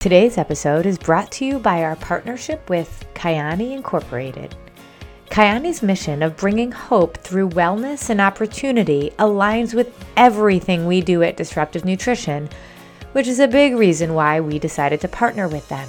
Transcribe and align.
Today's 0.00 0.38
episode 0.38 0.86
is 0.86 0.96
brought 0.96 1.30
to 1.32 1.44
you 1.44 1.58
by 1.58 1.84
our 1.84 1.94
partnership 1.94 2.70
with 2.70 3.04
Kyani 3.12 3.72
Incorporated. 3.72 4.56
Kyani's 5.28 5.82
mission 5.82 6.22
of 6.22 6.38
bringing 6.38 6.72
hope 6.72 7.18
through 7.18 7.50
wellness 7.50 8.08
and 8.08 8.18
opportunity 8.18 9.12
aligns 9.18 9.74
with 9.74 9.92
everything 10.16 10.86
we 10.86 11.02
do 11.02 11.22
at 11.22 11.36
Disruptive 11.36 11.84
Nutrition, 11.84 12.48
which 13.12 13.28
is 13.28 13.40
a 13.40 13.46
big 13.46 13.76
reason 13.76 14.14
why 14.14 14.40
we 14.40 14.58
decided 14.58 15.02
to 15.02 15.08
partner 15.08 15.48
with 15.48 15.68
them. 15.68 15.86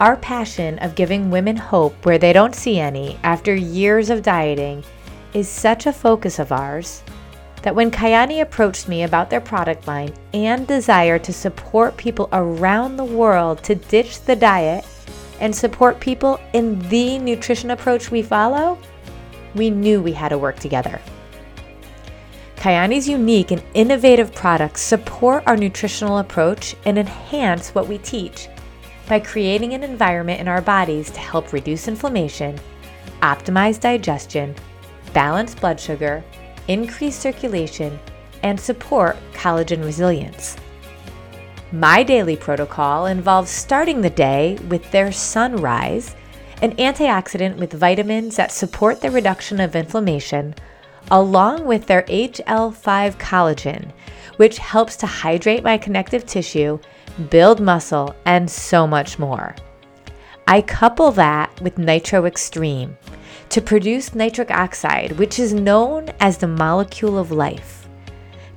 Our 0.00 0.16
passion 0.16 0.80
of 0.80 0.96
giving 0.96 1.30
women 1.30 1.56
hope 1.56 2.04
where 2.04 2.18
they 2.18 2.32
don't 2.32 2.56
see 2.56 2.80
any 2.80 3.20
after 3.22 3.54
years 3.54 4.10
of 4.10 4.22
dieting 4.22 4.82
is 5.32 5.48
such 5.48 5.86
a 5.86 5.92
focus 5.92 6.40
of 6.40 6.50
ours 6.50 7.04
that 7.66 7.74
when 7.74 7.90
Kyani 7.90 8.42
approached 8.42 8.86
me 8.86 9.02
about 9.02 9.28
their 9.28 9.40
product 9.40 9.88
line 9.88 10.14
and 10.32 10.68
desire 10.68 11.18
to 11.18 11.32
support 11.32 11.96
people 11.96 12.28
around 12.32 12.96
the 12.96 13.04
world 13.04 13.60
to 13.64 13.74
ditch 13.74 14.20
the 14.20 14.36
diet 14.36 14.86
and 15.40 15.52
support 15.52 15.98
people 15.98 16.38
in 16.52 16.78
the 16.90 17.18
nutrition 17.18 17.72
approach 17.72 18.08
we 18.08 18.22
follow, 18.22 18.78
we 19.56 19.68
knew 19.68 20.00
we 20.00 20.12
had 20.12 20.28
to 20.28 20.38
work 20.38 20.60
together. 20.60 21.00
Kyani's 22.54 23.08
unique 23.08 23.50
and 23.50 23.64
innovative 23.74 24.32
products 24.32 24.80
support 24.80 25.42
our 25.44 25.56
nutritional 25.56 26.18
approach 26.18 26.76
and 26.84 26.96
enhance 26.96 27.74
what 27.74 27.88
we 27.88 27.98
teach 27.98 28.46
by 29.08 29.18
creating 29.18 29.74
an 29.74 29.82
environment 29.82 30.40
in 30.40 30.46
our 30.46 30.62
bodies 30.62 31.10
to 31.10 31.18
help 31.18 31.52
reduce 31.52 31.88
inflammation, 31.88 32.60
optimize 33.22 33.80
digestion, 33.80 34.54
balance 35.12 35.52
blood 35.52 35.80
sugar, 35.80 36.22
increase 36.68 37.16
circulation, 37.16 37.98
and 38.42 38.58
support 38.58 39.16
collagen 39.32 39.84
resilience. 39.84 40.56
My 41.72 42.02
daily 42.02 42.36
protocol 42.36 43.06
involves 43.06 43.50
starting 43.50 44.00
the 44.00 44.10
day 44.10 44.56
with 44.68 44.88
their 44.90 45.10
Sunrise, 45.10 46.14
an 46.62 46.76
antioxidant 46.76 47.56
with 47.56 47.72
vitamins 47.72 48.36
that 48.36 48.52
support 48.52 49.00
the 49.00 49.10
reduction 49.10 49.60
of 49.60 49.74
inflammation, 49.74 50.54
along 51.10 51.64
with 51.66 51.86
their 51.86 52.02
HL5 52.02 53.16
collagen, 53.16 53.90
which 54.36 54.58
helps 54.58 54.96
to 54.96 55.06
hydrate 55.06 55.64
my 55.64 55.76
connective 55.76 56.24
tissue, 56.24 56.78
build 57.30 57.60
muscle, 57.60 58.14
and 58.24 58.50
so 58.50 58.86
much 58.86 59.18
more. 59.18 59.54
I 60.46 60.62
couple 60.62 61.10
that 61.12 61.60
with 61.60 61.78
Nitro 61.78 62.26
Extreme 62.26 62.96
to 63.56 63.62
produce 63.62 64.14
nitric 64.14 64.50
oxide, 64.50 65.12
which 65.12 65.38
is 65.38 65.54
known 65.54 66.10
as 66.20 66.36
the 66.36 66.46
molecule 66.46 67.16
of 67.16 67.30
life. 67.30 67.88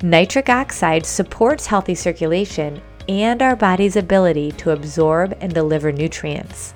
Nitric 0.04 0.50
oxide 0.50 1.06
supports 1.06 1.66
healthy 1.66 1.96
circulation 1.96 2.82
and 3.08 3.42
our 3.42 3.56
body's 3.56 3.96
ability 3.96 4.52
to 4.52 4.72
absorb 4.72 5.38
and 5.40 5.54
deliver 5.54 5.94
nutrients. 5.94 6.74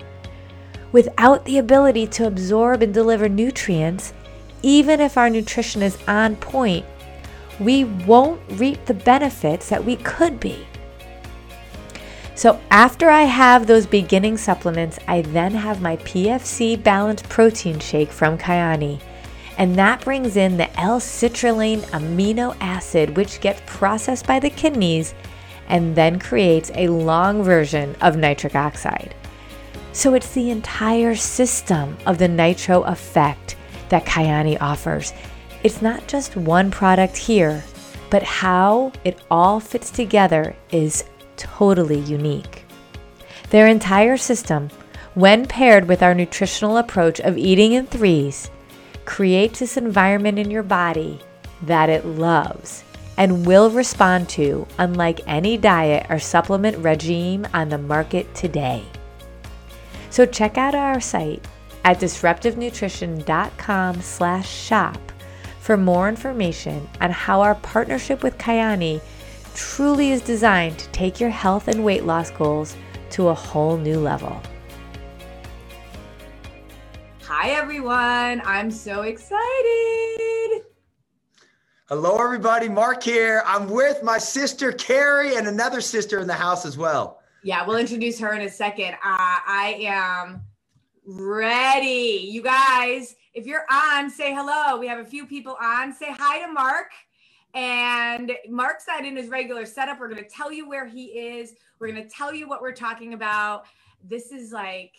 Without 0.94 1.44
the 1.44 1.57
ability 1.57 2.07
to 2.07 2.25
absorb 2.25 2.81
and 2.81 2.94
deliver 2.94 3.28
nutrients, 3.28 4.13
even 4.62 5.01
if 5.01 5.17
our 5.17 5.29
nutrition 5.29 5.81
is 5.81 5.97
on 6.07 6.38
point, 6.38 6.85
we 7.59 7.83
won't 7.83 8.39
reap 8.51 8.85
the 8.85 8.94
benefits 8.94 9.67
that 9.67 9.83
we 9.83 9.97
could 9.97 10.39
be. 10.39 10.66
So, 12.35 12.59
after 12.71 13.09
I 13.09 13.23
have 13.23 13.67
those 13.67 13.85
beginning 13.85 14.38
supplements, 14.38 14.97
I 15.07 15.21
then 15.21 15.53
have 15.53 15.81
my 15.81 15.97
PFC 15.97 16.81
balanced 16.81 17.29
protein 17.29 17.79
shake 17.79 18.11
from 18.11 18.38
Kyani. 18.38 18.99
And 19.59 19.75
that 19.75 20.03
brings 20.03 20.35
in 20.35 20.57
the 20.57 20.79
L 20.79 20.99
citrulline 20.99 21.81
amino 21.91 22.55
acid, 22.59 23.16
which 23.16 23.39
gets 23.39 23.61
processed 23.67 24.25
by 24.25 24.39
the 24.39 24.49
kidneys 24.49 25.13
and 25.67 25.95
then 25.95 26.17
creates 26.17 26.71
a 26.75 26.88
long 26.88 27.44
version 27.44 27.95
of 28.01 28.17
nitric 28.17 28.55
oxide. 28.55 29.15
So 29.91 30.15
it's 30.15 30.33
the 30.33 30.50
entire 30.50 31.15
system 31.15 31.97
of 32.07 32.17
the 32.17 32.27
nitro 32.27 32.81
effect 32.83 33.55
that 33.89 34.05
Kyani 34.05 34.57
offers. 34.59 35.13
It's 35.63 35.83
not 35.83 36.07
just 36.07 36.35
one 36.35 36.71
product 36.71 37.15
here, 37.15 37.63
but 38.09 38.23
how 38.23 38.91
it 39.03 39.19
all 39.29 39.59
fits 39.59 39.91
together 39.91 40.55
is 40.71 41.05
totally 41.43 41.99
unique. 41.99 42.65
Their 43.49 43.67
entire 43.67 44.17
system, 44.17 44.69
when 45.13 45.45
paired 45.45 45.87
with 45.87 46.01
our 46.01 46.15
nutritional 46.15 46.77
approach 46.77 47.19
of 47.19 47.37
eating 47.37 47.73
in 47.73 47.85
threes, 47.85 48.49
creates 49.05 49.59
this 49.59 49.77
environment 49.77 50.39
in 50.39 50.49
your 50.49 50.63
body 50.63 51.19
that 51.61 51.89
it 51.89 52.05
loves 52.05 52.83
and 53.17 53.45
will 53.45 53.69
respond 53.69 54.27
to 54.27 54.65
unlike 54.79 55.21
any 55.27 55.57
diet 55.57 56.07
or 56.09 56.17
supplement 56.17 56.77
regime 56.77 57.45
on 57.53 57.69
the 57.69 57.77
market 57.77 58.33
today. 58.33 58.83
So 60.09 60.25
check 60.25 60.57
out 60.57 60.73
our 60.73 60.99
site 60.99 61.45
at 61.83 61.99
disruptivenutrition.com 61.99 64.01
slash 64.01 64.49
shop 64.49 64.97
for 65.59 65.77
more 65.77 66.09
information 66.09 66.89
on 66.99 67.11
how 67.11 67.41
our 67.41 67.55
partnership 67.55 68.23
with 68.23 68.37
Kyani 68.37 69.01
truly 69.55 70.11
is 70.11 70.21
designed 70.21 70.77
to 70.79 70.89
take 70.89 71.19
your 71.19 71.29
health 71.29 71.67
and 71.67 71.83
weight 71.83 72.03
loss 72.03 72.31
goals 72.31 72.75
to 73.11 73.27
a 73.27 73.33
whole 73.33 73.77
new 73.77 73.99
level. 73.99 74.41
Hi 77.21 77.51
everyone, 77.51 78.41
I'm 78.45 78.71
so 78.71 79.01
excited. 79.01 80.63
Hello, 81.89 82.17
everybody. 82.23 82.69
Mark 82.69 83.03
here. 83.03 83.43
I'm 83.45 83.69
with 83.69 84.01
my 84.03 84.17
sister 84.17 84.71
Carrie 84.71 85.35
and 85.35 85.47
another 85.47 85.81
sister 85.81 86.19
in 86.19 86.27
the 86.27 86.33
house 86.33 86.65
as 86.65 86.77
well. 86.77 87.19
Yeah, 87.43 87.67
we'll 87.67 87.77
introduce 87.77 88.17
her 88.19 88.33
in 88.33 88.41
a 88.41 88.49
second. 88.49 88.93
Uh, 88.93 88.97
I 89.03 89.77
am 89.81 90.41
ready. 91.05 92.27
You 92.31 92.41
guys, 92.41 93.15
if 93.33 93.45
you're 93.45 93.65
on, 93.69 94.09
say 94.09 94.33
hello. 94.33 94.79
We 94.79 94.87
have 94.87 94.99
a 94.99 95.05
few 95.05 95.25
people 95.25 95.57
on. 95.61 95.93
Say 95.93 96.07
hi 96.09 96.45
to 96.45 96.51
Mark. 96.51 96.91
And 97.53 98.31
Mark 98.49 98.81
said 98.81 99.05
in 99.05 99.15
his 99.15 99.29
regular 99.29 99.65
setup. 99.65 99.99
We're 99.99 100.09
going 100.09 100.23
to 100.23 100.29
tell 100.29 100.51
you 100.51 100.67
where 100.67 100.87
he 100.87 101.05
is. 101.05 101.53
We're 101.79 101.91
going 101.91 102.03
to 102.03 102.09
tell 102.09 102.33
you 102.33 102.47
what 102.47 102.61
we're 102.61 102.73
talking 102.73 103.13
about. 103.13 103.65
This 104.03 104.31
is 104.31 104.51
like, 104.51 104.95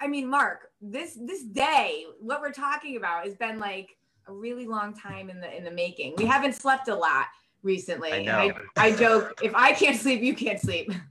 I 0.00 0.08
mean, 0.08 0.28
Mark, 0.28 0.70
this 0.82 1.16
this 1.20 1.44
day, 1.44 2.04
what 2.20 2.40
we're 2.40 2.52
talking 2.52 2.96
about 2.96 3.24
has 3.24 3.36
been 3.36 3.58
like 3.58 3.96
a 4.26 4.32
really 4.32 4.66
long 4.66 4.92
time 4.94 5.30
in 5.30 5.40
the 5.40 5.56
in 5.56 5.62
the 5.62 5.70
making. 5.70 6.14
We 6.18 6.26
haven't 6.26 6.54
slept 6.54 6.88
a 6.88 6.94
lot 6.94 7.26
recently. 7.62 8.12
I, 8.12 8.22
know. 8.22 8.52
I, 8.76 8.86
I 8.88 8.96
joke, 8.96 9.40
if 9.42 9.54
I 9.54 9.72
can't 9.72 9.96
sleep, 9.96 10.20
you 10.20 10.34
can't 10.34 10.60
sleep. 10.60 10.92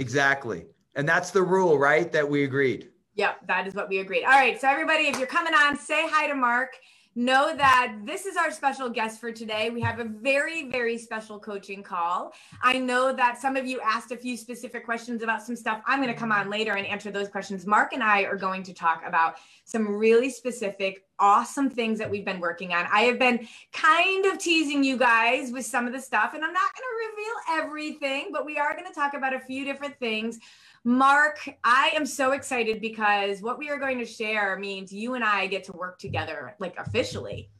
Exactly. 0.00 0.64
And 0.94 1.08
that's 1.08 1.32
the 1.32 1.42
rule, 1.42 1.76
right? 1.76 2.12
That 2.12 2.28
we 2.28 2.44
agreed. 2.44 2.90
Yep, 3.16 3.48
that 3.48 3.66
is 3.66 3.74
what 3.74 3.88
we 3.88 3.98
agreed. 3.98 4.22
All 4.22 4.30
right. 4.30 4.60
So 4.60 4.68
everybody, 4.68 5.08
if 5.08 5.18
you're 5.18 5.26
coming 5.26 5.52
on, 5.52 5.76
say 5.76 6.08
hi 6.08 6.28
to 6.28 6.36
Mark 6.36 6.76
know 7.18 7.54
that 7.56 7.96
this 8.04 8.26
is 8.26 8.36
our 8.36 8.52
special 8.52 8.88
guest 8.88 9.20
for 9.20 9.32
today. 9.32 9.70
We 9.70 9.80
have 9.80 9.98
a 9.98 10.04
very, 10.04 10.70
very 10.70 10.96
special 10.96 11.38
coaching 11.40 11.82
call. 11.82 12.32
I 12.62 12.78
know 12.78 13.12
that 13.12 13.40
some 13.40 13.56
of 13.56 13.66
you 13.66 13.80
asked 13.80 14.12
a 14.12 14.16
few 14.16 14.36
specific 14.36 14.84
questions 14.84 15.22
about 15.24 15.42
some 15.42 15.56
stuff. 15.56 15.82
I'm 15.84 16.00
going 16.00 16.14
to 16.14 16.18
come 16.18 16.30
on 16.30 16.48
later 16.48 16.74
and 16.74 16.86
answer 16.86 17.10
those 17.10 17.28
questions. 17.28 17.66
Mark 17.66 17.92
and 17.92 18.04
I 18.04 18.22
are 18.22 18.36
going 18.36 18.62
to 18.62 18.72
talk 18.72 19.02
about 19.04 19.34
some 19.64 19.96
really 19.96 20.30
specific, 20.30 21.04
awesome 21.18 21.68
things 21.68 21.98
that 21.98 22.08
we've 22.08 22.24
been 22.24 22.38
working 22.38 22.72
on. 22.72 22.86
I 22.92 23.00
have 23.02 23.18
been 23.18 23.48
kind 23.72 24.24
of 24.26 24.38
teasing 24.38 24.84
you 24.84 24.96
guys 24.96 25.50
with 25.50 25.66
some 25.66 25.88
of 25.88 25.92
the 25.92 26.00
stuff, 26.00 26.34
and 26.34 26.44
I'm 26.44 26.52
not 26.52 26.70
going 26.72 26.86
to 26.86 27.08
reveal 27.10 27.64
everything, 27.64 28.28
but 28.32 28.46
we 28.46 28.58
are 28.58 28.74
going 28.74 28.86
to 28.86 28.94
talk 28.94 29.14
about 29.14 29.34
a 29.34 29.40
few 29.40 29.64
different 29.64 29.98
things 29.98 30.38
Mark, 30.84 31.48
I 31.64 31.90
am 31.94 32.06
so 32.06 32.32
excited 32.32 32.80
because 32.80 33.42
what 33.42 33.58
we 33.58 33.68
are 33.68 33.78
going 33.78 33.98
to 33.98 34.06
share 34.06 34.58
means 34.58 34.92
you 34.92 35.14
and 35.14 35.24
I 35.24 35.46
get 35.46 35.64
to 35.64 35.72
work 35.72 35.98
together 35.98 36.54
like 36.58 36.78
officially. 36.78 37.50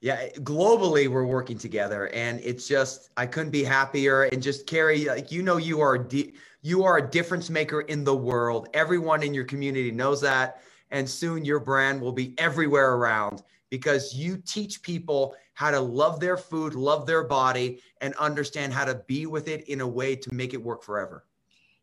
Yeah, 0.00 0.28
globally 0.36 1.08
we're 1.08 1.24
working 1.24 1.56
together, 1.58 2.08
and 2.08 2.38
it's 2.44 2.68
just 2.68 3.10
I 3.16 3.26
couldn't 3.26 3.50
be 3.50 3.64
happier. 3.64 4.24
And 4.24 4.42
just 4.42 4.66
Carrie, 4.66 5.06
like 5.06 5.32
you 5.32 5.42
know, 5.42 5.56
you 5.56 5.80
are 5.80 5.96
di- 5.96 6.34
you 6.60 6.84
are 6.84 6.98
a 6.98 7.10
difference 7.10 7.48
maker 7.48 7.80
in 7.82 8.04
the 8.04 8.14
world. 8.14 8.68
Everyone 8.74 9.22
in 9.22 9.32
your 9.32 9.44
community 9.44 9.90
knows 9.90 10.20
that, 10.20 10.60
and 10.90 11.08
soon 11.08 11.44
your 11.44 11.60
brand 11.60 12.00
will 12.00 12.12
be 12.12 12.34
everywhere 12.38 12.94
around 12.94 13.42
because 13.70 14.14
you 14.14 14.36
teach 14.36 14.82
people 14.82 15.34
how 15.54 15.70
to 15.70 15.80
love 15.80 16.20
their 16.20 16.36
food, 16.36 16.74
love 16.74 17.06
their 17.06 17.24
body, 17.24 17.80
and 18.00 18.14
understand 18.14 18.74
how 18.74 18.84
to 18.84 19.02
be 19.06 19.26
with 19.26 19.48
it 19.48 19.66
in 19.68 19.80
a 19.80 19.86
way 19.86 20.14
to 20.14 20.32
make 20.34 20.52
it 20.52 20.62
work 20.62 20.82
forever. 20.82 21.24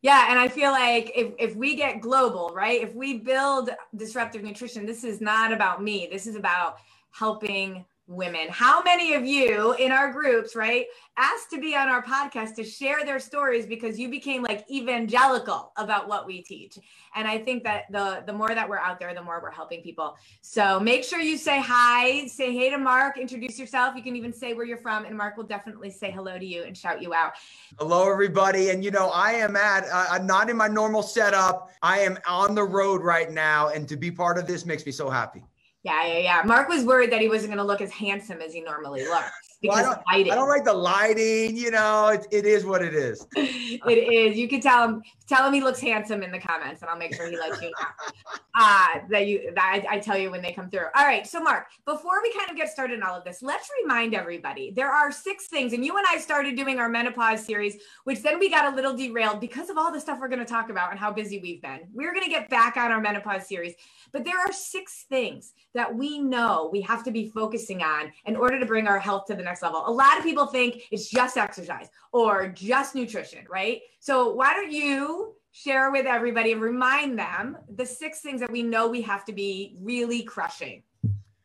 Yeah, 0.04 0.28
and 0.30 0.38
I 0.38 0.50
feel 0.50 0.72
like 0.72 1.14
if, 1.16 1.32
if 1.40 1.56
we 1.56 1.76
get 1.76 2.02
global, 2.02 2.52
right? 2.54 2.84
If 2.84 2.94
we 2.94 3.20
build 3.20 3.70
disruptive 3.96 4.44
nutrition, 4.44 4.86
this 4.86 5.06
is 5.06 5.22
not 5.22 5.54
about 5.54 5.82
me. 5.82 6.10
This 6.12 6.28
is 6.28 6.36
about 6.36 6.76
helping 7.12 7.86
women. 8.08 8.48
How 8.50 8.84
many 8.84 9.14
of 9.14 9.26
you 9.26 9.74
in 9.74 9.92
our 9.92 10.12
groups, 10.12 10.56
right, 10.56 10.86
asked 11.18 11.50
to 11.52 11.60
be 11.60 11.76
on 11.76 11.88
our 11.88 12.04
podcast 12.04 12.56
to 12.56 12.64
share 12.64 13.06
their 13.06 13.20
stories 13.20 13.66
because 13.66 13.98
you 13.98 14.10
became 14.10 14.44
like 14.44 14.66
evangelical 14.70 15.72
about 15.78 16.10
what 16.10 16.28
we 16.28 16.42
teach? 16.42 16.78
And 17.16 17.28
I 17.28 17.38
think 17.38 17.64
that 17.64 17.86
the 17.92 18.24
the 18.26 18.34
more 18.34 18.54
that 18.54 18.68
we're 18.68 18.78
out 18.78 19.00
there, 19.00 19.14
the 19.14 19.22
more 19.22 19.40
we're 19.42 19.52
helping 19.52 19.82
people. 19.82 20.18
So 20.42 20.80
make 20.80 21.04
sure 21.04 21.20
you 21.20 21.38
say 21.38 21.62
hi, 21.62 22.28
say 22.28 22.54
hey 22.54 22.70
to 22.72 22.78
Mark, 22.78 23.18
introduce 23.18 23.58
yourself. 23.58 23.96
You 23.96 24.04
can 24.04 24.16
even 24.16 24.34
say 24.34 24.54
where 24.54 24.66
you're 24.66 24.78
from, 24.78 25.06
and 25.06 25.18
Mark 25.18 25.38
will 25.38 25.46
definitely 25.46 25.90
say 25.90 26.12
hello 26.12 26.38
to 26.38 26.46
you 26.46 26.64
and 26.64 26.78
shout 26.78 27.02
you 27.02 27.14
out. 27.14 27.34
Hello, 27.80 28.12
everybody. 28.12 28.70
And 28.70 28.84
you 28.84 28.92
know, 28.92 29.10
I 29.10 29.34
am 29.34 29.56
at 29.56 29.86
uh, 29.86 30.08
I'm 30.12 30.28
not 30.28 30.50
in 30.50 30.58
my 30.58 30.68
normal 30.68 31.04
setup. 31.04 31.72
I 31.82 32.00
am 32.00 32.18
on 32.28 32.54
the 32.54 32.64
road 32.64 33.02
right 33.02 33.32
now, 33.32 33.70
and 33.70 33.88
to 33.88 33.96
be 33.96 34.12
part 34.12 34.38
of 34.38 34.46
this 34.46 34.66
makes 34.66 34.86
me 34.86 34.92
so 34.92 35.10
happy. 35.10 35.44
Yeah, 35.84 36.08
yeah, 36.08 36.18
yeah. 36.20 36.42
Mark 36.46 36.70
was 36.70 36.86
worried 36.86 37.12
that 37.12 37.20
he 37.20 37.28
wasn't 37.28 37.50
going 37.50 37.58
to 37.58 37.64
look 37.64 37.82
as 37.82 37.92
handsome 37.92 38.42
as 38.42 38.54
he 38.54 38.62
normally 38.62 39.04
looks 39.04 39.32
because 39.62 39.84
well, 39.84 40.04
I, 40.08 40.24
don't, 40.24 40.32
I, 40.32 40.36
don't, 40.36 40.48
like 40.48 40.64
the 40.64 40.74
lighting. 40.74 41.58
You 41.58 41.72
know, 41.72 42.08
it, 42.08 42.26
it 42.32 42.46
is 42.46 42.66
what 42.66 42.82
it 42.82 42.94
is. 42.94 43.26
it 43.36 44.14
is. 44.14 44.38
You 44.38 44.48
can 44.48 44.62
tell 44.62 44.88
him 44.88 45.04
tell 45.34 45.48
him 45.48 45.54
he 45.54 45.62
looks 45.62 45.80
handsome 45.80 46.22
in 46.22 46.32
the 46.32 46.40
comments, 46.40 46.82
and 46.82 46.90
I'll 46.90 46.98
make 46.98 47.16
sure 47.16 47.28
he 47.28 47.38
lets 47.38 47.62
you 47.62 47.70
know 47.70 48.34
uh, 48.60 49.00
that 49.10 49.28
you 49.28 49.52
that 49.56 49.86
I, 49.90 49.96
I 49.96 50.00
tell 50.00 50.18
you 50.18 50.30
when 50.32 50.42
they 50.42 50.54
come 50.54 50.70
through. 50.70 50.86
All 50.96 51.06
right. 51.06 51.26
So, 51.26 51.42
Mark, 51.42 51.68
before 51.86 52.22
we 52.22 52.32
kind 52.34 52.50
of 52.52 52.56
get 52.56 52.70
started 52.70 52.96
in 52.96 53.04
all 53.04 53.16
of 53.16 53.24
this, 53.24 53.42
let's 53.42 53.70
remind 53.82 54.14
everybody 54.14 54.72
there 54.72 54.92
are 54.92 55.12
six 55.12 55.48
things, 55.48 55.74
and 55.74 55.84
you 55.84 55.98
and 55.98 56.06
I 56.08 56.18
started 56.20 56.56
doing 56.56 56.80
our 56.80 56.90
menopause 56.90 57.46
series, 57.46 57.78
which 58.04 58.22
then 58.22 58.40
we 58.40 58.50
got 58.50 58.72
a 58.72 58.76
little 58.76 58.96
derailed 58.96 59.40
because 59.40 59.70
of 59.70 59.78
all 59.78 59.92
the 59.92 60.00
stuff 60.00 60.20
we're 60.20 60.28
going 60.28 60.40
to 60.40 60.46
talk 60.46 60.70
about 60.70 60.92
and 60.92 61.00
how 61.00 61.12
busy 61.12 61.40
we've 61.40 61.62
been. 61.62 61.80
We're 61.94 62.14
going 62.14 62.26
to 62.26 62.30
get 62.30 62.50
back 62.50 62.78
on 62.78 62.92
our 62.92 63.02
menopause 63.02 63.48
series, 63.48 63.74
but 64.12 64.26
there 64.26 64.38
are 64.38 64.52
six 64.52 65.06
things 65.10 65.54
that 65.74 65.94
we 65.94 66.20
know 66.20 66.70
we 66.72 66.82
have 66.82 67.04
to 67.06 67.12
be 67.12 67.30
focusing 67.30 67.82
on 67.82 68.12
in 68.26 68.36
order 68.36 68.60
to 68.60 68.66
bring 68.66 68.88
our 68.88 69.00
health 69.00 69.26
to 69.26 69.36
the 69.36 69.44
next 69.44 69.64
level. 69.64 69.84
A 69.88 69.92
lot 69.92 70.18
of 70.18 70.24
people 70.24 70.46
think 70.46 70.84
it's 70.92 71.10
just 71.10 71.38
exercise 71.38 71.88
or 72.12 72.48
just 72.50 72.94
nutrition, 72.94 73.46
right? 73.50 73.82
So 74.04 74.34
why 74.34 74.54
don't 74.54 74.70
you 74.70 75.34
share 75.54 75.90
with 75.90 76.06
everybody 76.06 76.52
and 76.52 76.62
remind 76.62 77.18
them 77.18 77.56
the 77.74 77.86
six 77.86 78.20
things 78.20 78.42
that 78.42 78.52
we 78.52 78.62
know 78.62 78.90
we 78.90 79.02
have 79.04 79.24
to 79.24 79.32
be 79.32 79.78
really 79.80 80.24
crushing? 80.24 80.84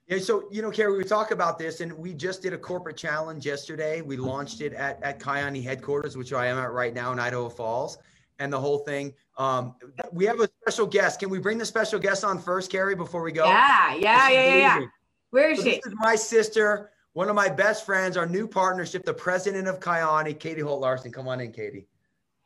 Yeah, 0.09 0.19
so 0.19 0.49
you 0.51 0.61
know, 0.61 0.73
Carrie, 0.73 0.99
we 0.99 1.05
talk 1.05 1.31
about 1.31 1.57
this, 1.57 1.81
and 1.83 1.93
we 1.93 2.15
just 2.15 2.43
did 2.43 2.53
a 2.53 2.59
corporate 2.59 2.97
challenge 2.97 3.47
yesterday. 3.47 4.01
We 4.01 4.17
launched 4.17 4.61
it 4.61 4.73
at 4.73 5.01
at 5.05 5.21
Kyani 5.21 5.63
headquarters, 5.63 6.17
which 6.17 6.33
I 6.33 6.47
am 6.47 6.59
at 6.59 6.73
right 6.73 6.93
now 6.93 7.13
in 7.13 7.21
Idaho 7.21 7.49
Falls, 7.49 7.99
and 8.41 8.53
the 8.53 8.59
whole 8.59 8.79
thing. 8.79 9.15
Um, 9.37 9.77
we 10.11 10.25
have 10.25 10.41
a 10.41 10.49
special 10.63 10.89
guest. 10.89 11.21
Can 11.21 11.31
we 11.31 11.39
bring 11.39 11.59
the 11.59 11.67
special 11.67 12.01
guest 12.01 12.25
on 12.25 12.41
first, 12.41 12.73
Carrie, 12.73 12.97
before 12.97 13.23
we 13.23 13.31
go? 13.31 13.45
Yeah, 13.45 13.95
yeah, 13.95 14.29
yeah, 14.31 14.45
yeah, 14.45 14.57
yeah. 14.57 14.87
Where 15.31 15.51
is 15.51 15.59
so 15.59 15.65
she? 15.65 15.71
This 15.77 15.87
is 15.87 15.95
my 16.01 16.17
sister, 16.17 16.91
one 17.13 17.29
of 17.29 17.37
my 17.37 17.51
best 17.51 17.87
friends, 17.87 18.17
our 18.17 18.27
new 18.27 18.49
partnership, 18.49 19.05
the 19.05 19.15
president 19.15 19.69
of 19.69 19.79
Kyani, 19.79 20.37
Katie 20.37 20.63
Holt 20.63 20.81
Larson. 20.81 21.13
Come 21.13 21.29
on 21.29 21.41
in, 21.41 21.53
Katie. 21.53 21.87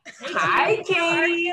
Hi, 0.06 0.82
Katie. 0.86 1.52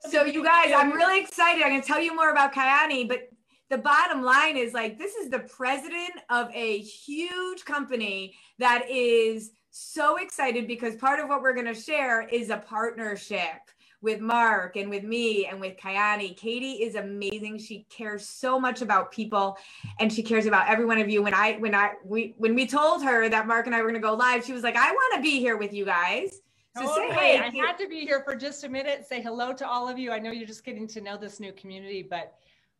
So, 0.00 0.24
you 0.24 0.44
guys, 0.44 0.72
I'm 0.74 0.92
really 0.92 1.20
excited. 1.20 1.62
I'm 1.62 1.70
going 1.70 1.80
to 1.80 1.86
tell 1.86 2.00
you 2.00 2.14
more 2.14 2.30
about 2.30 2.54
Kyani, 2.54 3.08
but 3.08 3.28
the 3.70 3.78
bottom 3.78 4.22
line 4.22 4.56
is 4.56 4.72
like, 4.72 4.98
this 4.98 5.14
is 5.14 5.30
the 5.30 5.40
president 5.40 6.12
of 6.30 6.48
a 6.54 6.78
huge 6.78 7.64
company 7.64 8.36
that 8.58 8.88
is 8.88 9.50
so 9.70 10.16
excited 10.16 10.66
because 10.66 10.96
part 10.96 11.20
of 11.20 11.28
what 11.28 11.42
we're 11.42 11.54
going 11.54 11.66
to 11.66 11.74
share 11.74 12.26
is 12.28 12.50
a 12.50 12.58
partnership 12.58 13.60
with 14.02 14.20
Mark 14.20 14.76
and 14.76 14.88
with 14.88 15.02
me 15.02 15.46
and 15.46 15.60
with 15.60 15.76
Kyani. 15.76 16.36
Katie 16.36 16.84
is 16.84 16.94
amazing. 16.94 17.58
She 17.58 17.86
cares 17.90 18.28
so 18.28 18.60
much 18.60 18.82
about 18.82 19.10
people 19.10 19.58
and 19.98 20.12
she 20.12 20.22
cares 20.22 20.46
about 20.46 20.68
every 20.68 20.84
one 20.84 20.98
of 20.98 21.08
you. 21.08 21.22
When 21.22 21.34
I 21.34 21.56
when 21.56 21.74
I 21.74 21.94
we 22.04 22.34
when 22.36 22.54
we 22.54 22.66
told 22.66 23.02
her 23.02 23.28
that 23.28 23.46
Mark 23.46 23.66
and 23.66 23.74
I 23.74 23.82
were 23.82 23.88
going 23.88 24.00
to 24.00 24.06
go 24.06 24.14
live, 24.14 24.44
she 24.44 24.52
was 24.52 24.62
like, 24.62 24.76
"I 24.76 24.92
want 24.92 25.16
to 25.16 25.22
be 25.22 25.40
here 25.40 25.56
with 25.56 25.72
you 25.72 25.84
guys." 25.84 26.40
So 26.76 26.82
oh, 26.84 26.94
say 26.94 27.10
hey. 27.10 27.38
I 27.38 27.66
had 27.66 27.78
to 27.78 27.88
be 27.88 28.00
here 28.00 28.20
for 28.22 28.34
just 28.34 28.62
a 28.64 28.68
minute. 28.68 29.06
Say 29.06 29.22
hello 29.22 29.54
to 29.54 29.66
all 29.66 29.88
of 29.88 29.98
you. 29.98 30.12
I 30.12 30.18
know 30.18 30.30
you're 30.30 30.46
just 30.46 30.62
getting 30.62 30.86
to 30.88 31.00
know 31.00 31.16
this 31.16 31.40
new 31.40 31.52
community, 31.52 32.06
but 32.08 32.34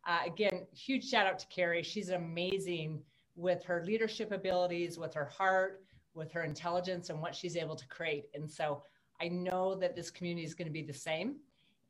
uh, 0.06 0.18
again, 0.26 0.66
huge 0.74 1.08
shout 1.08 1.26
out 1.26 1.38
to 1.38 1.46
Carrie. 1.46 1.82
She's 1.82 2.10
amazing 2.10 3.00
with 3.36 3.64
her 3.64 3.82
leadership 3.86 4.32
abilities, 4.32 4.98
with 4.98 5.14
her 5.14 5.24
heart, 5.24 5.82
with 6.12 6.30
her 6.32 6.42
intelligence, 6.42 7.08
and 7.08 7.22
what 7.22 7.34
she's 7.34 7.56
able 7.56 7.74
to 7.74 7.88
create. 7.88 8.26
And 8.34 8.50
so 8.50 8.82
I 9.18 9.28
know 9.28 9.74
that 9.76 9.96
this 9.96 10.10
community 10.10 10.46
is 10.46 10.54
going 10.54 10.68
to 10.68 10.72
be 10.72 10.82
the 10.82 10.92
same. 10.92 11.36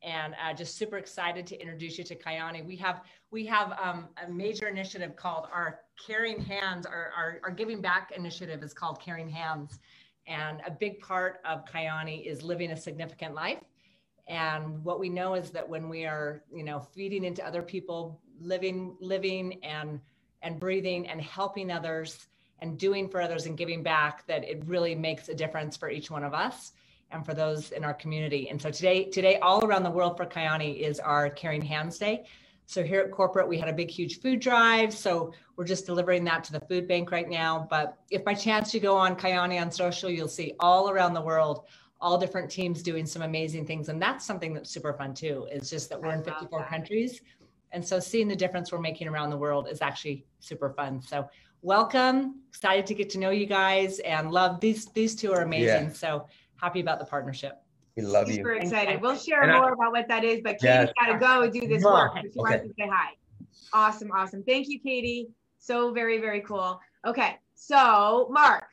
And 0.05 0.35
uh, 0.35 0.55
just 0.55 0.77
super 0.77 0.99
excited 0.99 1.45
to 1.49 1.61
introduce 1.61 1.99
you 1.99 2.05
to 2.05 2.15
Kyani. 2.15 2.65
We 2.65 2.77
have 2.77 3.01
we 3.33 3.47
have 3.47 3.77
um, 3.83 4.09
a 4.25 4.31
major 4.31 4.69
initiative 4.69 5.17
called 5.17 5.49
our 5.53 5.81
Caring 6.07 6.41
Hands. 6.41 6.87
Our, 6.87 7.11
our, 7.17 7.41
our 7.43 7.51
giving 7.51 7.81
back 7.81 8.13
initiative 8.17 8.63
is 8.63 8.73
called 8.73 9.01
Caring 9.01 9.29
Hands, 9.29 9.77
and 10.27 10.61
a 10.67 10.71
big 10.71 11.01
part 11.01 11.41
of 11.45 11.65
Kyani 11.65 12.25
is 12.25 12.43
living 12.43 12.73
a 12.73 12.77
significant 12.77 13.35
life. 13.35 13.63
And 14.29 14.83
what 14.85 14.99
we 14.99 15.09
know 15.09 15.35
is 15.35 15.51
that 15.51 15.69
when 15.69 15.89
we 15.89 16.05
are, 16.05 16.43
you 16.53 16.65
know, 16.65 16.81
feeding 16.81 17.25
into 17.25 17.47
other 17.47 17.63
people, 17.63 18.21
living, 18.41 18.97
living 19.01 19.63
and 19.65 20.01
and 20.43 20.61
breathing 20.61 21.09
and 21.09 21.21
helping 21.21 21.71
others 21.71 22.29
and 22.61 22.79
doing 22.79 23.09
for 23.09 23.21
others 23.21 23.47
and 23.47 23.57
giving 23.57 23.83
back, 23.83 24.27
that 24.27 24.45
it 24.45 24.63
really 24.67 24.95
makes 24.95 25.29
a 25.29 25.35
difference 25.35 25.77
for 25.77 25.91
each 25.91 26.11
one 26.11 26.25
of 26.25 26.35
us 26.35 26.73
and 27.11 27.25
for 27.25 27.35
those 27.35 27.73
in 27.73 27.85
our 27.85 27.95
community. 27.95 28.49
And 28.49 28.61
so 28.61 28.71
today, 28.71 29.05
today 29.05 29.39
all 29.39 29.65
around 29.65 29.83
the 29.83 29.91
world 29.91 30.17
for 30.17 30.27
Kyani 30.27 30.81
is 30.81 30.99
our 31.01 31.31
Caring 31.31 31.63
Hands 31.63 31.97
Day. 31.97 32.25
So 32.67 32.83
here 32.83 33.01
at 33.01 33.13
corporate, 33.13 33.49
we 33.49 33.59
had 33.59 33.69
a 33.69 33.73
big, 33.73 33.91
huge 33.91 34.21
food 34.21 34.41
drive. 34.41 34.93
So 34.93 35.33
we're 35.57 35.65
just 35.65 35.87
delivering 35.87 36.25
that 36.25 36.43
to 36.45 36.53
the 36.53 36.61
food 36.61 36.89
bank 36.89 37.13
right 37.13 37.29
now. 37.29 37.67
But 37.71 37.97
if 38.11 38.25
by 38.25 38.35
chance 38.35 38.75
you 38.75 38.81
go 38.81 38.97
on 38.97 39.17
Kyani 39.17 39.61
on 39.61 39.71
social, 39.71 40.11
you'll 40.11 40.29
see 40.29 40.55
all 40.59 40.91
around 40.91 41.15
the 41.15 41.21
world, 41.21 41.67
all 42.01 42.19
different 42.19 42.51
teams 42.51 42.83
doing 42.83 43.07
some 43.07 43.23
amazing 43.23 43.67
things. 43.67 43.89
And 43.89 44.03
that's 44.03 44.27
something 44.27 44.53
that's 44.53 44.69
super 44.69 44.93
fun 44.93 45.15
too. 45.15 45.47
It's 45.51 45.71
just 45.71 45.89
that 45.91 46.01
we're 46.01 46.13
in 46.13 46.25
54 46.25 46.59
that. 46.59 46.69
countries. 46.69 47.21
And 47.71 47.87
so 47.87 48.01
seeing 48.01 48.27
the 48.27 48.37
difference 48.37 48.73
we're 48.73 48.81
making 48.81 49.09
around 49.09 49.31
the 49.31 49.37
world 49.37 49.69
is 49.71 49.81
actually 49.81 50.27
super 50.41 50.71
fun. 50.71 51.01
So 51.01 51.29
welcome. 51.63 52.41
Excited 52.49 52.87
to 52.87 52.95
get 52.95 53.11
to 53.11 53.19
know 53.19 53.31
you 53.31 53.47
guys 53.47 54.01
and 54.01 54.33
love 54.33 54.61
these 54.61 54.87
these 54.87 55.15
two 55.15 55.33
are 55.33 55.43
amazing. 55.43 55.87
Yeah. 55.87 55.93
So 55.93 56.27
happy 56.61 56.81
about 56.81 56.99
the 56.99 57.07
partnership. 57.07 57.63
We 57.97 58.03
love 58.03 58.29
Super 58.29 58.31
you. 58.31 58.37
Super 58.37 58.53
excited. 58.55 59.01
We'll 59.01 59.17
share 59.17 59.43
and 59.43 59.53
more 59.53 59.71
I, 59.71 59.73
about 59.73 59.93
what 59.93 60.07
that 60.09 60.23
is, 60.23 60.41
but 60.43 60.59
Katie's 60.59 60.63
yes. 60.63 60.93
got 61.01 61.13
to 61.13 61.19
go 61.19 61.51
do 61.51 61.67
this 61.67 61.83
work. 61.83 62.13
She 62.17 62.29
okay. 62.29 62.33
wants 62.37 62.67
to 62.69 62.75
say 62.79 62.89
hi. 62.93 63.13
Awesome, 63.73 64.11
awesome. 64.13 64.43
Thank 64.43 64.69
you, 64.69 64.79
Katie. 64.81 65.29
So 65.59 65.93
very, 65.93 66.19
very 66.19 66.43
cool. 66.43 66.79
Okay, 67.07 67.39
so 67.55 68.29
Mark, 68.31 68.69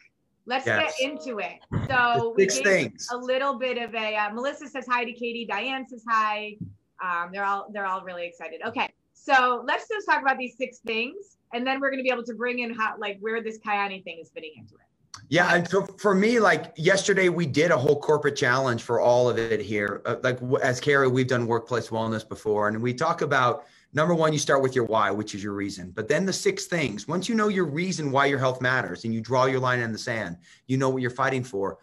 let's 0.46 0.66
yes. 0.66 0.96
get 1.00 1.10
into 1.10 1.40
it. 1.40 1.54
So 1.88 2.34
we 2.36 2.48
gave 2.48 2.64
things. 2.64 3.08
a 3.12 3.18
little 3.18 3.58
bit 3.58 3.78
of 3.78 3.96
a 3.96 4.16
uh, 4.16 4.34
Melissa 4.34 4.68
says 4.68 4.86
hi 4.88 5.06
to 5.06 5.14
Katie. 5.14 5.46
Diane 5.46 5.88
says 5.88 6.04
hi. 6.08 6.58
Um, 7.04 7.30
they're 7.32 7.46
all 7.46 7.68
they're 7.72 7.86
all 7.86 8.02
really 8.02 8.26
excited. 8.26 8.62
Okay, 8.66 8.90
so 9.14 9.64
let's 9.66 9.88
just 9.88 10.06
talk 10.06 10.22
about 10.22 10.38
these 10.38 10.58
six 10.58 10.80
things, 10.80 11.38
and 11.54 11.66
then 11.66 11.80
we're 11.80 11.90
going 11.90 12.00
to 12.00 12.04
be 12.04 12.12
able 12.12 12.26
to 12.26 12.36
bring 12.36 12.60
in 12.60 12.74
how 12.74 12.96
like 13.00 13.18
where 13.22 13.42
this 13.42 13.58
Kyani 13.60 14.04
thing 14.04 14.20
is 14.22 14.30
fitting 14.34 14.52
into 14.58 14.76
it. 14.76 14.82
Yeah, 15.30 15.56
and 15.56 15.68
so 15.68 15.86
for 15.98 16.14
me, 16.14 16.40
like 16.40 16.74
yesterday, 16.76 17.30
we 17.30 17.46
did 17.46 17.72
a 17.72 17.78
whole 17.78 18.00
corporate 18.00 18.36
challenge 18.36 18.84
for 18.84 19.00
all 19.00 19.30
of 19.30 19.38
it 19.38 19.62
here. 19.62 20.02
Uh, 20.06 20.18
like 20.22 20.40
as 20.62 20.80
Carrie, 20.80 21.08
we've 21.08 21.28
done 21.28 21.48
workplace 21.48 21.90
wellness 21.90 22.28
before, 22.28 22.68
and 22.68 22.82
we 22.82 22.94
talk 22.94 23.22
about 23.22 23.66
number 23.94 24.14
one, 24.14 24.34
you 24.34 24.40
start 24.40 24.62
with 24.62 24.76
your 24.76 24.86
why, 24.86 25.12
which 25.12 25.34
is 25.34 25.44
your 25.44 25.54
reason. 25.54 25.92
But 25.92 26.08
then 26.08 26.26
the 26.26 26.34
six 26.34 26.66
things. 26.66 27.08
Once 27.08 27.30
you 27.30 27.36
know 27.36 27.48
your 27.48 27.66
reason 27.66 28.12
why 28.12 28.26
your 28.28 28.40
health 28.40 28.62
matters, 28.62 29.06
and 29.06 29.14
you 29.14 29.22
draw 29.22 29.46
your 29.46 29.60
line 29.60 29.80
in 29.80 29.92
the 29.92 29.98
sand, 29.98 30.38
you 30.68 30.78
know 30.78 30.90
what 30.90 31.02
you're 31.02 31.10
fighting 31.10 31.44
for. 31.44 31.78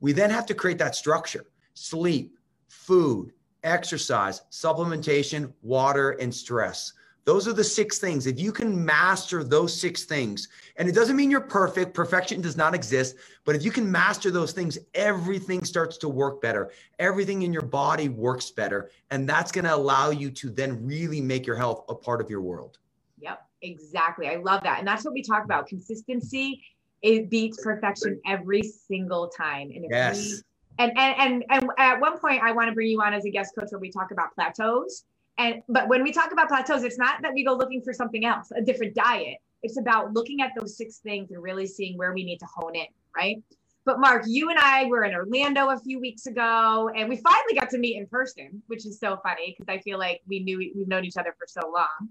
We 0.00 0.12
then 0.12 0.30
have 0.30 0.46
to 0.46 0.54
create 0.54 0.78
that 0.78 0.96
structure: 0.96 1.46
sleep, 1.74 2.38
food, 2.68 3.32
exercise, 3.62 4.42
supplementation, 4.50 5.52
water, 5.62 6.12
and 6.12 6.34
stress 6.34 6.92
Those 7.26 7.48
are 7.48 7.52
the 7.52 7.64
six 7.64 7.98
things. 7.98 8.28
If 8.28 8.38
you 8.38 8.52
can 8.52 8.84
master 8.84 9.42
those 9.42 9.78
six 9.78 10.04
things, 10.04 10.46
and 10.76 10.88
it 10.88 10.92
doesn't 10.94 11.16
mean 11.16 11.28
you're 11.28 11.40
perfect, 11.40 11.92
perfection 11.92 12.40
does 12.40 12.56
not 12.56 12.72
exist, 12.72 13.16
but 13.44 13.56
if 13.56 13.64
you 13.64 13.72
can 13.72 13.90
master 13.90 14.30
those 14.30 14.52
things, 14.52 14.78
everything 14.94 15.64
starts 15.64 15.98
to 15.98 16.08
work 16.08 16.40
better. 16.40 16.70
Everything 17.00 17.42
in 17.42 17.52
your 17.52 17.62
body 17.62 18.08
works 18.08 18.52
better. 18.52 18.92
And 19.10 19.28
that's 19.28 19.50
going 19.50 19.64
to 19.64 19.74
allow 19.74 20.10
you 20.10 20.30
to 20.30 20.50
then 20.50 20.86
really 20.86 21.20
make 21.20 21.48
your 21.48 21.56
health 21.56 21.84
a 21.88 21.96
part 21.96 22.20
of 22.20 22.30
your 22.30 22.42
world. 22.42 22.78
Yep, 23.18 23.44
exactly. 23.60 24.28
I 24.28 24.36
love 24.36 24.62
that. 24.62 24.78
And 24.78 24.86
that's 24.86 25.04
what 25.04 25.12
we 25.12 25.22
talk 25.22 25.44
about. 25.44 25.66
Consistency, 25.66 26.62
it 27.02 27.28
beats 27.28 27.60
perfection 27.60 28.20
every 28.24 28.62
single 28.62 29.26
time. 29.26 29.72
And 29.74 29.84
yes. 29.90 30.16
we 30.16 30.42
and, 30.78 30.92
and 30.96 31.16
and 31.18 31.44
and 31.50 31.70
at 31.78 31.98
one 31.98 32.18
point 32.18 32.42
I 32.42 32.52
want 32.52 32.68
to 32.68 32.74
bring 32.74 32.88
you 32.88 33.00
on 33.00 33.14
as 33.14 33.24
a 33.24 33.30
guest 33.30 33.54
coach 33.58 33.68
where 33.70 33.80
we 33.80 33.90
talk 33.90 34.10
about 34.12 34.32
plateaus 34.34 35.04
and 35.38 35.62
but 35.68 35.88
when 35.88 36.02
we 36.02 36.12
talk 36.12 36.32
about 36.32 36.48
plateaus, 36.48 36.82
it's 36.82 36.98
not 36.98 37.22
that 37.22 37.32
we 37.34 37.44
go 37.44 37.54
looking 37.54 37.82
for 37.82 37.92
something 37.92 38.24
else, 38.24 38.50
a 38.56 38.62
different 38.62 38.94
diet. 38.94 39.38
It's 39.62 39.78
about 39.78 40.12
looking 40.12 40.40
at 40.40 40.52
those 40.58 40.76
six 40.76 40.98
things 40.98 41.30
and 41.30 41.42
really 41.42 41.66
seeing 41.66 41.96
where 41.98 42.12
we 42.12 42.24
need 42.24 42.38
to 42.38 42.46
hone 42.46 42.74
in, 42.74 42.86
right? 43.16 43.42
But 43.84 44.00
Mark, 44.00 44.24
you 44.26 44.50
and 44.50 44.58
I 44.58 44.84
were 44.86 45.04
in 45.04 45.14
Orlando 45.14 45.68
a 45.70 45.78
few 45.78 46.00
weeks 46.00 46.26
ago, 46.26 46.90
and 46.94 47.08
we 47.08 47.16
finally 47.16 47.54
got 47.54 47.70
to 47.70 47.78
meet 47.78 47.96
in 47.96 48.06
person, 48.06 48.60
which 48.66 48.84
is 48.84 48.98
so 48.98 49.18
funny 49.22 49.54
because 49.56 49.72
I 49.72 49.80
feel 49.80 49.98
like 49.98 50.22
we 50.26 50.40
knew 50.40 50.58
we've 50.58 50.88
known 50.88 51.04
each 51.04 51.16
other 51.16 51.34
for 51.38 51.46
so 51.46 51.70
long. 51.70 52.08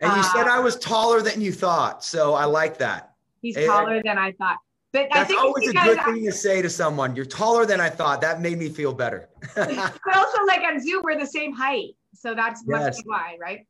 And 0.00 0.16
you 0.16 0.22
said 0.22 0.46
I 0.46 0.58
um, 0.58 0.64
was 0.64 0.76
taller 0.76 1.20
than 1.20 1.40
you 1.40 1.52
thought, 1.52 2.04
so 2.04 2.34
I 2.34 2.44
like 2.44 2.78
that. 2.78 3.12
He's 3.42 3.56
eh, 3.56 3.66
taller 3.66 4.00
than 4.02 4.16
I 4.16 4.32
thought. 4.32 4.58
But 4.92 5.08
I 5.12 5.24
think 5.24 5.38
that's 5.38 5.42
always 5.42 5.68
a 5.68 5.72
good 5.72 6.00
thing 6.02 6.24
to 6.24 6.32
say 6.32 6.62
to 6.62 6.70
someone. 6.70 7.14
You're 7.14 7.26
taller 7.26 7.66
than 7.66 7.80
I 7.80 7.90
thought. 7.90 8.22
That 8.22 8.40
made 8.40 8.58
me 8.58 8.70
feel 8.70 8.94
better. 8.94 9.28
but 9.54 9.68
also, 10.14 10.44
like 10.46 10.62
on 10.62 10.80
Zoom, 10.80 11.02
we're 11.04 11.18
the 11.18 11.26
same 11.26 11.52
height. 11.52 11.94
So 12.20 12.34
that's 12.34 12.62
yes. 12.66 13.00
why, 13.04 13.36
right? 13.40 13.66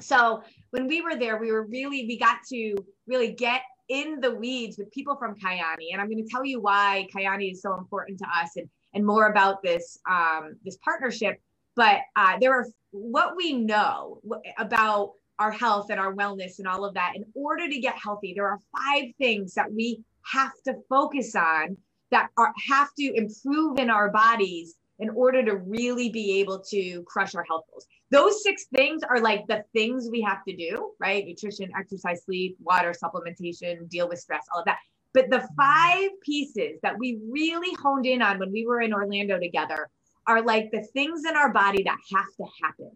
So 0.00 0.42
when 0.70 0.86
we 0.86 1.00
were 1.00 1.16
there, 1.16 1.38
we 1.38 1.52
were 1.52 1.64
really, 1.66 2.06
we 2.06 2.18
got 2.18 2.38
to 2.50 2.74
really 3.06 3.32
get 3.32 3.62
in 3.88 4.20
the 4.20 4.34
weeds 4.34 4.78
with 4.78 4.90
people 4.90 5.16
from 5.16 5.34
Kyani. 5.34 5.92
And 5.92 6.00
I'm 6.00 6.08
going 6.08 6.24
to 6.24 6.30
tell 6.30 6.44
you 6.44 6.60
why 6.60 7.06
Kyani 7.14 7.52
is 7.52 7.62
so 7.62 7.76
important 7.76 8.18
to 8.20 8.26
us 8.26 8.56
and, 8.56 8.68
and 8.94 9.04
more 9.04 9.26
about 9.26 9.62
this, 9.62 9.98
um, 10.10 10.54
this 10.64 10.78
partnership. 10.84 11.40
But 11.76 12.00
uh, 12.16 12.38
there 12.40 12.52
are 12.54 12.66
what 12.90 13.36
we 13.36 13.52
know 13.52 14.20
about 14.58 15.12
our 15.38 15.50
health 15.50 15.90
and 15.90 15.98
our 15.98 16.14
wellness 16.14 16.58
and 16.58 16.68
all 16.68 16.84
of 16.84 16.94
that. 16.94 17.12
In 17.16 17.24
order 17.34 17.68
to 17.68 17.80
get 17.80 17.96
healthy, 17.96 18.32
there 18.34 18.48
are 18.48 18.58
five 18.76 19.10
things 19.18 19.54
that 19.54 19.72
we 19.72 20.02
have 20.24 20.52
to 20.64 20.76
focus 20.88 21.34
on 21.34 21.76
that 22.10 22.28
are, 22.36 22.52
have 22.68 22.88
to 22.98 23.12
improve 23.14 23.78
in 23.78 23.90
our 23.90 24.10
bodies 24.10 24.76
in 25.02 25.10
order 25.10 25.44
to 25.44 25.56
really 25.56 26.08
be 26.10 26.38
able 26.38 26.60
to 26.60 27.02
crush 27.02 27.34
our 27.34 27.42
health 27.42 27.64
goals. 27.68 27.86
Those 28.12 28.40
six 28.44 28.66
things 28.74 29.02
are 29.02 29.20
like 29.20 29.48
the 29.48 29.64
things 29.72 30.08
we 30.12 30.22
have 30.22 30.44
to 30.46 30.54
do, 30.54 30.92
right? 31.00 31.26
Nutrition, 31.26 31.72
exercise, 31.76 32.22
sleep, 32.24 32.56
water, 32.60 32.92
supplementation, 32.92 33.88
deal 33.88 34.08
with 34.08 34.20
stress, 34.20 34.44
all 34.54 34.60
of 34.60 34.66
that. 34.66 34.78
But 35.12 35.28
the 35.28 35.46
five 35.56 36.08
pieces 36.24 36.78
that 36.84 36.96
we 36.96 37.18
really 37.28 37.74
honed 37.82 38.06
in 38.06 38.22
on 38.22 38.38
when 38.38 38.52
we 38.52 38.64
were 38.64 38.80
in 38.80 38.94
Orlando 38.94 39.40
together 39.40 39.90
are 40.28 40.40
like 40.40 40.70
the 40.70 40.84
things 40.94 41.24
in 41.28 41.36
our 41.36 41.52
body 41.52 41.82
that 41.82 41.98
have 42.14 42.36
to 42.36 42.44
happen. 42.62 42.92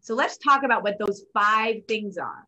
So 0.00 0.14
let's 0.14 0.36
talk 0.36 0.64
about 0.64 0.82
what 0.82 0.98
those 0.98 1.24
five 1.32 1.76
things 1.88 2.18
are. 2.18 2.46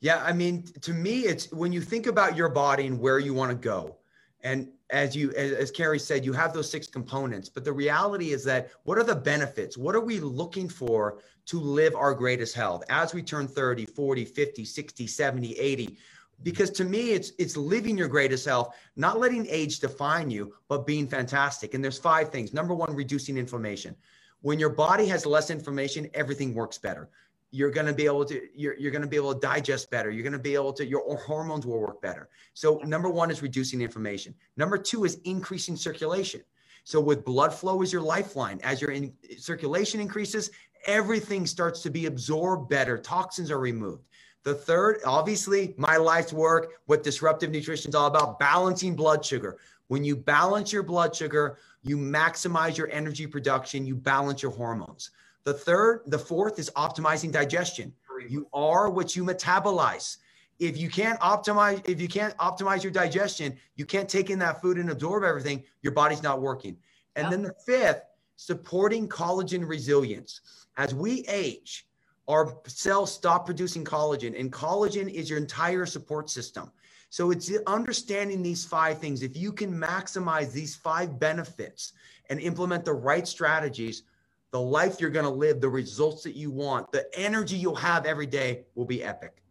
Yeah, 0.00 0.22
I 0.22 0.34
mean, 0.34 0.64
to 0.82 0.92
me, 0.92 1.20
it's 1.20 1.50
when 1.50 1.72
you 1.72 1.80
think 1.80 2.06
about 2.06 2.36
your 2.36 2.50
body 2.50 2.86
and 2.88 3.00
where 3.00 3.18
you 3.18 3.32
want 3.32 3.52
to 3.52 3.56
go, 3.56 3.96
and 4.42 4.68
as 4.92 5.16
you 5.16 5.32
as, 5.32 5.52
as 5.52 5.70
Carrie 5.70 5.98
said, 5.98 6.24
you 6.24 6.32
have 6.32 6.52
those 6.52 6.70
six 6.70 6.86
components. 6.86 7.48
But 7.48 7.64
the 7.64 7.72
reality 7.72 8.32
is 8.32 8.44
that 8.44 8.70
what 8.84 8.98
are 8.98 9.04
the 9.04 9.16
benefits? 9.16 9.76
What 9.76 9.96
are 9.96 10.00
we 10.00 10.20
looking 10.20 10.68
for 10.68 11.18
to 11.46 11.58
live 11.58 11.96
our 11.96 12.14
greatest 12.14 12.54
health 12.54 12.84
as 12.88 13.12
we 13.12 13.22
turn 13.22 13.48
30, 13.48 13.86
40, 13.86 14.24
50, 14.24 14.64
60, 14.64 15.06
70, 15.06 15.58
80? 15.58 15.98
Because 16.42 16.70
to 16.70 16.84
me, 16.84 17.10
it's 17.10 17.32
it's 17.38 17.56
living 17.56 17.96
your 17.96 18.08
greatest 18.08 18.44
health, 18.44 18.76
not 18.96 19.18
letting 19.18 19.46
age 19.48 19.80
define 19.80 20.30
you, 20.30 20.54
but 20.68 20.86
being 20.86 21.08
fantastic. 21.08 21.74
And 21.74 21.82
there's 21.82 21.98
five 21.98 22.30
things. 22.30 22.52
Number 22.52 22.74
one, 22.74 22.94
reducing 22.94 23.38
inflammation. 23.38 23.96
When 24.42 24.58
your 24.58 24.70
body 24.70 25.06
has 25.06 25.24
less 25.24 25.50
inflammation, 25.50 26.10
everything 26.14 26.52
works 26.52 26.78
better 26.78 27.08
you're 27.52 27.70
going 27.70 27.86
to 27.86 27.92
be 27.92 28.06
able 28.06 28.24
to 28.24 28.40
you're, 28.56 28.76
you're 28.78 28.90
going 28.90 29.02
to 29.02 29.08
be 29.08 29.16
able 29.16 29.34
to 29.34 29.40
digest 29.40 29.90
better. 29.90 30.10
You're 30.10 30.22
going 30.22 30.32
to 30.32 30.38
be 30.38 30.54
able 30.54 30.72
to 30.72 30.84
your 30.84 31.16
hormones 31.18 31.66
will 31.66 31.78
work 31.78 32.00
better. 32.00 32.28
So 32.54 32.78
number 32.78 33.10
one 33.10 33.30
is 33.30 33.42
reducing 33.42 33.82
inflammation. 33.82 34.34
Number 34.56 34.78
two 34.78 35.04
is 35.04 35.20
increasing 35.24 35.76
circulation. 35.76 36.40
So 36.84 37.00
with 37.00 37.24
blood 37.24 37.54
flow 37.54 37.82
is 37.82 37.92
your 37.92 38.02
lifeline. 38.02 38.58
As 38.64 38.80
your 38.80 38.90
in, 38.90 39.12
circulation 39.38 40.00
increases 40.00 40.50
everything 40.86 41.46
starts 41.46 41.80
to 41.82 41.90
be 41.90 42.06
absorbed 42.06 42.68
better. 42.68 42.98
Toxins 42.98 43.52
are 43.52 43.60
removed. 43.60 44.08
The 44.44 44.54
third 44.54 45.00
obviously 45.04 45.74
my 45.76 45.98
life's 45.98 46.32
work 46.32 46.72
what 46.86 47.04
disruptive 47.04 47.50
nutrition 47.50 47.90
is 47.90 47.94
all 47.94 48.08
about 48.08 48.38
balancing 48.40 48.96
blood 48.96 49.24
sugar. 49.24 49.58
When 49.88 50.04
you 50.04 50.16
balance 50.16 50.72
your 50.72 50.82
blood 50.82 51.14
sugar 51.14 51.58
you 51.82 51.98
maximize 51.98 52.78
your 52.78 52.90
energy 52.90 53.26
production 53.26 53.84
you 53.84 53.94
balance 53.94 54.42
your 54.42 54.52
hormones 54.52 55.10
the 55.44 55.54
third, 55.54 56.02
the 56.06 56.18
fourth 56.18 56.58
is 56.58 56.70
optimizing 56.76 57.32
digestion. 57.32 57.92
You 58.28 58.46
are 58.52 58.88
what 58.90 59.16
you 59.16 59.24
metabolize. 59.24 60.18
If 60.58 60.76
you 60.78 60.88
can't 60.88 61.18
optimize, 61.20 61.86
if 61.88 62.00
you 62.00 62.06
can't 62.06 62.36
optimize 62.36 62.82
your 62.84 62.92
digestion, 62.92 63.56
you 63.74 63.84
can't 63.84 64.08
take 64.08 64.30
in 64.30 64.38
that 64.38 64.62
food 64.62 64.78
and 64.78 64.90
absorb 64.90 65.24
everything, 65.24 65.64
your 65.82 65.92
body's 65.92 66.22
not 66.22 66.40
working. 66.40 66.76
And 67.16 67.24
yep. 67.24 67.30
then 67.30 67.42
the 67.42 67.54
fifth, 67.66 68.02
supporting 68.36 69.08
collagen 69.08 69.66
resilience. 69.66 70.40
As 70.76 70.94
we 70.94 71.24
age, 71.26 71.86
our 72.28 72.56
cells 72.66 73.12
stop 73.12 73.44
producing 73.44 73.84
collagen, 73.84 74.38
and 74.38 74.52
collagen 74.52 75.12
is 75.12 75.28
your 75.28 75.38
entire 75.38 75.84
support 75.84 76.30
system. 76.30 76.70
So 77.10 77.30
it's 77.30 77.52
understanding 77.66 78.42
these 78.42 78.64
five 78.64 78.98
things. 78.98 79.22
If 79.22 79.36
you 79.36 79.52
can 79.52 79.72
maximize 79.72 80.52
these 80.52 80.74
five 80.74 81.18
benefits 81.18 81.92
and 82.30 82.40
implement 82.40 82.84
the 82.84 82.94
right 82.94 83.26
strategies, 83.26 84.04
the 84.52 84.60
life 84.60 85.00
you're 85.00 85.10
going 85.10 85.24
to 85.24 85.30
live, 85.30 85.60
the 85.60 85.68
results 85.68 86.22
that 86.22 86.36
you 86.36 86.50
want, 86.50 86.92
the 86.92 87.06
energy 87.18 87.56
you'll 87.56 87.74
have 87.74 88.06
every 88.06 88.26
day 88.26 88.64
will 88.74 88.84
be 88.84 89.02
epic. 89.02 89.42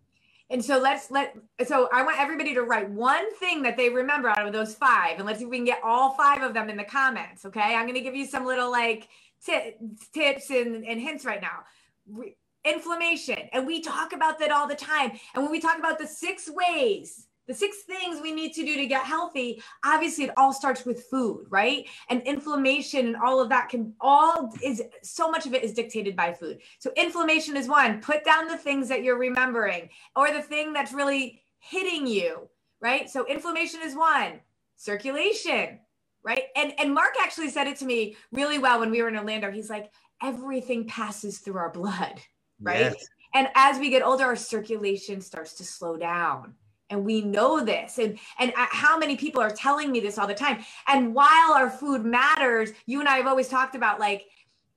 And 0.51 0.63
so 0.63 0.77
let's 0.77 1.10
let 1.10 1.36
so 1.65 1.88
I 1.93 2.03
want 2.03 2.20
everybody 2.20 2.53
to 2.53 2.63
write 2.63 2.89
one 2.89 3.34
thing 3.36 3.62
that 3.63 3.77
they 3.77 3.89
remember 3.89 4.27
out 4.29 4.46
of 4.46 4.51
those 4.51 4.75
five, 4.75 5.17
and 5.17 5.25
let's 5.25 5.39
see 5.39 5.46
if 5.46 5.50
we 5.50 5.58
can 5.58 5.65
get 5.65 5.79
all 5.84 6.13
five 6.13 6.43
of 6.43 6.53
them 6.53 6.70
in 6.70 6.75
the 6.75 6.84
comments. 6.84 7.46
Okay, 7.46 7.74
I'm 7.74 7.86
going 7.86 7.96
to 7.96 8.01
give 8.01 8.15
you 8.15 8.25
some 8.25 8.46
little 8.46 8.70
like 8.70 9.08
t- 9.46 9.75
tips 10.13 10.50
and, 10.50 10.86
and 10.86 11.00
hints 11.00 11.24
right 11.24 11.41
now. 11.41 11.63
Re- 12.05 12.36
inflammation, 12.65 13.39
and 13.53 13.65
we 13.65 13.81
talk 13.81 14.12
about 14.12 14.39
that 14.39 14.51
all 14.51 14.67
the 14.67 14.75
time. 14.75 15.12
And 15.34 15.43
when 15.43 15.51
we 15.51 15.62
talk 15.62 15.79
about 15.79 16.00
the 16.00 16.08
six 16.08 16.50
ways 16.50 17.27
the 17.51 17.58
six 17.58 17.84
things 17.84 18.22
we 18.22 18.31
need 18.31 18.53
to 18.53 18.65
do 18.65 18.77
to 18.77 18.86
get 18.86 19.03
healthy 19.03 19.62
obviously 19.84 20.24
it 20.24 20.31
all 20.38 20.53
starts 20.53 20.86
with 20.86 21.03
food 21.03 21.46
right? 21.50 21.86
And 22.10 22.22
inflammation 22.22 23.08
and 23.08 23.15
all 23.17 23.41
of 23.41 23.50
that 23.50 23.67
can 23.70 23.93
all 24.00 24.53
is 24.63 24.81
so 25.03 25.29
much 25.29 25.46
of 25.46 25.53
it 25.53 25.63
is 25.63 25.74
dictated 25.74 26.15
by 26.15 26.31
food. 26.34 26.60
So 26.79 26.91
inflammation 26.96 27.58
is 27.58 27.67
one. 27.67 28.00
Put 28.01 28.24
down 28.24 28.48
the 28.48 28.58
things 28.58 28.88
that 28.88 29.03
you're 29.03 29.17
remembering 29.17 29.89
or 30.15 30.31
the 30.31 30.41
thing 30.41 30.72
that's 30.72 30.93
really 30.93 31.41
hitting 31.60 32.08
you 32.08 32.48
right? 32.79 33.10
So 33.10 33.27
inflammation 33.27 33.81
is 33.84 33.96
one. 33.96 34.39
Circulation 34.77 35.79
right? 36.24 36.43
And 36.55 36.74
and 36.79 36.93
mark 36.93 37.15
actually 37.20 37.50
said 37.50 37.67
it 37.67 37.77
to 37.77 37.86
me 37.86 38.15
really 38.31 38.60
well 38.60 38.79
when 38.79 38.91
we 38.91 39.01
were 39.01 39.10
in 39.10 39.17
orlando. 39.17 39.51
He's 39.51 39.70
like 39.70 39.91
everything 40.24 40.88
passes 40.88 41.39
through 41.39 41.58
our 41.58 41.72
blood 41.72 42.22
right? 42.62 42.79
Yes. 42.79 43.08
and 43.34 43.50
as 43.55 43.79
we 43.79 43.89
get 43.89 44.03
older 44.03 44.24
our 44.24 44.36
circulation 44.36 45.20
starts 45.20 45.53
to 45.55 45.63
slow 45.63 45.98
down 45.98 46.53
and 46.91 47.03
we 47.05 47.21
know 47.21 47.63
this. 47.63 47.98
And 47.98 48.19
and 48.38 48.53
how 48.55 48.98
many 48.98 49.15
people 49.15 49.41
are 49.41 49.50
telling 49.50 49.91
me 49.91 50.00
this 50.00 50.17
all 50.17 50.27
the 50.27 50.33
time? 50.33 50.63
And 50.88 51.15
while 51.15 51.53
our 51.53 51.69
food 51.69 52.05
matters 52.05 52.71
you 52.86 53.00
and 53.00 53.10
i 53.10 53.17
have 53.17 53.27
always 53.27 53.48
talked 53.48 53.75
about 53.75 54.00
like 54.00 54.25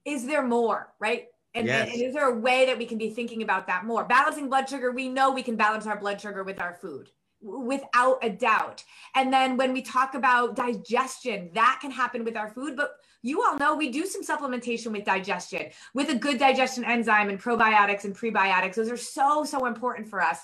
is 0.04 0.26
there 0.26 0.46
more 0.46 0.92
right? 0.98 1.26
And, 1.56 1.68
yes. 1.68 1.92
and, 1.92 2.02
is 2.02 2.14
there 2.14 2.28
a 2.28 2.36
way 2.36 2.66
that 2.66 2.76
we 2.76 2.84
can 2.84 2.98
be 2.98 3.10
thinking 3.10 3.42
about 3.42 3.68
that 3.68 3.84
more? 3.84 4.04
Balancing 4.04 4.48
blood 4.48 4.68
sugar 4.68 4.92
we 4.92 5.08
know 5.08 5.30
we 5.30 5.42
can 5.42 5.56
balance 5.56 5.86
our 5.86 5.98
blood 5.98 6.20
sugar 6.20 6.44
with 6.44 6.60
our 6.60 6.74
food 6.74 7.10
without 7.40 8.18
a 8.22 8.30
doubt. 8.30 8.82
And 9.14 9.32
then 9.32 9.56
when 9.56 9.72
we 9.72 9.82
talk 9.82 10.14
about 10.14 10.56
digestion 10.56 11.50
that 11.54 11.78
can 11.80 11.90
happen 11.90 12.24
with 12.24 12.36
our 12.36 12.48
food 12.48 12.76
but 12.76 12.92
you 13.22 13.42
all 13.42 13.56
know 13.56 13.74
we 13.74 13.90
do 13.90 14.06
some 14.06 14.22
supplementation 14.22 14.92
with 14.92 15.04
digestion 15.04 15.70
with 15.94 16.10
a 16.10 16.14
good 16.14 16.38
digestion 16.38 16.84
enzyme 16.84 17.28
and 17.28 17.40
probiotics 17.40 18.04
and 18.04 18.16
prebiotics. 18.16 18.74
Those 18.74 18.90
are 18.90 18.96
so 18.96 19.44
so 19.44 19.66
important 19.66 20.08
for 20.08 20.20
us 20.20 20.38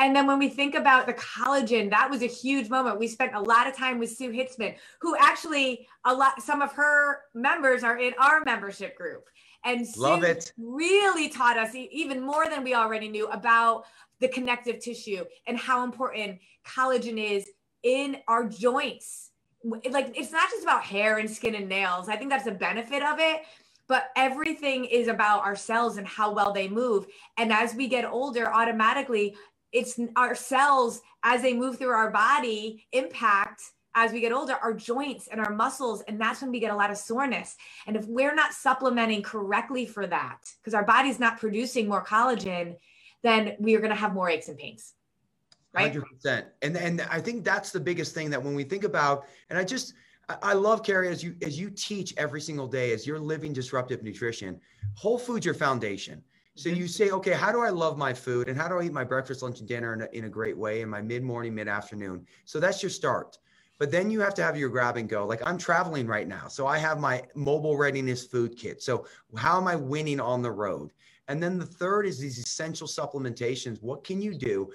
and 0.00 0.16
then 0.16 0.26
when 0.26 0.38
we 0.38 0.48
think 0.48 0.74
about 0.74 1.06
the 1.06 1.12
collagen, 1.12 1.90
that 1.90 2.08
was 2.10 2.22
a 2.22 2.26
huge 2.26 2.70
moment. 2.70 2.98
We 2.98 3.06
spent 3.06 3.34
a 3.34 3.40
lot 3.40 3.66
of 3.66 3.76
time 3.76 3.98
with 3.98 4.10
Sue 4.10 4.30
Hitzmann, 4.30 4.74
who 4.98 5.14
actually 5.14 5.86
a 6.06 6.14
lot 6.14 6.42
some 6.42 6.62
of 6.62 6.72
her 6.72 7.20
members 7.34 7.84
are 7.84 7.98
in 7.98 8.14
our 8.18 8.42
membership 8.44 8.96
group. 8.96 9.26
And 9.62 9.86
Love 9.98 10.20
Sue 10.20 10.26
it. 10.26 10.52
really 10.56 11.28
taught 11.28 11.58
us 11.58 11.74
even 11.74 12.22
more 12.22 12.48
than 12.48 12.64
we 12.64 12.74
already 12.74 13.08
knew 13.08 13.26
about 13.28 13.84
the 14.20 14.28
connective 14.28 14.80
tissue 14.80 15.22
and 15.46 15.58
how 15.58 15.84
important 15.84 16.38
collagen 16.66 17.22
is 17.22 17.46
in 17.82 18.16
our 18.26 18.48
joints. 18.48 19.30
Like 19.62 20.18
it's 20.18 20.32
not 20.32 20.48
just 20.48 20.62
about 20.62 20.82
hair 20.82 21.18
and 21.18 21.30
skin 21.30 21.54
and 21.54 21.68
nails. 21.68 22.08
I 22.08 22.16
think 22.16 22.30
that's 22.30 22.46
a 22.46 22.52
benefit 22.52 23.02
of 23.02 23.18
it, 23.18 23.42
but 23.86 24.10
everything 24.16 24.84
is 24.84 25.08
about 25.08 25.40
our 25.42 25.56
cells 25.56 25.98
and 25.98 26.06
how 26.06 26.32
well 26.32 26.52
they 26.52 26.68
move. 26.68 27.06
And 27.36 27.52
as 27.52 27.74
we 27.74 27.88
get 27.88 28.04
older, 28.04 28.50
automatically, 28.50 29.34
it's 29.72 29.98
our 30.16 30.34
cells 30.34 31.00
as 31.22 31.42
they 31.42 31.52
move 31.52 31.78
through 31.78 31.90
our 31.90 32.10
body 32.10 32.86
impact 32.92 33.62
as 33.94 34.12
we 34.12 34.20
get 34.20 34.32
older 34.32 34.54
our 34.54 34.72
joints 34.72 35.28
and 35.28 35.40
our 35.40 35.52
muscles 35.52 36.02
and 36.02 36.20
that's 36.20 36.40
when 36.40 36.50
we 36.50 36.60
get 36.60 36.72
a 36.72 36.76
lot 36.76 36.90
of 36.90 36.96
soreness 36.96 37.56
and 37.86 37.96
if 37.96 38.06
we're 38.06 38.34
not 38.34 38.52
supplementing 38.52 39.22
correctly 39.22 39.86
for 39.86 40.06
that 40.06 40.38
because 40.60 40.74
our 40.74 40.84
body's 40.84 41.18
not 41.18 41.38
producing 41.38 41.88
more 41.88 42.04
collagen 42.04 42.76
then 43.22 43.56
we 43.58 43.74
are 43.74 43.80
going 43.80 43.90
to 43.90 43.96
have 43.96 44.14
more 44.14 44.28
aches 44.28 44.48
and 44.48 44.58
pains 44.58 44.94
right 45.72 45.92
100% 45.92 46.44
and 46.62 46.76
and 46.76 47.00
i 47.10 47.20
think 47.20 47.44
that's 47.44 47.70
the 47.70 47.80
biggest 47.80 48.14
thing 48.14 48.30
that 48.30 48.42
when 48.42 48.54
we 48.54 48.64
think 48.64 48.84
about 48.84 49.24
and 49.50 49.58
i 49.58 49.64
just 49.64 49.94
I 50.42 50.52
love 50.52 50.82
Carrie 50.84 51.08
as 51.08 51.24
you 51.24 51.34
as 51.42 51.58
you 51.58 51.70
teach 51.70 52.14
every 52.16 52.40
single 52.40 52.68
day 52.68 52.92
as 52.92 53.06
you're 53.06 53.18
living 53.18 53.52
disruptive 53.52 54.02
nutrition. 54.02 54.60
Whole 54.94 55.18
food's 55.18 55.44
your 55.44 55.54
foundation. 55.54 56.22
So 56.60 56.68
you 56.68 56.88
say, 56.88 57.08
okay, 57.08 57.32
how 57.32 57.52
do 57.52 57.62
I 57.62 57.70
love 57.70 57.96
my 57.96 58.12
food 58.12 58.50
and 58.50 58.56
how 58.56 58.68
do 58.68 58.78
I 58.78 58.82
eat 58.82 58.92
my 58.92 59.02
breakfast, 59.02 59.40
lunch, 59.40 59.60
and 59.60 59.68
dinner 59.68 59.94
in 59.94 60.02
a, 60.02 60.08
in 60.12 60.24
a 60.24 60.28
great 60.28 60.58
way 60.58 60.82
in 60.82 60.90
my 60.90 61.00
mid 61.00 61.22
morning, 61.22 61.54
mid 61.54 61.68
afternoon? 61.68 62.26
So 62.44 62.60
that's 62.60 62.82
your 62.82 62.90
start. 62.90 63.38
But 63.78 63.90
then 63.90 64.10
you 64.10 64.20
have 64.20 64.34
to 64.34 64.42
have 64.42 64.58
your 64.58 64.68
grab 64.68 64.98
and 64.98 65.08
go. 65.08 65.26
Like 65.26 65.40
I'm 65.46 65.56
traveling 65.56 66.06
right 66.06 66.28
now. 66.28 66.48
So 66.48 66.66
I 66.66 66.76
have 66.76 67.00
my 67.00 67.22
mobile 67.34 67.78
readiness 67.78 68.26
food 68.26 68.58
kit. 68.58 68.82
So 68.82 69.06
how 69.38 69.56
am 69.56 69.68
I 69.68 69.74
winning 69.74 70.20
on 70.20 70.42
the 70.42 70.50
road? 70.50 70.92
And 71.28 71.42
then 71.42 71.58
the 71.58 71.64
third 71.64 72.04
is 72.04 72.18
these 72.18 72.38
essential 72.38 72.86
supplementations. 72.86 73.82
What 73.82 74.04
can 74.04 74.20
you 74.20 74.34
do 74.34 74.70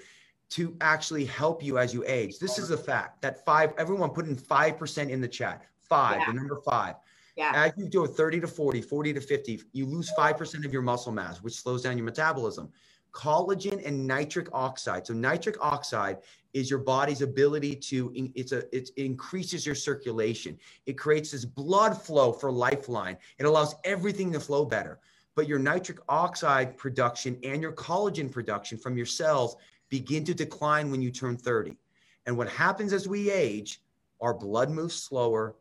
to 0.50 0.76
actually 0.80 1.24
help 1.24 1.62
you 1.62 1.78
as 1.78 1.94
you 1.94 2.02
age? 2.08 2.40
This 2.40 2.58
is 2.58 2.72
a 2.72 2.76
fact 2.76 3.22
that 3.22 3.44
five, 3.44 3.72
everyone 3.78 4.10
put 4.10 4.26
in 4.26 4.34
5% 4.34 5.08
in 5.08 5.20
the 5.20 5.28
chat. 5.28 5.62
Five, 5.78 6.18
yeah. 6.18 6.26
the 6.26 6.32
number 6.32 6.60
five. 6.64 6.96
Yeah. 7.36 7.52
As 7.54 7.72
you 7.76 7.88
go 7.88 8.06
30 8.06 8.40
to 8.40 8.46
40, 8.46 8.80
40 8.80 9.12
to 9.12 9.20
50, 9.20 9.62
you 9.72 9.86
lose 9.86 10.10
5% 10.18 10.64
of 10.64 10.72
your 10.72 10.82
muscle 10.82 11.12
mass, 11.12 11.42
which 11.42 11.54
slows 11.54 11.82
down 11.82 11.98
your 11.98 12.06
metabolism. 12.06 12.70
Collagen 13.12 13.86
and 13.86 14.06
nitric 14.06 14.48
oxide. 14.52 15.06
So 15.06 15.14
nitric 15.14 15.56
oxide 15.60 16.18
is 16.56 16.70
your 16.70 16.78
body's 16.78 17.20
ability 17.20 17.76
to 17.76 18.10
it's 18.34 18.52
a 18.52 18.64
it 18.74 18.88
increases 18.96 19.66
your 19.66 19.74
circulation 19.74 20.58
it 20.86 20.94
creates 20.94 21.30
this 21.32 21.44
blood 21.44 22.00
flow 22.00 22.32
for 22.32 22.50
lifeline 22.50 23.14
it 23.38 23.44
allows 23.44 23.74
everything 23.84 24.32
to 24.32 24.40
flow 24.40 24.64
better 24.64 24.98
but 25.34 25.46
your 25.46 25.58
nitric 25.58 25.98
oxide 26.08 26.74
production 26.78 27.38
and 27.44 27.60
your 27.60 27.72
collagen 27.72 28.32
production 28.32 28.78
from 28.78 28.96
your 28.96 29.04
cells 29.04 29.56
begin 29.90 30.24
to 30.24 30.32
decline 30.32 30.90
when 30.90 31.02
you 31.02 31.10
turn 31.10 31.36
30 31.36 31.76
and 32.24 32.34
what 32.34 32.48
happens 32.48 32.94
as 32.94 33.06
we 33.06 33.30
age 33.30 33.82
our 34.22 34.32
blood 34.32 34.70
moves 34.70 34.94
slower 34.94 35.56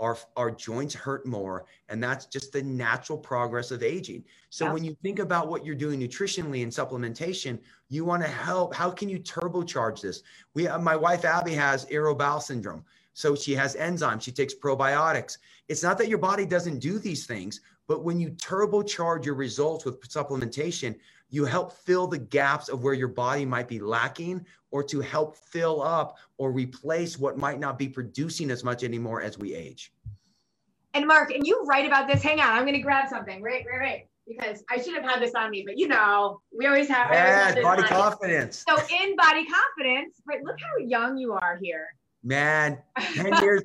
our, 0.00 0.16
our 0.36 0.50
joints 0.50 0.94
hurt 0.94 1.26
more 1.26 1.64
and 1.88 2.02
that's 2.02 2.26
just 2.26 2.52
the 2.52 2.62
natural 2.62 3.18
progress 3.18 3.70
of 3.70 3.82
aging. 3.82 4.24
So 4.50 4.70
when 4.72 4.84
you 4.84 4.96
think 5.02 5.18
about 5.18 5.48
what 5.48 5.64
you're 5.64 5.74
doing 5.74 6.00
nutritionally 6.00 6.62
and 6.62 6.72
supplementation 6.72 7.58
you 7.88 8.04
want 8.04 8.22
to 8.22 8.28
help 8.28 8.74
how 8.74 8.90
can 8.90 9.08
you 9.08 9.18
turbocharge 9.18 10.00
this? 10.00 10.22
We 10.54 10.68
uh, 10.68 10.78
my 10.78 10.96
wife 10.96 11.24
abby 11.24 11.54
has 11.54 11.86
irritable 11.90 12.18
bowel 12.18 12.40
syndrome 12.40 12.84
so 13.14 13.34
she 13.34 13.54
has 13.54 13.74
enzymes 13.76 14.22
she 14.22 14.32
takes 14.32 14.54
probiotics. 14.54 15.38
It's 15.68 15.82
not 15.82 15.98
that 15.98 16.08
your 16.08 16.18
body 16.18 16.44
doesn't 16.44 16.78
do 16.78 16.98
these 16.98 17.26
things 17.26 17.60
but 17.88 18.04
when 18.04 18.20
you 18.20 18.30
turbocharge 18.30 19.24
your 19.24 19.34
results 19.34 19.84
with 19.84 20.00
supplementation 20.08 20.96
you 21.30 21.44
help 21.44 21.72
fill 21.72 22.06
the 22.06 22.18
gaps 22.18 22.68
of 22.68 22.82
where 22.84 22.94
your 22.94 23.08
body 23.08 23.44
might 23.44 23.68
be 23.68 23.80
lacking 23.80 24.44
or 24.76 24.82
to 24.82 25.00
help 25.00 25.38
fill 25.38 25.82
up 25.82 26.18
or 26.36 26.52
replace 26.52 27.18
what 27.18 27.38
might 27.38 27.58
not 27.58 27.78
be 27.78 27.88
producing 27.88 28.50
as 28.50 28.62
much 28.62 28.84
anymore 28.84 29.22
as 29.22 29.38
we 29.38 29.54
age. 29.54 29.90
And 30.92 31.06
Mark, 31.06 31.30
and 31.30 31.46
you 31.46 31.64
write 31.64 31.86
about 31.86 32.06
this. 32.06 32.22
Hang 32.22 32.40
on, 32.40 32.50
I'm 32.50 32.64
going 32.64 32.74
to 32.74 32.80
grab 32.80 33.08
something. 33.08 33.40
Right, 33.40 33.64
right, 33.72 33.80
right. 33.80 34.08
Because 34.28 34.62
I 34.68 34.76
should 34.76 34.92
have 34.92 35.02
had 35.02 35.22
this 35.22 35.34
on 35.34 35.48
me, 35.48 35.62
but 35.66 35.78
you 35.78 35.88
know, 35.88 36.42
we 36.54 36.66
always 36.66 36.88
have. 36.88 37.10
Yeah, 37.10 37.48
always 37.48 37.64
body 37.64 37.82
confidence. 37.84 38.64
So 38.68 38.76
in 38.76 39.16
body 39.16 39.46
confidence, 39.46 40.20
right? 40.28 40.44
Look 40.44 40.56
how 40.60 40.84
young 40.84 41.16
you 41.16 41.32
are 41.32 41.58
here. 41.62 41.86
Man, 42.22 42.76
ten 43.14 43.32
years. 43.42 43.62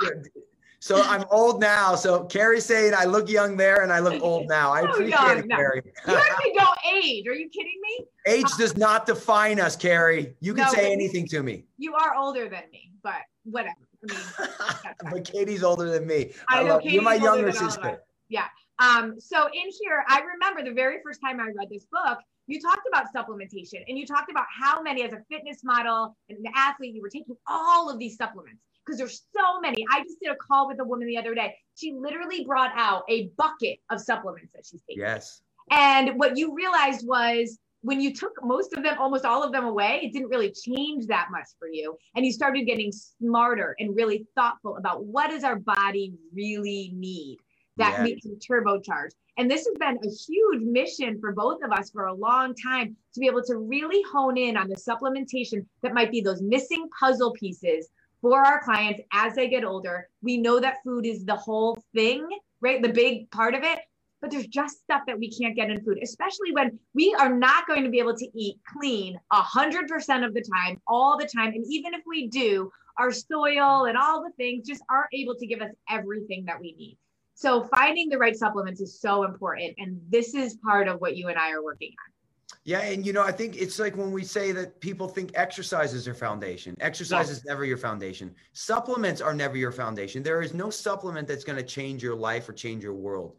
So 0.81 0.99
I'm 1.03 1.23
old 1.29 1.59
now. 1.59 1.93
So 1.93 2.23
Carrie's 2.23 2.65
saying 2.65 2.93
I 2.97 3.05
look 3.05 3.29
young 3.29 3.55
there 3.55 3.83
and 3.83 3.93
I 3.93 3.99
look 3.99 4.19
old 4.23 4.47
now. 4.47 4.71
I 4.71 4.81
appreciate 4.81 5.09
young, 5.09 5.37
it, 5.37 5.45
no. 5.45 5.55
Carrie. 5.55 5.83
you 5.85 6.15
actually 6.15 6.53
don't 6.55 6.77
age. 6.91 7.27
Are 7.27 7.35
you 7.35 7.49
kidding 7.49 7.79
me? 7.83 8.05
Age 8.25 8.47
does 8.57 8.75
not 8.75 9.05
define 9.05 9.59
us, 9.59 9.75
Carrie. 9.75 10.33
You 10.39 10.55
can 10.55 10.65
no, 10.65 10.71
say 10.71 10.91
anything 10.91 11.27
to 11.27 11.43
me. 11.43 11.65
You 11.77 11.93
are 11.93 12.15
older 12.15 12.49
than 12.49 12.63
me, 12.71 12.91
but 13.03 13.21
whatever. 13.43 13.75
I 14.09 14.15
mean, 14.15 15.11
but 15.11 15.23
Katie's 15.23 15.63
older 15.63 15.87
than 15.87 16.07
me. 16.07 16.31
I, 16.49 16.61
I 16.61 16.63
know 16.63 16.81
you're 16.81 17.03
my 17.03 17.13
younger 17.13 17.51
sister. 17.51 18.01
Yeah. 18.29 18.47
Um, 18.79 19.19
so 19.19 19.45
in 19.53 19.69
here, 19.83 20.03
I 20.07 20.21
remember 20.21 20.67
the 20.67 20.73
very 20.73 20.97
first 21.05 21.21
time 21.21 21.39
I 21.39 21.49
read 21.55 21.69
this 21.69 21.85
book, 21.91 22.17
you 22.47 22.59
talked 22.59 22.87
about 22.91 23.05
supplementation 23.15 23.83
and 23.87 23.99
you 23.99 24.07
talked 24.07 24.31
about 24.31 24.45
how 24.49 24.81
many 24.81 25.03
as 25.03 25.13
a 25.13 25.21
fitness 25.29 25.63
model 25.63 26.17
and 26.27 26.39
an 26.39 26.51
athlete, 26.55 26.95
you 26.95 27.03
were 27.03 27.09
taking 27.09 27.35
all 27.47 27.87
of 27.87 27.99
these 27.99 28.17
supplements 28.17 28.63
because 28.85 28.97
there's 28.97 29.23
so 29.35 29.59
many. 29.59 29.85
I 29.91 30.03
just 30.03 30.19
did 30.21 30.31
a 30.31 30.35
call 30.35 30.67
with 30.67 30.79
a 30.79 30.83
woman 30.83 31.07
the 31.07 31.17
other 31.17 31.35
day. 31.35 31.55
She 31.75 31.93
literally 31.93 32.43
brought 32.45 32.71
out 32.75 33.03
a 33.09 33.29
bucket 33.37 33.79
of 33.89 34.01
supplements 34.01 34.51
that 34.53 34.65
she's 34.65 34.81
taking. 34.87 35.01
Yes. 35.01 35.41
And 35.69 36.19
what 36.19 36.37
you 36.37 36.55
realized 36.55 37.07
was 37.07 37.59
when 37.81 37.99
you 37.99 38.13
took 38.13 38.33
most 38.43 38.73
of 38.73 38.83
them, 38.83 38.97
almost 38.99 39.25
all 39.25 39.43
of 39.43 39.51
them 39.51 39.65
away, 39.65 40.01
it 40.03 40.13
didn't 40.13 40.29
really 40.29 40.51
change 40.51 41.07
that 41.07 41.27
much 41.31 41.47
for 41.57 41.67
you. 41.67 41.97
And 42.15 42.25
you 42.25 42.31
started 42.31 42.65
getting 42.65 42.91
smarter 42.91 43.75
and 43.79 43.95
really 43.95 44.27
thoughtful 44.35 44.77
about 44.77 45.05
what 45.05 45.29
does 45.29 45.43
our 45.43 45.57
body 45.57 46.13
really 46.33 46.91
need 46.95 47.37
that 47.77 47.93
yes. 47.97 48.03
we 48.03 48.21
can 48.21 48.35
turbocharge. 48.35 49.11
And 49.37 49.49
this 49.49 49.65
has 49.65 49.75
been 49.79 49.97
a 49.97 50.09
huge 50.09 50.61
mission 50.61 51.19
for 51.19 51.31
both 51.31 51.63
of 51.63 51.71
us 51.71 51.89
for 51.89 52.05
a 52.05 52.13
long 52.13 52.53
time 52.53 52.95
to 53.13 53.19
be 53.19 53.27
able 53.27 53.43
to 53.43 53.57
really 53.57 54.03
hone 54.11 54.37
in 54.37 54.57
on 54.57 54.67
the 54.67 54.75
supplementation 54.75 55.65
that 55.81 55.93
might 55.93 56.11
be 56.11 56.21
those 56.21 56.41
missing 56.41 56.87
puzzle 56.99 57.31
pieces 57.31 57.87
for 58.21 58.45
our 58.45 58.63
clients 58.63 59.01
as 59.11 59.35
they 59.35 59.49
get 59.49 59.65
older. 59.65 60.07
We 60.21 60.37
know 60.37 60.59
that 60.59 60.83
food 60.83 61.05
is 61.05 61.25
the 61.25 61.35
whole 61.35 61.77
thing, 61.95 62.27
right? 62.61 62.81
The 62.81 62.89
big 62.89 63.29
part 63.31 63.55
of 63.55 63.63
it. 63.63 63.79
But 64.21 64.29
there's 64.29 64.45
just 64.45 64.81
stuff 64.83 65.01
that 65.07 65.17
we 65.17 65.31
can't 65.31 65.55
get 65.55 65.71
in 65.71 65.83
food, 65.83 65.97
especially 66.03 66.51
when 66.51 66.77
we 66.93 67.15
are 67.19 67.35
not 67.35 67.65
going 67.65 67.83
to 67.83 67.89
be 67.89 67.97
able 67.97 68.15
to 68.15 68.27
eat 68.39 68.57
clean 68.71 69.19
100% 69.33 70.25
of 70.25 70.35
the 70.35 70.45
time, 70.53 70.79
all 70.87 71.17
the 71.17 71.27
time. 71.27 71.53
And 71.53 71.65
even 71.67 71.95
if 71.95 72.01
we 72.05 72.27
do, 72.27 72.71
our 72.99 73.11
soil 73.11 73.85
and 73.85 73.97
all 73.97 74.23
the 74.23 74.31
things 74.37 74.67
just 74.67 74.83
aren't 74.91 75.11
able 75.11 75.35
to 75.35 75.47
give 75.47 75.59
us 75.61 75.71
everything 75.89 76.45
that 76.45 76.59
we 76.61 76.75
need. 76.77 76.99
So 77.33 77.63
finding 77.63 78.09
the 78.09 78.19
right 78.19 78.35
supplements 78.35 78.79
is 78.79 79.01
so 79.01 79.23
important. 79.23 79.73
And 79.79 79.99
this 80.09 80.35
is 80.35 80.59
part 80.63 80.87
of 80.87 81.01
what 81.01 81.17
you 81.17 81.29
and 81.29 81.39
I 81.39 81.51
are 81.53 81.63
working 81.63 81.89
on. 81.89 82.20
Yeah, 82.63 82.81
and 82.81 83.05
you 83.05 83.11
know, 83.11 83.23
I 83.23 83.31
think 83.31 83.55
it's 83.55 83.79
like 83.79 83.97
when 83.97 84.11
we 84.11 84.23
say 84.23 84.51
that 84.51 84.79
people 84.79 85.07
think 85.07 85.31
exercise 85.33 85.93
is 85.93 86.05
their 86.05 86.13
foundation. 86.13 86.75
Exercise 86.79 87.29
is 87.29 87.43
never 87.43 87.65
your 87.65 87.77
foundation. 87.77 88.35
Supplements 88.53 89.19
are 89.19 89.33
never 89.33 89.57
your 89.57 89.71
foundation. 89.71 90.21
There 90.21 90.41
is 90.41 90.53
no 90.53 90.69
supplement 90.69 91.27
that's 91.27 91.43
going 91.43 91.57
to 91.57 91.63
change 91.63 92.03
your 92.03 92.15
life 92.15 92.47
or 92.47 92.53
change 92.53 92.83
your 92.83 92.93
world. 92.93 93.35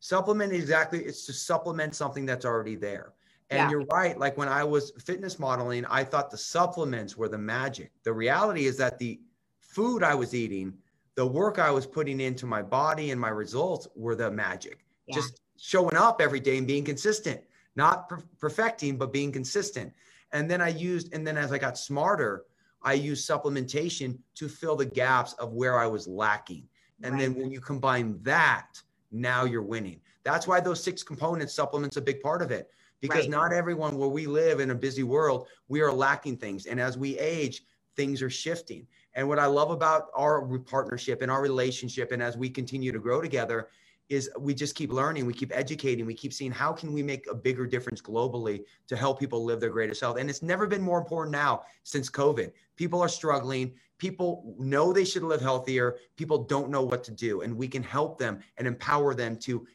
Supplement 0.00 0.52
exactly 0.52 1.00
it's 1.00 1.24
to 1.26 1.32
supplement 1.32 1.94
something 1.94 2.26
that's 2.26 2.44
already 2.44 2.74
there. 2.74 3.14
And 3.48 3.58
yeah. 3.58 3.70
you're 3.70 3.86
right. 3.86 4.18
Like 4.18 4.36
when 4.36 4.48
I 4.48 4.62
was 4.62 4.92
fitness 4.98 5.38
modeling, 5.38 5.86
I 5.86 6.04
thought 6.04 6.30
the 6.30 6.36
supplements 6.36 7.16
were 7.16 7.28
the 7.28 7.38
magic. 7.38 7.92
The 8.02 8.12
reality 8.12 8.66
is 8.66 8.76
that 8.76 8.98
the 8.98 9.20
food 9.60 10.02
I 10.02 10.14
was 10.14 10.34
eating, 10.34 10.74
the 11.14 11.26
work 11.26 11.58
I 11.58 11.70
was 11.70 11.86
putting 11.86 12.20
into 12.20 12.44
my 12.44 12.60
body 12.60 13.10
and 13.10 13.20
my 13.20 13.30
results 13.30 13.88
were 13.94 14.16
the 14.16 14.30
magic. 14.30 14.84
Yeah. 15.06 15.14
Just 15.14 15.40
showing 15.56 15.96
up 15.96 16.20
every 16.20 16.40
day 16.40 16.58
and 16.58 16.66
being 16.66 16.84
consistent 16.84 17.40
not 17.76 18.08
per- 18.08 18.24
perfecting, 18.38 18.96
but 18.96 19.12
being 19.12 19.30
consistent. 19.30 19.92
And 20.32 20.50
then 20.50 20.60
I 20.60 20.68
used, 20.68 21.14
and 21.14 21.26
then 21.26 21.36
as 21.36 21.52
I 21.52 21.58
got 21.58 21.78
smarter, 21.78 22.44
I 22.82 22.94
used 22.94 23.28
supplementation 23.28 24.18
to 24.36 24.48
fill 24.48 24.76
the 24.76 24.86
gaps 24.86 25.32
of 25.34 25.52
where 25.52 25.78
I 25.78 25.86
was 25.86 26.06
lacking. 26.06 26.68
And 27.02 27.14
right. 27.14 27.20
then 27.20 27.34
when 27.34 27.50
you 27.50 27.60
combine 27.60 28.18
that, 28.22 28.80
now 29.12 29.44
you're 29.44 29.62
winning. 29.62 30.00
That's 30.24 30.46
why 30.46 30.60
those 30.60 30.82
six 30.82 31.02
components, 31.02 31.54
supplements, 31.54 31.96
a 31.96 32.00
big 32.00 32.20
part 32.20 32.42
of 32.42 32.50
it. 32.50 32.70
Because 33.00 33.22
right. 33.22 33.30
not 33.30 33.52
everyone 33.52 33.98
where 33.98 34.08
we 34.08 34.26
live 34.26 34.58
in 34.58 34.70
a 34.70 34.74
busy 34.74 35.02
world, 35.02 35.48
we 35.68 35.82
are 35.82 35.92
lacking 35.92 36.38
things. 36.38 36.66
And 36.66 36.80
as 36.80 36.96
we 36.96 37.18
age, 37.18 37.62
things 37.94 38.22
are 38.22 38.30
shifting. 38.30 38.86
And 39.14 39.28
what 39.28 39.38
I 39.38 39.46
love 39.46 39.70
about 39.70 40.08
our 40.14 40.46
partnership 40.58 41.22
and 41.22 41.30
our 41.30 41.42
relationship, 41.42 42.12
and 42.12 42.22
as 42.22 42.36
we 42.36 42.48
continue 42.50 42.92
to 42.92 42.98
grow 42.98 43.20
together, 43.20 43.68
is 44.08 44.30
we 44.38 44.54
just 44.54 44.74
keep 44.74 44.92
learning, 44.92 45.26
we 45.26 45.32
keep 45.32 45.50
educating, 45.54 46.06
we 46.06 46.14
keep 46.14 46.32
seeing 46.32 46.52
how 46.52 46.72
can 46.72 46.92
we 46.92 47.02
make 47.02 47.26
a 47.28 47.34
bigger 47.34 47.66
difference 47.66 48.00
globally 48.00 48.64
to 48.86 48.96
help 48.96 49.18
people 49.18 49.44
live 49.44 49.60
their 49.60 49.70
greatest 49.70 50.00
health. 50.00 50.18
And 50.18 50.30
it's 50.30 50.42
never 50.42 50.66
been 50.66 50.82
more 50.82 50.98
important 50.98 51.32
now 51.32 51.62
since 51.82 52.08
COVID. 52.08 52.52
People 52.76 53.02
are 53.02 53.08
struggling. 53.08 53.72
People 53.98 54.54
know 54.58 54.92
they 54.92 55.04
should 55.04 55.22
live 55.22 55.40
healthier. 55.40 55.96
People 56.16 56.44
don't 56.44 56.70
know 56.70 56.82
what 56.82 57.02
to 57.04 57.10
do, 57.10 57.40
and 57.40 57.56
we 57.56 57.66
can 57.66 57.82
help 57.82 58.18
them 58.18 58.40
and 58.58 58.66
empower 58.66 59.14
them 59.14 59.36
to 59.38 59.66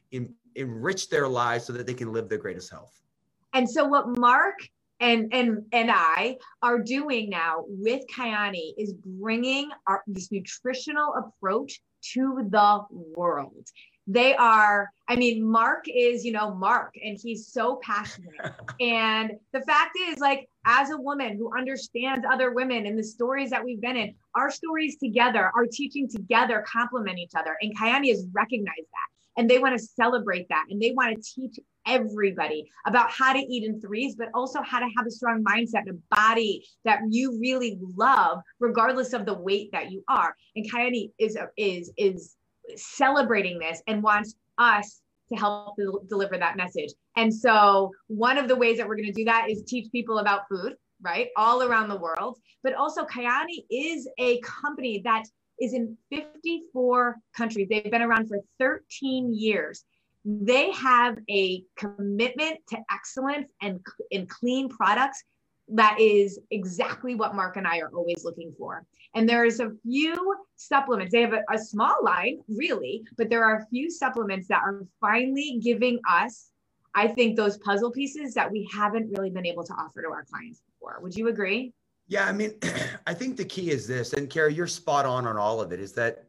enrich 0.56 1.10
their 1.10 1.28
lives 1.28 1.66
so 1.66 1.74
that 1.74 1.88
they 1.88 1.94
can 1.94 2.14
live 2.14 2.30
their 2.30 2.38
greatest 2.38 2.70
health. 2.70 3.02
And 3.54 3.70
so, 3.70 3.86
what 3.86 4.08
Mark 4.18 4.60
and 5.02 5.34
and 5.34 5.66
and 5.74 5.90
I 5.92 6.38
are 6.62 6.80
doing 6.80 7.30
now 7.30 7.66
with 7.68 8.04
Kyani 8.16 8.74
is 8.78 8.94
bringing 8.94 9.70
our 9.88 10.04
this 10.08 10.32
nutritional 10.32 11.16
approach 11.16 11.82
to 12.14 12.48
the 12.50 12.86
world. 13.16 13.68
They 14.08 14.36
are 14.36 14.90
i 15.08 15.16
mean 15.16 15.44
mark 15.44 15.86
is 15.88 16.26
you 16.26 16.32
know 16.32 16.54
mark 16.56 16.94
and 17.04 17.18
he's 17.22 17.48
so 17.48 17.80
passionate. 17.84 18.32
And 18.80 19.34
the 19.54 19.62
fact 19.62 19.96
is 20.08 20.18
like 20.18 20.50
as 20.66 20.90
a 20.90 20.98
woman 20.98 21.38
who 21.38 21.56
understands 21.56 22.26
other 22.32 22.52
women 22.52 22.86
and 22.86 22.98
the 22.98 23.04
stories 23.04 23.50
that 23.52 23.64
we've 23.64 23.82
been 23.82 23.98
in 23.98 24.16
our 24.36 24.50
stories 24.50 24.98
together 24.98 25.52
our 25.56 25.66
teaching 25.72 26.10
together 26.10 26.66
complement 26.68 27.20
each 27.20 27.34
other. 27.36 27.56
And 27.62 27.78
Kyani 27.78 28.10
has 28.10 28.26
recognized 28.34 28.88
that. 28.92 29.38
And 29.38 29.50
they 29.50 29.60
want 29.60 29.78
to 29.78 29.86
celebrate 29.86 30.48
that. 30.50 30.66
And 30.70 30.82
they 30.82 30.92
want 30.92 31.16
to 31.16 31.22
teach 31.22 31.60
everybody 31.88 32.70
about 32.86 33.10
how 33.10 33.34
to 33.34 33.40
eat 33.40 33.64
in 33.64 33.82
threes 33.82 34.16
but 34.16 34.30
also 34.36 34.62
how 34.62 34.80
to 34.80 34.88
have 34.96 35.08
a 35.08 35.12
strong 35.12 35.44
mindset 35.44 35.82
and 35.88 35.98
a 35.98 36.16
body 36.16 36.64
that 36.86 37.00
you 37.10 37.40
really 37.40 37.80
love 37.96 38.40
regardless 38.60 39.14
of 39.14 39.26
the 39.26 39.34
weight 39.34 39.72
that 39.72 39.92
you 39.92 40.04
are. 40.08 40.36
And 40.56 40.70
Kyani 40.70 41.12
is 41.18 41.38
is 41.58 41.92
is 41.98 42.36
celebrating 42.78 43.60
this 43.60 43.82
and 43.88 44.04
wants 44.04 44.36
us 44.58 45.02
to 45.32 45.40
help 45.40 45.76
deliver 46.10 46.38
that 46.38 46.58
message. 46.58 46.92
And 47.16 47.34
so, 47.34 47.92
one 48.08 48.38
of 48.38 48.48
the 48.48 48.56
ways 48.56 48.78
that 48.78 48.88
we're 48.88 48.96
going 48.96 49.12
to 49.12 49.14
do 49.14 49.26
that 49.26 49.50
is 49.50 49.64
teach 49.64 49.92
people 49.92 50.20
about 50.20 50.48
food, 50.50 50.76
right? 51.02 51.30
All 51.38 51.64
around 51.64 51.90
the 51.90 51.98
world. 51.98 52.40
But 52.64 52.74
also, 52.74 53.06
Kyani 53.06 53.66
is 53.70 54.08
a 54.20 54.40
company 54.42 55.02
that 55.04 55.24
is 55.60 55.74
in 55.74 55.98
54 56.10 57.18
countries. 57.36 57.68
They've 57.70 57.92
been 57.92 58.02
around 58.02 58.28
for 58.28 58.40
13 58.60 59.34
years. 59.34 59.86
They 60.26 60.72
have 60.72 61.18
a 61.30 61.64
commitment 61.78 62.60
to 62.70 62.78
excellence 62.92 63.52
and, 63.62 63.80
and 64.12 64.30
clean 64.30 64.70
products 64.70 65.24
that 65.72 66.00
is 66.00 66.40
exactly 66.52 67.16
what 67.16 67.36
Mark 67.36 67.58
and 67.58 67.68
I 67.68 67.80
are 67.80 67.90
always 67.94 68.24
looking 68.26 68.54
for. 68.58 68.86
And 69.16 69.28
there's 69.28 69.60
a 69.60 69.72
few 69.84 70.36
supplements. 70.56 71.12
They 71.12 71.22
have 71.22 71.34
a, 71.34 71.44
a, 71.52 71.58
small 71.58 71.96
line, 72.04 72.40
really, 72.48 73.04
but 73.18 73.30
there 73.30 73.44
are 73.44 73.58
a 73.58 73.66
few 73.68 73.90
supplements 73.90 74.48
that 74.48 74.62
are 74.64 74.86
finally 75.00 75.60
giving 75.64 76.00
us, 76.10 76.52
I 76.96 77.08
think, 77.08 77.36
those 77.36 77.58
puzzle 77.58 77.92
pieces 77.92 78.34
that 78.34 78.52
we 78.52 78.68
haven't 78.74 79.10
really 79.18 79.30
been 79.30 79.46
able 79.46 79.64
to 79.64 79.74
offer 79.74 80.02
to 80.02 80.10
our 80.10 80.26
clients 80.26 80.62
before. 80.62 81.00
Would 81.02 81.16
you 81.16 81.30
agree? 81.30 81.74
Yeah, 82.08 82.26
I 82.26 82.34
mean, 82.34 82.54
I 83.08 83.14
think 83.14 83.38
the 83.38 83.46
key 83.46 83.72
is 83.72 83.88
this, 83.88 84.14
and 84.14 84.30
Carrie, 84.30 84.54
you're 84.54 84.68
spot 84.68 85.06
on 85.06 85.26
on 85.26 85.38
all 85.38 85.62
of 85.62 85.72
it. 85.72 85.80
Is 85.80 85.94
that 85.94 86.26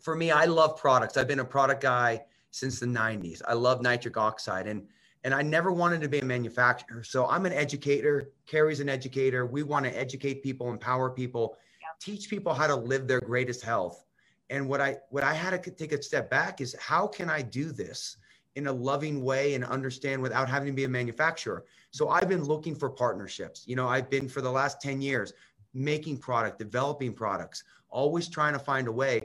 for 0.00 0.14
me? 0.14 0.30
I 0.30 0.44
love 0.44 0.76
products. 0.76 1.16
I've 1.16 1.28
been 1.28 1.40
a 1.40 1.44
product 1.44 1.82
guy 1.82 2.22
since 2.50 2.80
the 2.80 2.86
'90s. 2.86 3.40
I 3.48 3.54
love 3.54 3.80
nitric 3.80 4.16
oxide, 4.16 4.66
and 4.66 4.86
and 5.26 5.34
I 5.34 5.42
never 5.42 5.72
wanted 5.72 6.00
to 6.02 6.08
be 6.08 6.20
a 6.20 6.24
manufacturer. 6.24 7.02
So 7.02 7.26
I'm 7.26 7.46
an 7.46 7.52
educator. 7.52 8.30
Carrie's 8.46 8.78
an 8.78 8.88
educator. 8.88 9.44
We 9.44 9.64
want 9.64 9.84
to 9.84 9.90
educate 9.90 10.40
people, 10.40 10.70
empower 10.70 11.10
people, 11.10 11.56
teach 11.98 12.30
people 12.30 12.54
how 12.54 12.68
to 12.68 12.76
live 12.76 13.08
their 13.08 13.20
greatest 13.20 13.62
health. 13.62 14.04
And 14.50 14.68
what 14.68 14.80
I 14.80 14.98
what 15.10 15.24
I 15.24 15.34
had 15.34 15.60
to 15.60 15.70
take 15.72 15.90
a 15.90 16.00
step 16.00 16.30
back 16.30 16.60
is 16.60 16.76
how 16.78 17.08
can 17.08 17.28
I 17.28 17.42
do 17.42 17.72
this 17.72 18.18
in 18.54 18.68
a 18.68 18.72
loving 18.72 19.24
way 19.24 19.54
and 19.54 19.64
understand 19.64 20.22
without 20.22 20.48
having 20.48 20.68
to 20.68 20.76
be 20.76 20.84
a 20.84 20.88
manufacturer. 20.88 21.64
So 21.90 22.08
I've 22.08 22.28
been 22.28 22.44
looking 22.44 22.76
for 22.76 22.88
partnerships. 22.88 23.64
You 23.66 23.74
know, 23.74 23.88
I've 23.88 24.08
been 24.08 24.28
for 24.28 24.40
the 24.40 24.52
last 24.52 24.80
10 24.80 25.02
years 25.02 25.32
making 25.74 26.18
product, 26.18 26.60
developing 26.60 27.12
products, 27.12 27.64
always 27.90 28.28
trying 28.28 28.52
to 28.52 28.60
find 28.60 28.86
a 28.86 28.92
way. 28.92 29.22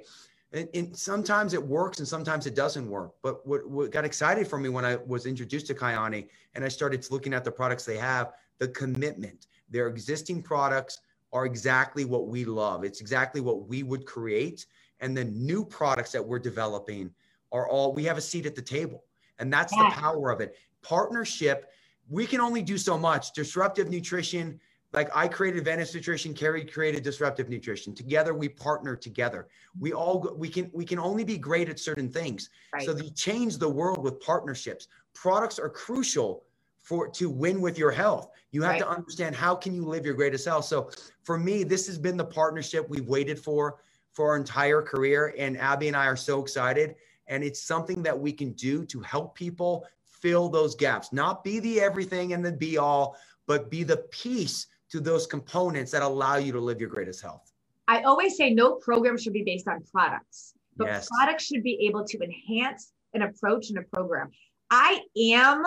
And, 0.53 0.67
and, 0.73 0.97
sometimes 0.97 1.53
it 1.53 1.63
works 1.63 1.99
and 1.99 2.07
sometimes 2.07 2.45
it 2.45 2.55
doesn't 2.55 2.89
work. 2.89 3.13
But 3.21 3.45
what, 3.47 3.69
what 3.69 3.91
got 3.91 4.03
excited 4.03 4.47
for 4.47 4.57
me 4.57 4.69
when 4.69 4.83
I 4.83 4.97
was 5.07 5.25
introduced 5.25 5.67
to 5.67 5.73
Kyani 5.73 6.27
and 6.55 6.65
I 6.65 6.67
started 6.67 7.09
looking 7.09 7.33
at 7.33 7.45
the 7.45 7.51
products 7.51 7.85
they 7.85 7.97
have, 7.97 8.33
the 8.57 8.67
commitment, 8.67 9.47
their 9.69 9.87
existing 9.87 10.43
products, 10.43 10.99
are 11.33 11.45
exactly 11.45 12.03
what 12.03 12.27
we 12.27 12.43
love. 12.43 12.83
It's 12.83 12.99
exactly 12.99 13.39
what 13.39 13.67
we 13.67 13.83
would 13.83 14.05
create. 14.05 14.65
And 14.99 15.15
the 15.15 15.23
new 15.23 15.63
products 15.63 16.11
that 16.11 16.25
we're 16.25 16.39
developing 16.39 17.11
are 17.51 17.67
all, 17.69 17.93
we 17.93 18.03
have 18.03 18.17
a 18.17 18.21
seat 18.21 18.45
at 18.45 18.55
the 18.55 18.61
table. 18.61 19.05
And 19.39 19.51
that's 19.51 19.73
yeah. 19.75 19.89
the 19.89 19.95
power 19.95 20.31
of 20.31 20.41
it. 20.41 20.55
Partnership, 20.81 21.71
we 22.09 22.25
can 22.25 22.41
only 22.41 22.61
do 22.61 22.77
so 22.77 22.97
much. 22.97 23.31
Disruptive 23.31 23.89
nutrition, 23.89 24.59
like 24.93 25.09
I 25.15 25.27
created 25.27 25.59
Advanced 25.59 25.95
Nutrition, 25.95 26.33
Carrie 26.33 26.65
created 26.65 27.03
Disruptive 27.03 27.49
Nutrition. 27.49 27.95
Together, 27.95 28.33
we 28.33 28.49
partner 28.49 28.95
together. 28.95 29.47
We 29.79 29.93
all 29.93 30.33
we 30.35 30.49
can 30.49 30.69
we 30.73 30.85
can 30.85 30.99
only 30.99 31.23
be 31.23 31.37
great 31.37 31.69
at 31.69 31.79
certain 31.79 32.09
things. 32.09 32.49
Right. 32.73 32.83
So 32.83 32.95
you 32.95 33.09
change 33.11 33.57
the 33.57 33.69
world 33.69 34.03
with 34.03 34.19
partnerships. 34.19 34.87
Products 35.13 35.59
are 35.59 35.69
crucial 35.69 36.43
for 36.79 37.07
to 37.09 37.29
win 37.29 37.61
with 37.61 37.77
your 37.77 37.91
health. 37.91 38.29
You 38.51 38.63
have 38.63 38.71
right. 38.71 38.79
to 38.79 38.89
understand 38.89 39.33
how 39.33 39.55
can 39.55 39.73
you 39.73 39.85
live 39.85 40.05
your 40.05 40.15
greatest 40.15 40.45
health. 40.45 40.65
So 40.65 40.89
for 41.23 41.37
me, 41.37 41.63
this 41.63 41.87
has 41.87 41.97
been 41.97 42.17
the 42.17 42.25
partnership 42.25 42.89
we've 42.89 43.07
waited 43.07 43.39
for 43.39 43.77
for 44.11 44.31
our 44.31 44.37
entire 44.37 44.81
career. 44.81 45.33
And 45.37 45.57
Abby 45.57 45.87
and 45.87 45.95
I 45.95 46.05
are 46.07 46.17
so 46.17 46.41
excited. 46.41 46.95
And 47.27 47.45
it's 47.45 47.61
something 47.61 48.03
that 48.03 48.19
we 48.19 48.33
can 48.33 48.51
do 48.53 48.85
to 48.87 48.99
help 48.99 49.35
people 49.35 49.87
fill 50.03 50.49
those 50.49 50.75
gaps, 50.75 51.13
not 51.13 51.45
be 51.45 51.59
the 51.59 51.79
everything 51.79 52.33
and 52.33 52.43
the 52.43 52.51
be 52.51 52.77
all, 52.77 53.15
but 53.47 53.69
be 53.69 53.83
the 53.83 53.97
piece 54.11 54.67
to 54.91 54.99
those 54.99 55.25
components 55.25 55.91
that 55.91 56.01
allow 56.01 56.35
you 56.35 56.51
to 56.51 56.59
live 56.59 56.79
your 56.79 56.89
greatest 56.89 57.21
health. 57.21 57.51
I 57.87 58.01
always 58.03 58.37
say 58.37 58.53
no 58.53 58.75
program 58.75 59.17
should 59.17 59.33
be 59.33 59.43
based 59.43 59.67
on 59.67 59.83
products, 59.91 60.53
but 60.77 60.87
yes. 60.87 61.07
products 61.09 61.45
should 61.45 61.63
be 61.63 61.87
able 61.87 62.05
to 62.05 62.19
enhance 62.19 62.91
an 63.13 63.23
approach 63.23 63.69
and 63.69 63.79
a 63.79 63.83
program. 63.83 64.29
I 64.69 65.01
am 65.17 65.63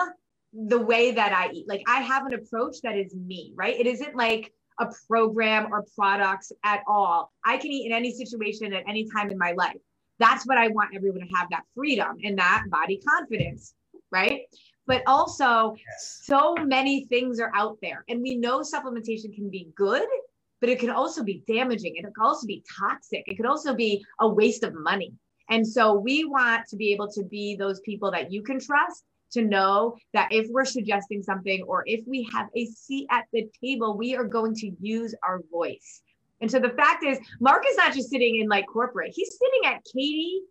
the 0.53 0.79
way 0.79 1.11
that 1.11 1.33
I 1.33 1.51
eat. 1.51 1.67
Like 1.67 1.83
I 1.87 2.01
have 2.01 2.25
an 2.25 2.33
approach 2.33 2.77
that 2.83 2.97
is 2.97 3.13
me, 3.13 3.53
right? 3.55 3.77
It 3.77 3.87
isn't 3.87 4.15
like 4.15 4.53
a 4.79 4.87
program 5.07 5.71
or 5.71 5.85
products 5.95 6.51
at 6.63 6.81
all. 6.87 7.31
I 7.45 7.57
can 7.57 7.71
eat 7.71 7.85
in 7.85 7.91
any 7.91 8.11
situation 8.11 8.73
at 8.73 8.83
any 8.87 9.07
time 9.15 9.29
in 9.29 9.37
my 9.37 9.51
life. 9.51 9.77
That's 10.17 10.45
what 10.45 10.57
I 10.57 10.69
want 10.69 10.95
everyone 10.95 11.21
to 11.21 11.35
have 11.35 11.49
that 11.49 11.63
freedom 11.75 12.17
and 12.23 12.37
that 12.37 12.63
body 12.69 13.01
confidence, 13.05 13.73
right? 14.11 14.41
But 14.87 15.01
also, 15.07 15.75
yes. 15.77 16.21
so 16.23 16.55
many 16.55 17.05
things 17.05 17.39
are 17.39 17.51
out 17.55 17.77
there, 17.81 18.03
and 18.07 18.21
we 18.21 18.35
know 18.35 18.59
supplementation 18.59 19.33
can 19.33 19.49
be 19.49 19.69
good, 19.75 20.07
but 20.61 20.69
it 20.69 20.79
can 20.79 20.91
also 20.91 21.23
be 21.23 21.43
damaging. 21.47 21.95
It 21.95 22.03
can 22.03 22.13
also 22.21 22.45
be 22.45 22.63
toxic. 22.79 23.23
It 23.25 23.35
could 23.35 23.47
also 23.47 23.73
be 23.73 24.05
a 24.19 24.27
waste 24.27 24.63
of 24.63 24.73
money. 24.75 25.13
And 25.49 25.67
so, 25.67 25.93
we 25.93 26.25
want 26.25 26.67
to 26.69 26.75
be 26.75 26.93
able 26.93 27.11
to 27.13 27.23
be 27.23 27.55
those 27.55 27.79
people 27.81 28.11
that 28.11 28.31
you 28.31 28.43
can 28.43 28.59
trust 28.59 29.03
to 29.31 29.41
know 29.41 29.95
that 30.13 30.29
if 30.31 30.47
we're 30.49 30.65
suggesting 30.65 31.21
something 31.21 31.63
or 31.63 31.83
if 31.85 32.01
we 32.07 32.27
have 32.33 32.47
a 32.55 32.65
seat 32.67 33.07
at 33.11 33.25
the 33.33 33.47
table, 33.63 33.97
we 33.97 34.15
are 34.15 34.23
going 34.23 34.55
to 34.55 34.71
use 34.79 35.13
our 35.23 35.41
voice. 35.51 36.01
And 36.41 36.49
so 36.49 36.59
the 36.59 36.69
fact 36.69 37.03
is, 37.03 37.17
Mark 37.39 37.63
is 37.67 37.77
not 37.77 37.93
just 37.93 38.09
sitting 38.09 38.39
in 38.39 38.47
like 38.47 38.65
corporate, 38.67 39.13
he's 39.15 39.37
sitting 39.37 39.71
at 39.73 39.83
Katie 39.91 40.41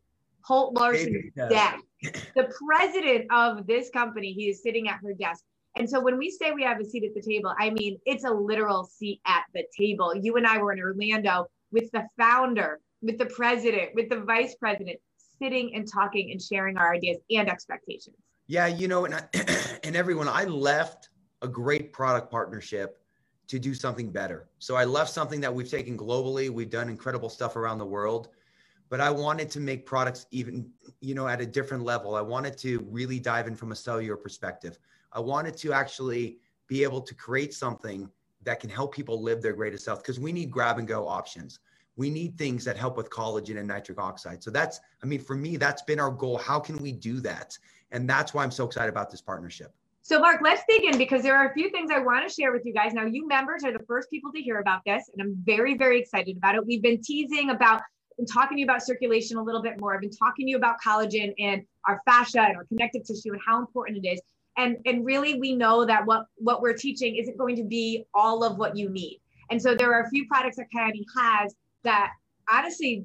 Holt 0.44 0.74
Larson's 0.78 1.33
desk. 1.35 1.85
The 2.02 2.52
president 2.66 3.26
of 3.30 3.66
this 3.66 3.90
company, 3.90 4.33
he 4.33 4.50
is 4.50 4.62
sitting 4.62 4.88
at 4.88 5.00
her 5.02 5.14
desk. 5.14 5.42
And 5.76 5.88
so 5.88 6.00
when 6.00 6.18
we 6.18 6.30
say 6.30 6.52
we 6.52 6.62
have 6.62 6.80
a 6.80 6.85
seat 6.85 7.04
at 7.04 7.14
the 7.14 7.20
table, 7.20 7.52
I 7.59 7.70
mean, 7.70 7.98
it's 8.04 8.24
a 8.24 8.30
literal 8.30 8.85
seat 8.85 9.20
at 9.26 9.44
the 9.54 9.64
table. 9.76 10.14
You 10.14 10.37
and 10.37 10.46
I 10.46 10.59
were 10.59 10.72
in 10.72 10.80
Orlando 10.80 11.46
with 11.72 11.90
the 11.92 12.07
founder, 12.18 12.80
with 13.02 13.18
the 13.18 13.26
president, 13.26 13.90
with 13.94 14.09
the 14.09 14.20
vice 14.20 14.54
president, 14.54 14.98
sitting 15.38 15.74
and 15.74 15.90
talking 15.90 16.30
and 16.30 16.40
sharing 16.40 16.76
our 16.76 16.94
ideas 16.94 17.18
and 17.30 17.48
expectations. 17.48 18.16
Yeah, 18.46 18.66
you 18.66 18.87
know, 18.87 19.07
and 19.07 19.14
I, 19.14 19.22
and 19.85 19.96
everyone, 19.96 20.28
I 20.28 20.44
left 20.44 21.09
a 21.42 21.48
great 21.48 21.92
product 21.92 22.30
partnership 22.30 23.00
to 23.48 23.59
do 23.59 23.74
something 23.74 24.11
better. 24.11 24.48
So 24.59 24.76
I 24.76 24.85
left 24.85 25.11
something 25.11 25.40
that 25.40 25.52
we've 25.52 25.70
taken 25.70 25.98
globally. 25.98 26.50
We've 26.50 26.70
done 26.70 26.88
incredible 26.88 27.28
stuff 27.28 27.57
around 27.57 27.78
the 27.78 27.87
world, 27.87 28.28
but 28.88 29.01
I 29.01 29.11
wanted 29.11 29.51
to 29.51 29.61
make 29.61 29.87
products 29.87 30.27
even, 30.31 30.70
you 31.01 31.14
know, 31.14 31.27
at 31.27 31.40
a 31.40 31.47
different 31.47 31.85
level. 31.85 32.14
I 32.14 32.20
wanted 32.20 32.57
to 32.59 32.87
really 32.90 33.18
dive 33.18 33.47
in 33.47 33.57
from 33.57 33.73
a 33.73 33.77
cellular 33.77 34.16
perspective. 34.16 34.79
I 35.12 35.20
wanted 35.20 35.57
to 35.59 35.73
actually 35.73 36.38
be 36.66 36.83
able 36.83 37.01
to 37.01 37.14
create 37.14 37.55
something 37.55 38.09
that 38.42 38.61
can 38.61 38.70
help 38.70 38.94
people 38.94 39.23
live 39.23 39.42
their 39.42 39.53
greatest 39.53 39.87
health 39.87 40.03
because 40.03 40.20
we 40.20 40.33
need 40.33 40.51
grab 40.51 40.79
and 40.79 40.87
go 40.87 41.09
options. 41.09 41.61
We 41.97 42.11
need 42.11 42.37
things 42.37 42.64
that 42.64 42.77
help 42.77 42.97
with 42.97 43.09
collagen 43.11 43.59
and 43.59 43.68
nitric 43.68 44.01
oxide. 44.01 44.42
So 44.42 44.51
that's, 44.51 44.81
I 45.03 45.07
mean, 45.07 45.20
for 45.20 45.37
me, 45.37 45.57
that's 45.57 45.83
been 45.83 46.01
our 46.01 46.11
goal. 46.11 46.38
How 46.38 46.59
can 46.59 46.77
we 46.77 46.92
do 46.92 47.20
that? 47.20 47.57
And 47.92 48.11
that's 48.11 48.35
why 48.35 48.42
I'm 48.42 48.51
so 48.51 48.64
excited 48.66 48.88
about 48.88 49.11
this 49.11 49.20
partnership. 49.20 49.73
So, 50.03 50.20
Mark, 50.20 50.40
let's 50.42 50.62
dig 50.68 50.85
in 50.85 50.99
because 50.99 51.23
there 51.23 51.35
are 51.35 51.49
a 51.49 51.55
few 51.55 51.70
things 51.70 51.90
I 51.90 51.99
want 51.99 52.29
to 52.29 52.35
share 52.35 52.53
with 52.53 52.66
you 52.66 52.75
guys. 52.75 52.92
Now, 52.92 53.07
you 53.07 53.27
members 53.27 53.64
are 53.64 53.73
the 53.73 53.85
first 53.87 54.11
people 54.11 54.33
to 54.33 54.42
hear 54.42 54.59
about 54.59 54.83
this, 54.85 55.09
and 55.11 55.23
I'm 55.23 55.35
very, 55.47 55.79
very 55.79 55.99
excited 55.99 56.37
about 56.37 56.57
it. 56.57 56.66
We've 56.66 56.83
been 56.83 57.01
teasing 57.01 57.49
about 57.49 57.81
and 58.18 58.29
talking 58.31 58.57
to 58.57 58.61
you 58.61 58.66
about 58.66 58.83
circulation 58.83 59.37
a 59.37 59.42
little 59.42 59.62
bit 59.62 59.81
more. 59.81 59.94
I've 59.94 60.00
been 60.00 60.11
talking 60.11 60.46
to 60.46 60.50
you 60.50 60.57
about 60.57 60.77
collagen 60.85 61.35
and 61.38 61.62
our 61.87 62.00
fascia 62.05 62.40
and 62.40 62.57
our 62.57 62.64
connective 62.64 63.05
tissue 63.05 63.33
and 63.33 63.40
how 63.44 63.59
important 63.59 64.05
it 64.05 64.09
is. 64.09 64.20
And, 64.57 64.77
and 64.87 65.05
really, 65.05 65.40
we 65.40 65.55
know 65.55 65.85
that 65.85 66.07
what, 66.07 66.27
what 66.37 66.62
we're 66.62 66.77
teaching 66.77 67.16
isn't 67.16 67.37
going 67.37 67.57
to 67.57 67.64
be 67.64 68.05
all 68.14 68.44
of 68.44 68.57
what 68.57 68.77
you 68.77 68.88
need. 68.88 69.20
And 69.50 69.61
so 69.61 69.74
there 69.74 69.92
are 69.92 70.05
a 70.05 70.09
few 70.11 70.27
products 70.29 70.57
that 70.57 70.66
Kyani 70.74 71.05
has 71.16 71.55
that 71.83 72.12
honestly 72.50 73.05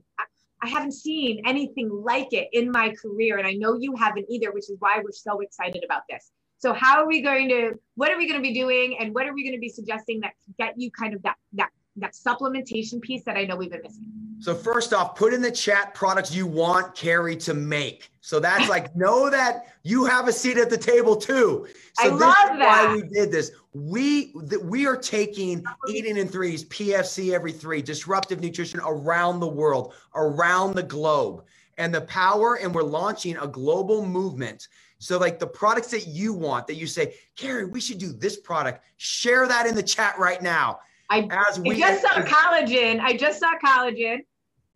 I 0.62 0.68
haven't 0.68 0.94
seen 0.94 1.42
anything 1.46 1.90
like 1.90 2.34
it 2.34 2.50
in 2.52 2.72
my 2.72 2.94
career. 3.02 3.38
And 3.38 3.48
I 3.48 3.54
know 3.54 3.78
you 3.80 3.96
haven't 3.96 4.26
either, 4.30 4.52
which 4.52 4.70
is 4.70 4.76
why 4.80 5.00
we're 5.04 5.12
so 5.12 5.40
excited 5.40 5.84
about 5.86 6.04
this. 6.10 6.32
So 6.58 6.74
how 6.74 7.02
are 7.02 7.08
we 7.08 7.22
going 7.22 7.48
to, 7.50 7.72
what 7.96 8.12
are 8.12 8.18
we 8.18 8.28
going 8.28 8.42
to 8.42 8.48
be 8.48 8.54
doing? 8.54 8.98
And 9.00 9.16
what 9.16 9.26
are 9.26 9.34
we 9.34 9.44
going 9.44 9.56
to 9.56 9.60
be 9.60 9.70
suggesting 9.70 10.20
that 10.22 10.34
get 10.58 10.74
you 10.78 10.92
kind 10.92 11.14
of 11.14 11.22
that, 11.24 11.36
that 11.54 11.70
that 12.00 12.14
supplementation 12.14 13.02
piece 13.02 13.24
that 13.24 13.38
I 13.38 13.46
know 13.46 13.56
we've 13.56 13.72
been 13.72 13.82
missing. 13.82 14.06
So 14.42 14.56
first 14.56 14.94
off, 14.94 15.16
put 15.16 15.34
in 15.34 15.42
the 15.42 15.52
chat 15.52 15.94
products 15.94 16.34
you 16.34 16.48
want 16.48 16.96
Carrie 16.96 17.36
to 17.38 17.54
make. 17.54 18.10
So 18.22 18.40
that's 18.40 18.70
like 18.70 18.96
know 18.96 19.30
that 19.30 19.68
you 19.84 20.06
have 20.06 20.28
a 20.30 20.34
seat 20.34 20.58
at 20.58 20.70
the 20.70 20.78
table 20.78 21.16
too. 21.18 21.68
So 21.94 22.08
I 22.08 22.10
this 22.10 22.22
love 22.22 22.36
is 22.52 22.60
that. 22.60 22.88
why 22.88 22.96
we 22.96 23.02
did 23.02 23.32
this. 23.32 23.52
We 23.74 24.32
th- 24.50 24.62
we 24.62 24.88
are 24.88 24.96
taking 24.96 25.64
eating 25.90 26.18
in 26.18 26.28
threes, 26.30 26.64
PFC 26.66 27.34
every 27.34 27.52
three, 27.52 27.82
disruptive 27.82 28.40
nutrition 28.40 28.80
around 28.86 29.42
the 29.42 29.48
world, 29.48 29.94
around 30.16 30.76
the 30.76 30.84
globe, 30.84 31.44
and 31.78 31.94
the 31.94 32.02
power. 32.02 32.56
And 32.56 32.74
we're 32.74 32.84
launching 32.84 33.36
a 33.38 33.48
global 33.48 34.06
movement. 34.06 34.70
So 35.00 35.18
like 35.18 35.40
the 35.40 35.48
products 35.48 35.92
that 35.92 36.08
you 36.08 36.34
want, 36.34 36.68
that 36.68 36.76
you 36.76 36.88
say, 36.88 37.16
Carrie, 37.36 37.66
we 37.66 37.82
should 37.82 38.00
do 38.00 38.12
this 38.14 38.38
product. 38.38 38.86
Share 38.98 39.48
that 39.48 39.66
in 39.66 39.76
the 39.76 39.84
chat 39.84 40.18
right 40.18 40.42
now. 40.42 40.80
I, 41.10 41.28
As 41.32 41.58
I 41.58 41.62
we 41.62 41.80
just 41.80 42.02
saw 42.02 42.22
collagen. 42.22 43.00
I 43.00 43.18
just 43.18 43.40
saw 43.40 43.54
collagen. 43.64 44.20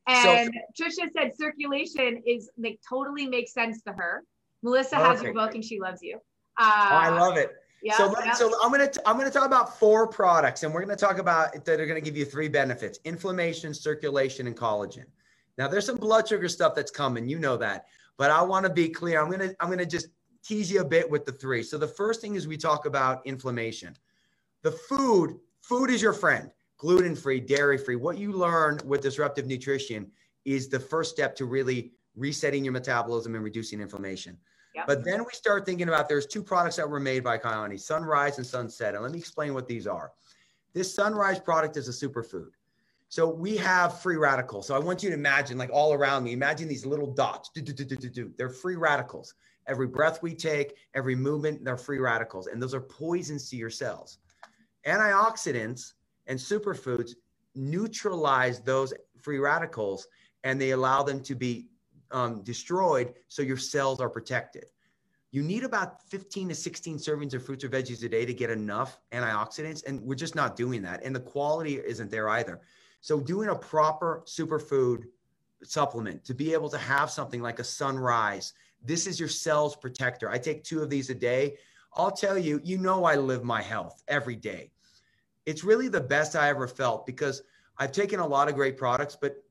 And 0.07 0.53
Trisha 0.79 1.07
said 1.15 1.31
circulation 1.37 2.21
is 2.25 2.49
like 2.57 2.79
totally 2.87 3.27
makes 3.27 3.53
sense 3.53 3.81
to 3.83 3.93
her. 3.93 4.23
Melissa 4.61 4.95
has 4.95 5.21
your 5.21 5.33
book 5.33 5.55
and 5.55 5.63
she 5.63 5.79
loves 5.79 6.01
you. 6.01 6.17
Uh, 6.57 6.87
Oh, 6.91 6.95
I 6.95 7.09
love 7.09 7.37
it. 7.37 7.51
Yeah, 7.81 7.97
so, 7.97 8.13
yeah. 8.23 8.33
so 8.33 8.51
I'm 8.63 8.71
gonna 8.71 8.89
I'm 9.05 9.17
gonna 9.17 9.29
talk 9.29 9.45
about 9.45 9.77
four 9.77 10.07
products, 10.07 10.63
and 10.63 10.73
we're 10.73 10.79
gonna 10.79 10.95
talk 10.95 11.17
about 11.17 11.65
that 11.65 11.79
are 11.81 11.85
gonna 11.85 11.99
give 11.99 12.15
you 12.15 12.23
three 12.23 12.47
benefits: 12.47 12.99
inflammation, 13.03 13.73
circulation, 13.73 14.47
and 14.47 14.55
collagen. 14.55 15.03
Now, 15.57 15.67
there's 15.67 15.85
some 15.85 15.97
blood 15.97 16.27
sugar 16.27 16.47
stuff 16.47 16.75
that's 16.75 16.91
coming, 16.91 17.27
you 17.27 17.39
know 17.39 17.57
that, 17.57 17.85
but 18.17 18.31
I 18.31 18.41
want 18.41 18.65
to 18.65 18.71
be 18.71 18.87
clear. 18.87 19.21
I'm 19.21 19.29
gonna 19.29 19.53
I'm 19.59 19.69
gonna 19.69 19.85
just 19.85 20.07
tease 20.43 20.71
you 20.71 20.79
a 20.79 20.85
bit 20.85 21.09
with 21.09 21.25
the 21.25 21.33
three. 21.33 21.61
So 21.61 21.77
the 21.77 21.87
first 21.87 22.21
thing 22.21 22.35
is 22.35 22.47
we 22.47 22.57
talk 22.57 22.85
about 22.85 23.25
inflammation. 23.25 23.97
The 24.61 24.71
food 24.71 25.37
food 25.63 25.89
is 25.89 26.01
your 26.01 26.13
friend, 26.13 26.51
gluten 26.77 27.15
free, 27.15 27.39
dairy 27.39 27.77
free. 27.77 27.95
What 27.95 28.17
you 28.17 28.31
learn 28.31 28.79
with 28.85 29.01
disruptive 29.01 29.47
nutrition 29.47 30.11
is 30.45 30.67
the 30.67 30.79
first 30.79 31.11
step 31.11 31.35
to 31.37 31.45
really 31.45 31.93
resetting 32.15 32.63
your 32.63 32.73
metabolism 32.73 33.33
and 33.33 33.43
reducing 33.43 33.81
inflammation. 33.81 34.37
Yep. 34.75 34.87
But 34.87 35.05
then 35.05 35.19
we 35.19 35.31
start 35.31 35.65
thinking 35.65 35.87
about 35.87 36.09
there's 36.09 36.25
two 36.25 36.43
products 36.43 36.75
that 36.75 36.89
were 36.89 36.99
made 36.99 37.23
by 37.23 37.37
Kyani, 37.37 37.79
Sunrise 37.79 38.37
and 38.37 38.45
Sunset. 38.45 38.93
And 38.93 39.03
let 39.03 39.11
me 39.11 39.19
explain 39.19 39.53
what 39.53 39.67
these 39.67 39.87
are. 39.87 40.11
This 40.73 40.93
Sunrise 40.93 41.39
product 41.39 41.77
is 41.77 41.87
a 41.87 42.07
superfood. 42.07 42.49
So 43.07 43.29
we 43.29 43.55
have 43.57 44.01
free 44.01 44.17
radicals. 44.17 44.67
So 44.67 44.75
I 44.75 44.79
want 44.79 45.03
you 45.03 45.09
to 45.09 45.15
imagine, 45.15 45.57
like 45.57 45.69
all 45.71 45.93
around 45.93 46.23
me, 46.23 46.33
imagine 46.33 46.67
these 46.67 46.85
little 46.85 47.13
dots. 47.13 47.51
Do, 47.53 47.61
do, 47.61 47.71
do, 47.71 47.85
do, 47.85 47.95
do, 47.95 48.09
do. 48.09 48.31
They're 48.37 48.49
free 48.49 48.75
radicals. 48.75 49.35
Every 49.67 49.87
breath 49.87 50.23
we 50.23 50.33
take, 50.33 50.73
every 50.95 51.15
movement, 51.15 51.63
they're 51.63 51.77
free 51.77 51.99
radicals. 51.99 52.47
And 52.47 52.61
those 52.61 52.73
are 52.73 52.81
poisons 52.81 53.49
to 53.51 53.55
your 53.55 53.69
cells. 53.69 54.17
Antioxidants 54.85 55.93
and 56.27 56.37
superfoods 56.37 57.11
neutralize 57.55 58.59
those 58.61 58.93
free 59.21 59.39
radicals 59.39 60.07
and 60.43 60.59
they 60.59 60.71
allow 60.71 61.03
them 61.03 61.21
to 61.23 61.35
be 61.35 61.67
um, 62.11 62.43
destroyed 62.43 63.13
so 63.27 63.41
your 63.41 63.57
cells 63.57 63.99
are 63.99 64.09
protected. 64.09 64.65
You 65.31 65.41
need 65.41 65.63
about 65.63 66.03
15 66.09 66.49
to 66.49 66.55
16 66.55 66.97
servings 66.97 67.33
of 67.33 67.43
fruits 67.43 67.63
or 67.63 67.69
veggies 67.69 68.03
a 68.03 68.09
day 68.09 68.23
to 68.23 68.33
get 68.35 68.51
enough 68.51 68.99
antioxidants, 69.11 69.83
and 69.87 69.99
we're 70.01 70.13
just 70.13 70.35
not 70.35 70.55
doing 70.55 70.83
that. 70.83 71.03
And 71.03 71.15
the 71.15 71.19
quality 71.19 71.79
isn't 71.83 72.11
there 72.11 72.29
either. 72.29 72.61
So, 73.01 73.19
doing 73.19 73.49
a 73.49 73.55
proper 73.55 74.21
superfood 74.27 75.05
supplement 75.63 76.23
to 76.25 76.35
be 76.35 76.53
able 76.53 76.69
to 76.69 76.77
have 76.77 77.09
something 77.09 77.41
like 77.41 77.57
a 77.57 77.63
sunrise, 77.63 78.53
this 78.83 79.07
is 79.07 79.19
your 79.19 79.27
cells 79.27 79.75
protector. 79.75 80.29
I 80.29 80.37
take 80.37 80.63
two 80.63 80.83
of 80.83 80.89
these 80.91 81.09
a 81.09 81.15
day. 81.15 81.57
I'll 81.95 82.11
tell 82.11 82.37
you, 82.37 82.59
you 82.63 82.77
know, 82.77 83.03
I 83.05 83.15
live 83.15 83.43
my 83.43 83.61
health 83.61 84.03
every 84.07 84.35
day. 84.35 84.71
It's 85.45 85.63
really 85.63 85.87
the 85.87 86.01
best 86.01 86.35
I 86.35 86.49
ever 86.49 86.67
felt 86.67 87.05
because 87.05 87.43
I've 87.77 87.91
taken 87.91 88.19
a 88.19 88.27
lot 88.27 88.47
of 88.47 88.55
great 88.55 88.77
products, 88.77 89.17
but 89.19 89.43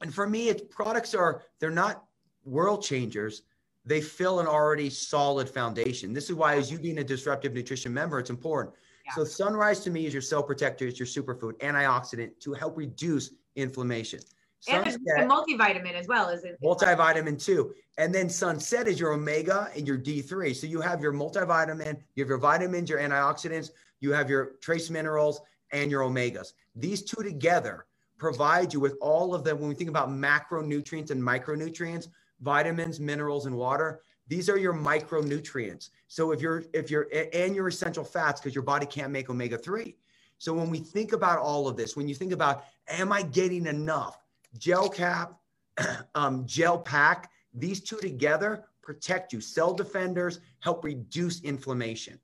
and 0.00 0.14
for 0.14 0.26
me, 0.26 0.48
it's 0.48 0.62
products 0.70 1.14
are 1.14 1.42
they're 1.58 1.70
not 1.70 2.04
world 2.44 2.82
changers. 2.82 3.42
They 3.84 4.00
fill 4.00 4.40
an 4.40 4.46
already 4.46 4.90
solid 4.90 5.48
foundation. 5.48 6.12
This 6.12 6.30
is 6.30 6.34
why, 6.34 6.56
as 6.56 6.70
you 6.70 6.78
being 6.78 6.98
a 6.98 7.04
disruptive 7.04 7.52
nutrition 7.52 7.92
member, 7.92 8.18
it's 8.18 8.30
important. 8.30 8.74
Yeah. 9.06 9.14
So, 9.14 9.24
sunrise 9.24 9.80
to 9.80 9.90
me 9.90 10.06
is 10.06 10.12
your 10.12 10.22
cell 10.22 10.42
protector, 10.42 10.86
it's 10.86 10.98
your 10.98 11.06
superfood, 11.06 11.58
antioxidant 11.58 12.38
to 12.40 12.52
help 12.52 12.76
reduce 12.76 13.30
inflammation. 13.56 14.20
And 14.68 14.86
a, 14.86 14.90
Sunset, 14.90 15.20
a 15.20 15.26
multivitamin 15.26 15.94
as 15.94 16.06
well, 16.06 16.28
is 16.28 16.44
it? 16.44 16.58
multivitamin 16.62 17.42
too. 17.42 17.74
And 17.98 18.14
then 18.14 18.28
sunset 18.28 18.88
is 18.88 18.98
your 18.98 19.12
omega 19.12 19.70
and 19.76 19.86
your 19.86 19.98
D3. 19.98 20.54
So 20.54 20.66
you 20.66 20.80
have 20.80 21.00
your 21.00 21.12
multivitamin, 21.12 22.00
you 22.14 22.22
have 22.22 22.28
your 22.28 22.38
vitamins, 22.38 22.90
your 22.90 22.98
antioxidants, 22.98 23.70
you 24.00 24.12
have 24.12 24.28
your 24.28 24.52
trace 24.60 24.90
minerals 24.90 25.40
and 25.72 25.90
your 25.90 26.02
omegas. 26.02 26.52
These 26.74 27.02
two 27.02 27.22
together 27.22 27.86
provide 28.18 28.72
you 28.72 28.80
with 28.80 28.96
all 29.00 29.34
of 29.34 29.44
them. 29.44 29.58
When 29.60 29.68
we 29.68 29.74
think 29.74 29.90
about 29.90 30.10
macronutrients 30.10 31.10
and 31.10 31.22
micronutrients, 31.22 32.08
vitamins, 32.40 33.00
minerals, 33.00 33.46
and 33.46 33.56
water, 33.56 34.00
these 34.28 34.48
are 34.48 34.56
your 34.56 34.74
micronutrients. 34.74 35.90
So 36.06 36.32
if 36.32 36.40
you're, 36.40 36.64
if 36.72 36.90
you're, 36.90 37.08
and 37.32 37.54
your 37.54 37.68
essential 37.68 38.04
fats, 38.04 38.40
because 38.40 38.54
your 38.54 38.64
body 38.64 38.86
can't 38.86 39.10
make 39.10 39.28
omega 39.28 39.58
3. 39.58 39.96
So 40.38 40.54
when 40.54 40.70
we 40.70 40.78
think 40.78 41.12
about 41.12 41.38
all 41.38 41.68
of 41.68 41.76
this, 41.76 41.96
when 41.96 42.08
you 42.08 42.14
think 42.14 42.32
about, 42.32 42.64
am 42.88 43.12
I 43.12 43.22
getting 43.22 43.66
enough? 43.66 44.16
Gel 44.58 44.88
cap, 44.88 45.34
um, 46.14 46.46
gel 46.46 46.78
pack, 46.78 47.30
these 47.54 47.80
two 47.80 47.98
together 47.98 48.64
protect 48.82 49.32
you. 49.32 49.40
Cell 49.40 49.72
defenders 49.74 50.40
help 50.60 50.84
reduce 50.84 51.40
inflammation. 51.42 52.18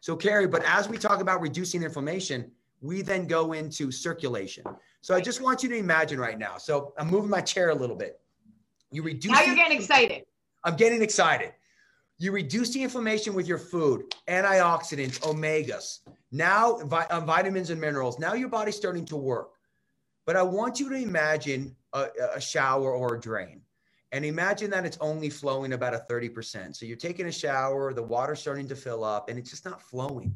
So, 0.00 0.16
Carrie, 0.16 0.46
but 0.46 0.62
as 0.64 0.88
we 0.88 0.98
talk 0.98 1.20
about 1.20 1.40
reducing 1.40 1.82
inflammation, 1.82 2.50
we 2.80 3.02
then 3.02 3.26
go 3.26 3.52
into 3.52 3.90
circulation. 3.90 4.64
So, 5.00 5.14
I 5.14 5.20
just 5.20 5.40
want 5.40 5.62
you 5.62 5.68
to 5.70 5.76
imagine 5.76 6.20
right 6.20 6.38
now. 6.38 6.58
So, 6.58 6.92
I'm 6.98 7.08
moving 7.08 7.30
my 7.30 7.40
chair 7.40 7.70
a 7.70 7.74
little 7.74 7.96
bit. 7.96 8.20
You 8.90 9.02
reduce. 9.02 9.32
Now 9.32 9.42
you're 9.42 9.56
getting 9.56 9.78
excited. 9.78 10.24
I'm 10.62 10.76
getting 10.76 11.02
excited. 11.02 11.52
You 12.18 12.30
reduce 12.30 12.70
the 12.70 12.82
inflammation 12.82 13.34
with 13.34 13.48
your 13.48 13.58
food, 13.58 14.04
antioxidants, 14.28 15.18
omegas, 15.20 15.98
now 16.30 16.78
vi- 16.84 17.06
uh, 17.10 17.20
vitamins 17.20 17.70
and 17.70 17.80
minerals. 17.80 18.18
Now 18.18 18.34
your 18.34 18.48
body's 18.48 18.76
starting 18.76 19.04
to 19.06 19.16
work. 19.16 19.50
But 20.26 20.36
I 20.36 20.42
want 20.42 20.80
you 20.80 20.88
to 20.90 20.96
imagine 20.96 21.76
a, 21.92 22.08
a 22.34 22.40
shower 22.40 22.92
or 22.92 23.14
a 23.14 23.20
drain. 23.20 23.60
And 24.12 24.24
imagine 24.24 24.70
that 24.70 24.86
it's 24.86 24.98
only 25.00 25.28
flowing 25.28 25.72
about 25.72 25.92
a 25.92 26.04
30%. 26.08 26.76
So 26.76 26.86
you're 26.86 26.96
taking 26.96 27.26
a 27.26 27.32
shower, 27.32 27.92
the 27.92 28.02
water's 28.02 28.40
starting 28.40 28.68
to 28.68 28.76
fill 28.76 29.02
up, 29.02 29.28
and 29.28 29.38
it's 29.38 29.50
just 29.50 29.64
not 29.64 29.82
flowing. 29.82 30.34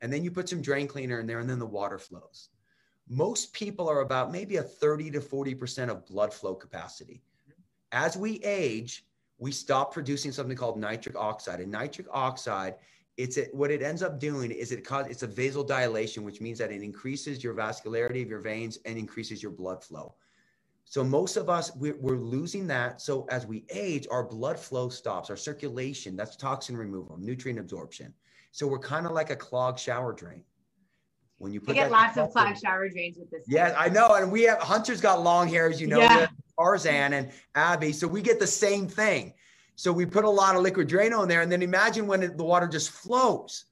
And 0.00 0.12
then 0.12 0.24
you 0.24 0.30
put 0.30 0.48
some 0.48 0.60
drain 0.60 0.88
cleaner 0.88 1.20
in 1.20 1.26
there, 1.26 1.38
and 1.38 1.48
then 1.48 1.60
the 1.60 1.66
water 1.66 1.98
flows. 1.98 2.48
Most 3.08 3.52
people 3.52 3.88
are 3.88 4.00
about 4.00 4.32
maybe 4.32 4.56
a 4.56 4.62
30 4.62 5.12
to 5.12 5.20
40% 5.20 5.90
of 5.90 6.06
blood 6.06 6.34
flow 6.34 6.54
capacity. 6.54 7.22
As 7.92 8.16
we 8.16 8.40
age, 8.42 9.06
we 9.38 9.52
stop 9.52 9.92
producing 9.92 10.32
something 10.32 10.56
called 10.56 10.78
nitric 10.78 11.16
oxide. 11.16 11.60
And 11.60 11.70
nitric 11.70 12.06
oxide, 12.10 12.74
it's 13.16 13.38
a, 13.38 13.44
what 13.52 13.70
it 13.70 13.82
ends 13.82 14.02
up 14.02 14.18
doing 14.18 14.50
is 14.50 14.72
it 14.72 14.84
cause 14.84 15.06
it's 15.08 15.22
a 15.22 15.28
vasodilation, 15.28 16.22
which 16.22 16.40
means 16.40 16.58
that 16.58 16.72
it 16.72 16.82
increases 16.82 17.44
your 17.44 17.54
vascularity 17.54 18.22
of 18.22 18.28
your 18.28 18.40
veins 18.40 18.78
and 18.84 18.98
increases 18.98 19.42
your 19.42 19.52
blood 19.52 19.82
flow. 19.84 20.14
So 20.84 21.02
most 21.04 21.36
of 21.36 21.48
us 21.48 21.74
we're, 21.76 21.96
we're 22.00 22.18
losing 22.18 22.66
that. 22.68 23.00
So 23.00 23.26
as 23.30 23.46
we 23.46 23.64
age, 23.70 24.06
our 24.10 24.24
blood 24.24 24.58
flow 24.58 24.88
stops, 24.88 25.30
our 25.30 25.36
circulation. 25.36 26.16
That's 26.16 26.36
toxin 26.36 26.76
removal, 26.76 27.16
nutrient 27.18 27.58
absorption. 27.58 28.12
So 28.50 28.66
we're 28.66 28.78
kind 28.80 29.06
of 29.06 29.12
like 29.12 29.30
a 29.30 29.36
clogged 29.36 29.78
shower 29.78 30.12
drain. 30.12 30.44
When 31.38 31.52
you 31.52 31.60
put 31.60 31.74
get 31.74 31.90
that 31.90 31.92
lots 31.92 32.16
of 32.16 32.30
clogged 32.32 32.60
shower 32.60 32.88
drains 32.88 33.16
with 33.18 33.30
this. 33.30 33.44
yeah, 33.48 33.74
I 33.78 33.88
know. 33.88 34.14
And 34.14 34.30
we 34.30 34.42
have 34.42 34.58
Hunter's 34.58 35.00
got 35.00 35.22
long 35.22 35.48
hair, 35.48 35.68
as 35.68 35.80
you 35.80 35.86
know, 35.86 35.98
Yeah. 35.98 36.26
Tarzan 36.58 37.12
and 37.12 37.32
Abby. 37.54 37.92
So 37.92 38.06
we 38.06 38.22
get 38.22 38.38
the 38.38 38.46
same 38.46 38.86
thing. 38.86 39.34
So 39.76 39.92
we 39.92 40.06
put 40.06 40.24
a 40.24 40.30
lot 40.30 40.56
of 40.56 40.62
liquid 40.62 40.88
Drano 40.88 41.22
in 41.22 41.28
there. 41.28 41.42
And 41.42 41.50
then 41.50 41.62
imagine 41.62 42.06
when 42.06 42.22
it, 42.22 42.36
the 42.36 42.44
water 42.44 42.68
just 42.68 42.90
flows. 42.90 43.66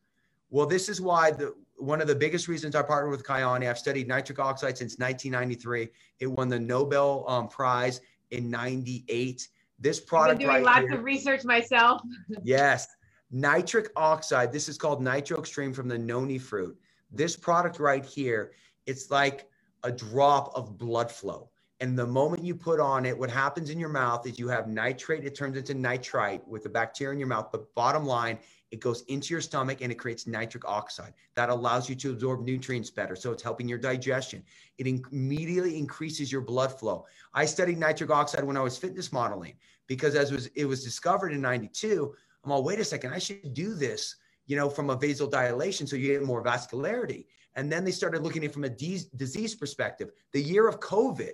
Well, 0.51 0.67
this 0.67 0.89
is 0.89 1.01
why 1.01 1.31
the 1.31 1.55
one 1.77 2.01
of 2.01 2.07
the 2.07 2.15
biggest 2.15 2.47
reasons 2.47 2.77
I 2.77 2.83
partnered 2.83 3.11
with 3.11 3.25
Kyani, 3.25 3.69
I've 3.69 3.79
studied 3.79 4.07
nitric 4.07 4.39
oxide 4.39 4.79
since 4.79 4.99
1993. 4.99 5.89
It 6.21 6.27
won 6.27 6.49
the 6.49 6.59
Nobel 6.59 7.25
um, 7.29 7.49
Prize 7.49 8.01
in 8.31 8.49
98. 8.51 9.49
This 9.81 9.99
product 9.99 10.35
I've 10.35 10.39
been 10.39 10.47
doing 10.47 10.65
right 10.65 10.65
lots 10.65 10.89
here, 10.89 10.99
of 10.99 11.05
research 11.05 11.45
myself. 11.45 12.03
Yes. 12.45 12.87
Nitric 13.33 13.91
oxide. 13.97 14.53
This 14.53 14.69
is 14.69 14.79
called 14.79 15.03
Nitro 15.03 15.39
Extreme 15.39 15.73
from 15.73 15.89
the 15.89 15.99
noni 15.99 16.39
fruit. 16.39 16.79
This 17.11 17.35
product 17.37 17.81
right 17.81 18.05
here, 18.05 18.53
it's 18.87 19.11
like 19.11 19.49
a 19.83 19.91
drop 19.91 20.53
of 20.55 20.79
blood 20.79 21.11
flow. 21.11 21.51
And 21.83 21.99
the 21.99 22.07
moment 22.07 22.45
you 22.45 22.55
put 22.55 22.79
on 22.79 23.05
it, 23.05 23.19
what 23.19 23.29
happens 23.29 23.69
in 23.69 23.77
your 23.77 23.89
mouth 23.89 24.25
is 24.25 24.39
you 24.39 24.47
have 24.47 24.69
nitrate, 24.69 25.25
it 25.25 25.35
turns 25.35 25.57
into 25.57 25.75
nitrite 25.75 26.47
with 26.47 26.63
the 26.63 26.69
bacteria 26.69 27.13
in 27.13 27.19
your 27.19 27.27
mouth. 27.27 27.49
But 27.51 27.75
bottom 27.75 28.07
line, 28.07 28.39
it 28.71 28.79
goes 28.79 29.03
into 29.09 29.35
your 29.35 29.41
stomach 29.41 29.79
and 29.81 29.91
it 29.91 29.97
creates 29.97 30.29
nitric 30.29 30.65
oxide 30.65 31.13
that 31.35 31.49
allows 31.49 31.89
you 31.89 31.97
to 31.97 32.13
absorb 32.13 32.45
nutrients 32.45 32.89
better. 32.89 33.17
So 33.17 33.33
it's 33.33 33.43
helping 33.43 33.69
your 33.69 33.79
digestion. 33.79 34.45
It 34.79 34.87
in- 34.87 35.03
immediately 35.11 35.77
increases 35.77 36.31
your 36.31 36.43
blood 36.43 36.79
flow. 36.79 37.05
I 37.35 37.47
studied 37.47 37.79
nitric 37.79 38.11
oxide 38.11 38.45
when 38.45 38.57
I 38.57 38.61
was 38.61 38.79
fitness 38.79 39.13
modeling 39.13 39.55
because 39.89 40.15
as 40.15 40.31
was 40.31 40.47
it 40.55 40.67
was 40.67 40.85
discovered 40.85 41.33
in 41.33 41.41
92, 41.41 42.15
I'm 42.45 42.53
all, 42.53 42.63
wait 42.63 42.79
a 42.79 42.85
second, 42.85 43.13
I 43.13 43.19
should 43.19 43.55
do 43.55 43.75
this 43.75 44.15
you 44.47 44.57
know, 44.57 44.69
from 44.69 44.91
a 44.91 44.97
vasodilation. 44.97 45.89
So 45.89 45.97
you 45.97 46.13
get 46.13 46.23
more 46.25 46.45
vascularity. 46.45 47.27
And 47.55 47.71
then 47.71 47.85
they 47.85 47.91
started 47.91 48.23
looking 48.23 48.45
at 48.45 48.51
it 48.51 48.53
from 48.53 48.65
a 48.65 48.69
de- 48.69 49.09
disease 49.17 49.55
perspective. 49.55 50.11
The 50.33 50.43
year 50.43 50.69
of 50.69 50.81
COVID, 50.81 51.33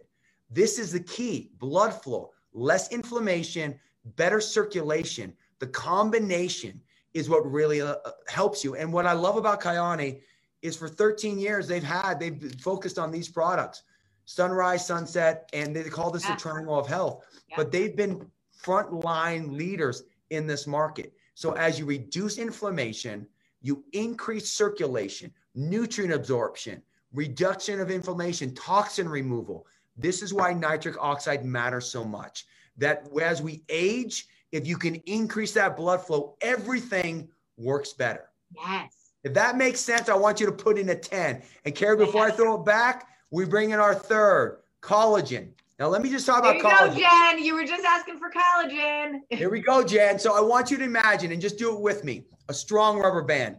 this 0.51 0.79
is 0.79 0.93
the 0.93 1.01
key 1.01 1.51
blood 1.59 1.91
flow, 1.91 2.31
less 2.53 2.91
inflammation, 2.93 3.79
better 4.17 4.41
circulation. 4.41 5.33
The 5.59 5.67
combination 5.67 6.81
is 7.15 7.29
what 7.29 7.51
really 7.51 7.81
uh, 7.81 7.97
uh, 8.05 8.11
helps 8.29 8.65
you. 8.65 8.77
And 8.77 8.93
what 8.93 9.07
I 9.07 9.13
love 9.13 9.37
about 9.37 9.61
Kyani 9.61 10.21
is 10.63 10.77
for 10.77 10.89
13 10.89 11.39
years, 11.39 11.69
they've 11.69 11.83
had, 11.83 12.19
they've 12.19 12.55
focused 12.61 12.99
on 12.99 13.11
these 13.11 13.29
products 13.29 13.83
sunrise, 14.25 14.87
sunset, 14.87 15.49
and 15.55 15.75
they 15.75 15.85
call 15.85 16.11
this 16.11 16.25
yeah. 16.25 16.35
the 16.35 16.41
triangle 16.41 16.79
of 16.79 16.87
health. 16.87 17.25
Yeah. 17.49 17.57
But 17.57 17.73
they've 17.73 17.97
been 17.97 18.27
frontline 18.63 19.57
leaders 19.57 20.03
in 20.29 20.47
this 20.47 20.67
market. 20.67 21.15
So 21.33 21.53
as 21.53 21.79
you 21.79 21.87
reduce 21.87 22.37
inflammation, 22.37 23.27
you 23.63 23.85
increase 23.95 24.51
circulation, 24.51 25.33
nutrient 25.55 26.13
absorption, 26.13 26.83
reduction 27.15 27.81
of 27.81 27.91
inflammation, 27.91 28.55
toxin 28.55 29.09
removal. 29.09 29.67
This 29.99 30.23
is 30.23 30.33
why 30.33 30.53
nitric 30.53 30.97
oxide 30.99 31.45
matters 31.45 31.91
so 31.91 32.05
much. 32.05 32.47
That 32.79 33.09
as 33.21 33.43
we 33.43 33.65
age, 33.69 34.29
if 34.53 34.67
you 34.67 34.77
can 34.77 34.95
increase 35.07 35.53
that 35.55 35.77
blood 35.77 36.01
flow, 36.01 36.37
everything 36.41 37.29
works 37.57 37.93
better. 37.93 38.31
Yes. 38.55 38.95
If 39.25 39.35
that 39.35 39.57
makes 39.57 39.81
sense, 39.81 40.09
I 40.09 40.15
want 40.15 40.39
you 40.39 40.47
to 40.47 40.53
put 40.53 40.79
in 40.79 40.89
a 40.91 40.95
10. 40.95 41.43
And 41.65 41.75
Carrie, 41.75 41.97
before 41.97 42.27
yes. 42.27 42.35
I 42.35 42.37
throw 42.37 42.55
it 42.61 42.65
back, 42.65 43.09
we 43.31 43.45
bring 43.45 43.71
in 43.71 43.81
our 43.81 43.95
third 43.95 44.61
collagen. 44.81 45.49
Now, 45.79 45.89
let 45.89 46.03
me 46.03 46.11
just 46.11 46.27
talk 46.27 46.39
about 46.39 46.55
there 46.55 46.63
you 46.63 46.63
collagen. 46.63 46.95
Go, 46.95 47.01
Jen. 47.01 47.45
You 47.45 47.55
were 47.55 47.65
just 47.65 47.85
asking 47.85 48.19
for 48.19 48.31
collagen. 48.31 49.21
Here 49.31 49.51
we 49.51 49.61
go, 49.61 49.85
Jen. 49.85 50.19
So 50.19 50.37
I 50.37 50.41
want 50.41 50.71
you 50.71 50.77
to 50.79 50.85
imagine 50.85 51.33
and 51.33 51.43
just 51.43 51.59
do 51.59 51.75
it 51.75 51.81
with 51.81 52.05
me 52.05 52.25
a 52.49 52.55
strong 52.55 52.99
rubber 52.99 53.23
band. 53.23 53.57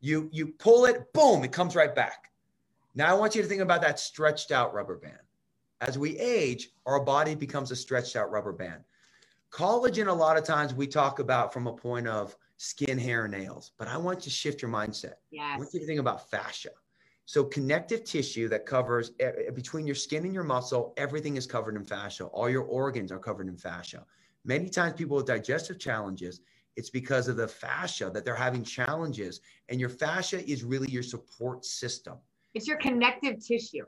You, 0.00 0.28
you 0.32 0.48
pull 0.48 0.86
it, 0.86 1.12
boom, 1.12 1.44
it 1.44 1.52
comes 1.52 1.76
right 1.76 1.94
back. 1.94 2.30
Now, 2.94 3.10
I 3.10 3.14
want 3.14 3.34
you 3.34 3.42
to 3.42 3.48
think 3.48 3.60
about 3.60 3.82
that 3.82 4.00
stretched 4.00 4.50
out 4.50 4.74
rubber 4.74 4.96
band. 4.96 5.18
As 5.82 5.98
we 5.98 6.16
age, 6.16 6.70
our 6.86 7.00
body 7.00 7.34
becomes 7.34 7.72
a 7.72 7.76
stretched 7.76 8.14
out 8.14 8.30
rubber 8.30 8.52
band. 8.52 8.84
Collagen, 9.50 10.06
a 10.06 10.12
lot 10.12 10.38
of 10.38 10.44
times 10.44 10.72
we 10.72 10.86
talk 10.86 11.18
about 11.18 11.52
from 11.52 11.66
a 11.66 11.72
point 11.72 12.06
of 12.06 12.36
skin, 12.56 12.96
hair, 12.96 13.26
nails, 13.26 13.72
but 13.78 13.88
I 13.88 13.96
want 13.96 14.20
you 14.20 14.22
to 14.22 14.30
shift 14.30 14.62
your 14.62 14.70
mindset. 14.70 15.14
Yes. 15.32 15.54
I 15.54 15.58
want 15.58 15.74
you 15.74 15.80
to 15.80 15.86
think 15.86 15.98
about 15.98 16.30
fascia. 16.30 16.70
So 17.24 17.42
connective 17.42 18.04
tissue 18.04 18.48
that 18.48 18.64
covers 18.64 19.10
eh, 19.18 19.32
eh, 19.48 19.50
between 19.50 19.84
your 19.84 19.96
skin 19.96 20.24
and 20.24 20.32
your 20.32 20.44
muscle, 20.44 20.94
everything 20.96 21.36
is 21.36 21.46
covered 21.46 21.74
in 21.74 21.84
fascia. 21.84 22.26
All 22.26 22.48
your 22.48 22.62
organs 22.62 23.10
are 23.10 23.18
covered 23.18 23.48
in 23.48 23.56
fascia. 23.56 24.06
Many 24.44 24.68
times 24.68 24.94
people 24.94 25.16
with 25.16 25.26
digestive 25.26 25.80
challenges, 25.80 26.42
it's 26.76 26.90
because 26.90 27.26
of 27.26 27.36
the 27.36 27.48
fascia 27.48 28.08
that 28.14 28.24
they're 28.24 28.36
having 28.36 28.62
challenges. 28.62 29.40
And 29.68 29.80
your 29.80 29.88
fascia 29.88 30.48
is 30.48 30.62
really 30.62 30.90
your 30.92 31.02
support 31.02 31.64
system. 31.64 32.18
It's 32.54 32.68
your 32.68 32.78
connective 32.78 33.44
tissue. 33.44 33.84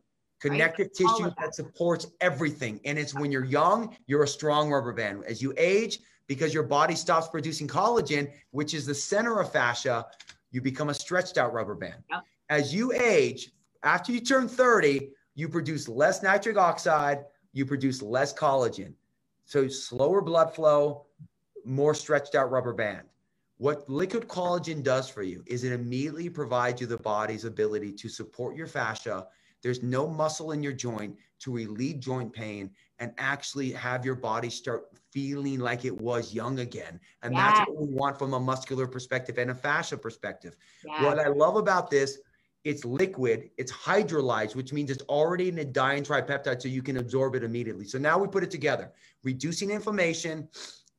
Connective 0.51 0.87
right? 0.87 0.95
tissue 0.95 1.31
that. 1.39 1.55
supports 1.55 2.07
everything. 2.21 2.81
And 2.85 2.99
it's 2.99 3.15
when 3.15 3.33
you're 3.33 3.45
young, 3.45 3.97
you're 4.07 4.25
a 4.25 4.29
strong 4.29 4.71
rubber 4.71 4.93
band. 4.93 5.25
As 5.27 5.41
you 5.41 5.55
age, 5.57 6.01
because 6.27 6.55
your 6.55 6.63
body 6.63 6.95
stops 6.95 7.29
producing 7.29 7.69
collagen, 7.69 8.31
which 8.51 8.75
is 8.75 8.87
the 8.87 8.95
center 8.95 9.41
of 9.41 9.53
fascia, 9.53 10.07
you 10.51 10.61
become 10.61 10.89
a 10.89 10.95
stretched 10.95 11.39
out 11.39 11.53
rubber 11.53 11.75
band. 11.75 12.03
Yep 12.11 12.23
as 12.49 12.75
you 12.75 12.93
age, 12.93 13.53
after 13.83 14.13
you 14.13 14.21
turn 14.21 14.49
30, 14.49 15.11
you 15.35 15.49
produce 15.49 15.89
less 15.89 16.23
nitric 16.23 16.57
oxide, 16.57 17.25
you 17.53 17.65
produce 17.65 18.03
less 18.03 18.33
collagen. 18.33 18.93
So 19.45 19.69
slower 19.69 20.21
blood 20.21 20.55
flow, 20.55 21.07
more 21.65 21.95
stretched 21.95 22.35
out 22.35 22.51
rubber 22.51 22.73
band. 22.73 23.03
What 23.59 23.89
liquid 23.89 24.29
collagen 24.29 24.83
does 24.83 25.09
for 25.09 25.23
you 25.23 25.43
is 25.47 25.65
it 25.65 25.73
immediately 25.73 26.29
provides 26.29 26.81
you 26.81 26.87
the 26.87 26.99
body's 26.99 27.45
ability 27.45 27.93
to 27.93 28.09
support 28.09 28.57
your 28.57 28.67
fascia. 28.67 29.27
There's 29.65 29.83
no 29.83 30.07
muscle 30.07 30.53
in 30.53 30.63
your 30.63 30.75
joint 30.75 31.17
to 31.41 31.51
relieve 31.51 31.99
joint 31.99 32.33
pain 32.33 32.71
and 32.99 33.13
actually 33.19 33.73
have 33.73 34.05
your 34.05 34.15
body 34.15 34.51
start 34.51 34.85
feeling 35.11 35.59
like 35.59 35.85
it 35.85 36.01
was 36.01 36.35
young 36.35 36.61
again. 36.61 37.01
And 37.23 37.35
that's 37.35 37.59
what 37.61 37.77
we 37.77 37.93
want 37.93 38.19
from 38.19 38.35
a 38.35 38.41
muscular 38.41 38.87
perspective 38.87 39.39
and 39.39 39.51
a 39.51 39.55
fascia 39.55 39.97
perspective. 39.97 40.55
What 40.85 41.19
I 41.19 41.29
love 41.29 41.57
about 41.57 41.91
this 41.91 42.19
it's 42.65 42.85
liquid, 42.85 43.51
it's 43.59 43.71
hydrolyzed, 43.71 44.55
which 44.55 44.73
means 44.73 44.91
it's 44.91 45.03
already 45.03 45.51
in 45.51 45.59
a 45.59 45.65
tripeptide, 45.65 46.63
so 46.63 46.69
you 46.69 46.83
can 46.83 46.97
absorb 46.97 47.35
it 47.35 47.45
immediately. 47.45 47.85
So 47.85 47.99
now 47.99 48.19
we 48.19 48.27
put 48.27 48.43
it 48.43 48.51
together, 48.51 48.91
reducing 49.23 49.71
inflammation, 49.71 50.49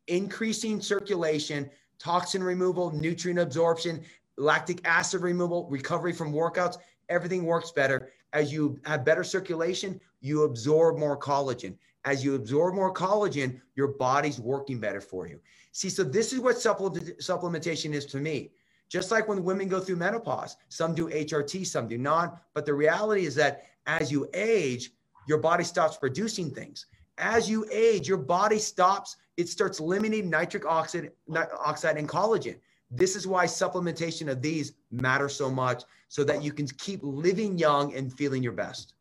increasing 0.07 0.79
circulation, 0.79 1.69
toxin 1.97 2.43
removal, 2.43 2.91
nutrient 2.91 3.39
absorption, 3.39 4.03
lactic 4.37 4.79
acid 4.85 5.21
removal, 5.21 5.67
recovery 5.69 6.13
from 6.13 6.31
workouts. 6.31 6.77
Everything 7.09 7.45
works 7.45 7.71
better. 7.71 8.11
As 8.35 8.51
you 8.51 8.77
have 8.83 9.05
better 9.05 9.23
circulation, 9.23 9.99
you 10.19 10.43
absorb 10.43 10.97
more 10.97 11.17
collagen. 11.17 11.77
As 12.03 12.21
you 12.23 12.35
absorb 12.35 12.75
more 12.75 12.93
collagen, 12.93 13.61
your 13.75 13.87
body's 13.87 14.41
working 14.41 14.77
better 14.77 14.99
for 14.99 15.25
you. 15.25 15.39
See, 15.71 15.89
so 15.89 16.03
this 16.03 16.33
is 16.33 16.41
what 16.41 16.57
supplementation 16.57 17.93
is 17.93 18.05
to 18.07 18.17
me. 18.17 18.51
Just 18.89 19.09
like 19.09 19.29
when 19.29 19.45
women 19.45 19.69
go 19.69 19.79
through 19.79 19.95
menopause, 19.95 20.57
some 20.67 20.93
do 20.93 21.07
HRT, 21.07 21.65
some 21.65 21.87
do 21.87 21.97
not. 21.97 22.41
But 22.53 22.65
the 22.65 22.73
reality 22.73 23.25
is 23.25 23.35
that 23.35 23.63
as 23.87 24.11
you 24.11 24.27
age, 24.33 24.91
your 25.29 25.37
body 25.37 25.63
stops 25.63 25.95
producing 25.95 26.51
things. 26.51 26.87
As 27.17 27.49
you 27.49 27.65
age, 27.71 28.05
your 28.05 28.17
body 28.17 28.59
stops, 28.59 29.15
it 29.37 29.47
starts 29.47 29.79
limiting 29.79 30.29
nitric 30.29 30.65
oxide, 30.65 31.11
oxide 31.33 31.97
and 31.97 32.09
collagen. 32.09 32.57
This 32.91 33.15
is 33.15 33.25
why 33.25 33.45
supplementation 33.45 34.29
of 34.29 34.41
these 34.41 34.73
matter 34.91 35.29
so 35.29 35.49
much 35.49 35.83
so 36.15 36.23
that 36.23 36.43
you 36.43 36.53
can 36.53 36.67
keep 36.67 36.99
living 37.03 37.57
young 37.57 37.93
and 37.93 38.13
feeling 38.13 38.41
your 38.41 38.53
best. 38.53 38.93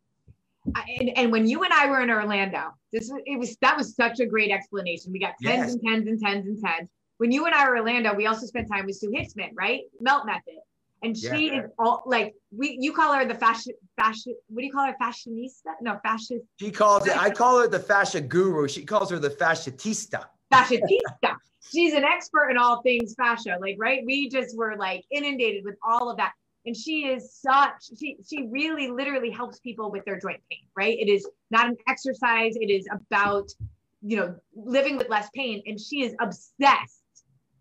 And, 0.99 1.11
and, 1.15 1.31
when 1.31 1.47
you 1.47 1.63
and 1.63 1.71
I 1.71 1.87
were 1.87 2.01
in 2.01 2.09
Orlando, 2.09 2.73
this 2.91 3.11
it 3.25 3.37
was 3.37 3.55
that 3.61 3.77
was 3.77 3.95
such 3.95 4.19
a 4.19 4.25
great 4.25 4.51
explanation. 4.51 5.11
We 5.11 5.19
got 5.19 5.35
tens 5.41 5.57
yes. 5.57 5.73
and 5.73 5.81
tens 5.85 6.07
and 6.07 6.19
tens 6.19 6.47
and 6.47 6.57
tens 6.63 6.89
when 7.17 7.31
you 7.31 7.45
and 7.45 7.55
I 7.55 7.67
were 7.67 7.75
in 7.75 7.81
Orlando, 7.81 8.13
we 8.13 8.27
also 8.27 8.45
spent 8.45 8.67
time 8.69 8.85
with 8.85 8.97
Sue 8.97 9.09
Hitzmann, 9.09 9.51
right? 9.55 9.81
Melt 10.01 10.25
Method. 10.25 10.59
And 11.03 11.15
she 11.15 11.47
yeah. 11.47 11.63
is 11.63 11.71
all 11.77 12.03
like 12.05 12.33
we 12.51 12.77
you 12.79 12.91
call 12.91 13.13
her 13.13 13.25
the 13.25 13.35
fashion 13.35 13.73
fashion 13.95 14.33
what 14.47 14.61
do 14.61 14.65
you 14.65 14.71
call 14.71 14.85
her 14.85 14.95
fashionista? 15.01 15.73
No, 15.81 15.99
fashion. 16.01 16.41
She 16.59 16.71
calls 16.71 17.05
it 17.05 17.15
I 17.15 17.29
call 17.29 17.59
her 17.59 17.67
the 17.67 17.79
fashion 17.79 18.27
guru. 18.27 18.67
She 18.67 18.83
calls 18.83 19.11
her 19.11 19.19
the 19.19 19.29
fashionista. 19.29 20.25
Fashionista. 20.51 21.35
She's 21.71 21.93
an 21.93 22.03
expert 22.03 22.49
in 22.49 22.57
all 22.57 22.81
things 22.81 23.13
fascia. 23.15 23.57
Like, 23.59 23.75
right? 23.77 24.03
We 24.05 24.29
just 24.29 24.57
were 24.57 24.75
like 24.77 25.03
inundated 25.11 25.63
with 25.63 25.75
all 25.87 26.09
of 26.09 26.17
that. 26.17 26.31
And 26.65 26.75
she 26.75 27.05
is 27.05 27.33
such 27.39 27.97
she 27.99 28.17
she 28.27 28.47
really 28.49 28.89
literally 28.89 29.29
helps 29.29 29.59
people 29.59 29.91
with 29.91 30.03
their 30.05 30.19
joint 30.19 30.41
pain, 30.49 30.67
right? 30.75 30.97
It 30.99 31.09
is 31.09 31.27
not 31.51 31.67
an 31.67 31.77
exercise, 31.87 32.55
it 32.55 32.71
is 32.71 32.87
about 32.91 33.51
you 34.01 34.17
know 34.17 34.35
living 34.55 34.97
with 34.97 35.09
less 35.09 35.29
pain. 35.35 35.61
And 35.65 35.79
she 35.79 36.03
is 36.03 36.15
obsessed 36.19 37.01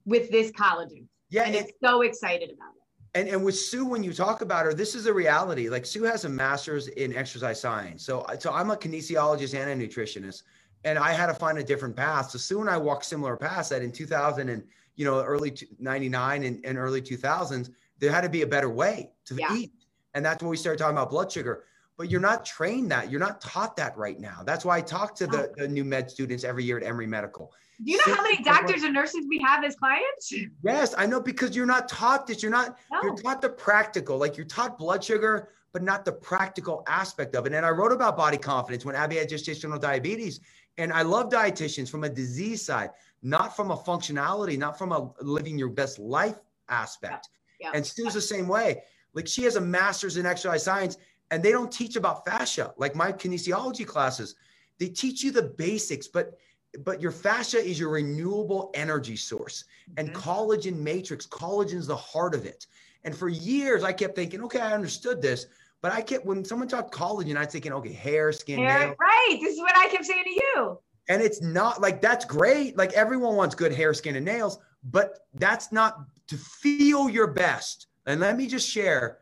with 0.05 0.31
this 0.31 0.51
collagen. 0.53 1.07
Yeah. 1.31 1.45
And, 1.45 1.55
it's 1.55 1.73
so 1.83 2.03
excited 2.03 2.51
about 2.51 2.71
it. 2.77 2.85
And, 3.15 3.29
and 3.29 3.45
with 3.45 3.57
Sue, 3.57 3.87
when 3.87 4.03
you 4.03 4.13
talk 4.13 4.41
about 4.41 4.67
her, 4.67 4.75
this 4.75 4.95
is 4.95 5.07
a 5.07 5.13
reality. 5.13 5.69
Like 5.69 5.87
Sue 5.87 6.03
has 6.03 6.25
a 6.25 6.29
master's 6.29 6.89
in 6.89 7.15
exercise 7.15 7.61
science. 7.61 8.05
So, 8.05 8.27
so 8.39 8.53
I'm 8.53 8.71
a 8.71 8.77
kinesiologist 8.77 9.55
and 9.55 9.81
a 9.81 9.87
nutritionist, 9.87 10.43
and 10.85 10.99
I 10.99 11.13
had 11.13 11.27
to 11.27 11.35
find 11.35 11.59
a 11.59 11.63
different 11.63 11.95
path. 11.95 12.31
So 12.31 12.39
Sue 12.39 12.61
and 12.61 12.69
I 12.69 12.77
walked 12.77 13.05
similar 13.05 13.37
paths 13.37 13.69
that 13.69 13.83
in 13.83 13.93
2000 13.93 14.49
and, 14.49 14.65
you 14.97 15.05
know, 15.05 15.23
early 15.23 15.57
99 15.79 16.43
and, 16.43 16.65
and 16.65 16.77
early 16.77 17.01
2000s, 17.01 17.71
there 18.05 18.13
had 18.13 18.23
to 18.23 18.29
be 18.29 18.43
a 18.43 18.47
better 18.47 18.71
way 18.71 19.11
to 19.27 19.35
yeah. 19.35 19.55
eat. 19.55 19.73
And 20.15 20.25
that's 20.25 20.43
when 20.43 20.51
we 20.51 20.57
started 20.57 20.79
talking 20.79 20.97
about 20.97 21.11
blood 21.11 21.31
sugar. 21.31 21.65
But 21.97 22.11
you're 22.11 22.21
not 22.21 22.45
trained 22.45 22.91
that. 22.91 23.11
You're 23.11 23.21
not 23.21 23.41
taught 23.41 23.77
that 23.77 23.97
right 23.97 24.19
now. 24.19 24.43
That's 24.45 24.65
why 24.65 24.79
I 24.79 24.81
talk 24.81 25.15
to 25.17 25.27
the, 25.27 25.53
the 25.57 25.69
new 25.69 25.85
med 25.85 26.11
students 26.11 26.43
every 26.43 26.65
year 26.65 26.77
at 26.77 26.83
Emory 26.83 27.07
Medical 27.07 27.53
do 27.83 27.91
you 27.91 27.97
know 28.07 28.15
how 28.15 28.23
many 28.23 28.43
doctors 28.43 28.83
and 28.83 28.95
nurses 28.95 29.27
we 29.29 29.39
have 29.39 29.65
as 29.65 29.75
clients? 29.75 30.33
Yes, 30.63 30.95
I 30.97 31.07
know 31.07 31.21
because 31.21 31.57
you're 31.57 31.67
not 31.67 31.89
taught 31.89 32.27
this. 32.27 32.43
You're 32.43 32.53
not, 32.53 32.79
no. 32.93 33.01
you're 33.03 33.17
taught 33.17 33.43
the 33.43 33.49
practical, 33.49 34.17
like 34.17 34.37
you're 34.37 34.47
taught 34.47 34.79
blood 34.79 35.03
sugar, 35.03 35.49
but 35.73 35.83
not 35.83 36.05
the 36.05 36.13
practical 36.13 36.85
aspect 36.87 37.35
of 37.35 37.47
it. 37.47 37.53
And 37.53 37.67
I 37.67 37.71
wrote 37.71 37.93
about 37.93 38.17
body 38.17 38.39
confidence 38.39 38.85
when 38.85 38.95
Abby 38.95 39.17
had 39.17 39.29
gestational 39.29 39.81
diabetes. 39.81 40.41
And 40.79 40.93
I 40.93 41.03
love 41.03 41.31
dietitians 41.31 41.91
from 41.91 42.05
a 42.05 42.09
disease 42.09 42.63
side, 42.63 42.91
not 43.23 43.57
from 43.57 43.71
a 43.71 43.77
functionality, 43.77 44.57
not 44.57 44.79
from 44.79 44.93
a 44.93 45.13
living 45.21 45.59
your 45.59 45.69
best 45.69 45.99
life 45.99 46.39
aspect. 46.69 47.29
Yeah. 47.65 47.71
And 47.75 47.85
Sue's 47.87 48.15
the 48.15 48.21
same 48.21 48.47
way. 48.47 48.83
Like 49.15 49.27
she 49.27 49.43
has 49.45 49.57
a 49.57 49.61
master's 49.61 50.17
in 50.17 50.27
exercise 50.27 50.63
science 50.65 50.97
and 51.31 51.43
they 51.43 51.51
don't 51.51 51.73
teach 51.73 51.97
about 51.97 52.25
fascia 52.25 52.73
like 52.77 52.95
my 52.95 53.13
kinesiology 53.13 53.87
classes. 53.87 54.35
They 54.79 54.89
teach 54.89 55.23
you 55.23 55.31
the 55.31 55.55
basics, 55.57 56.09
but 56.09 56.39
but 56.81 57.01
your 57.01 57.13
fascia 57.13 57.59
is 57.59 57.79
your 57.79 57.91
renewable 57.91 58.71
energy 58.75 59.17
source 59.17 59.65
and 59.97 60.09
mm-hmm. 60.09 60.19
collagen 60.19 60.77
matrix 60.77 61.27
collagen 61.27 61.75
is 61.75 61.87
the 61.87 61.97
heart 61.97 62.35
of 62.35 62.45
it 62.45 62.67
and 63.05 63.15
for 63.15 63.29
years 63.29 63.85
i 63.85 63.93
kept 63.93 64.17
thinking 64.17 64.43
okay 64.43 64.61
i 64.61 64.73
understood 64.73 65.23
this 65.23 65.47
but 65.83 65.93
i 65.93 66.01
kept 66.01 66.25
when 66.25 66.45
someone 66.45 66.67
talked 66.67 66.93
collagen 66.93 67.37
i 67.37 67.41
was 67.45 67.53
thinking 67.53 67.73
okay 67.73 67.93
hair 67.93 68.33
skin 68.33 68.59
hair, 68.59 68.81
nail. 68.81 68.95
right 68.99 69.39
this 69.41 69.55
is 69.55 69.61
what 69.61 69.77
i 69.77 69.89
kept 69.89 70.05
saying 70.05 70.25
to 70.25 70.31
you 70.31 70.79
and 71.09 71.23
it's 71.23 71.41
not 71.41 71.81
like 71.81 72.01
that's 72.01 72.25
great 72.25 72.77
like 72.77 72.93
everyone 72.95 73.37
wants 73.37 73.55
good 73.55 73.73
hair 73.73 73.95
skin 73.95 74.17
and 74.17 74.25
nails 74.25 74.59
but 74.91 75.21
that's 75.35 75.71
not 75.71 76.01
to 76.29 76.37
feel 76.37 77.09
your 77.09 77.29
best. 77.29 77.89
And 78.07 78.21
let 78.21 78.37
me 78.37 78.47
just 78.47 78.69
share, 78.69 79.19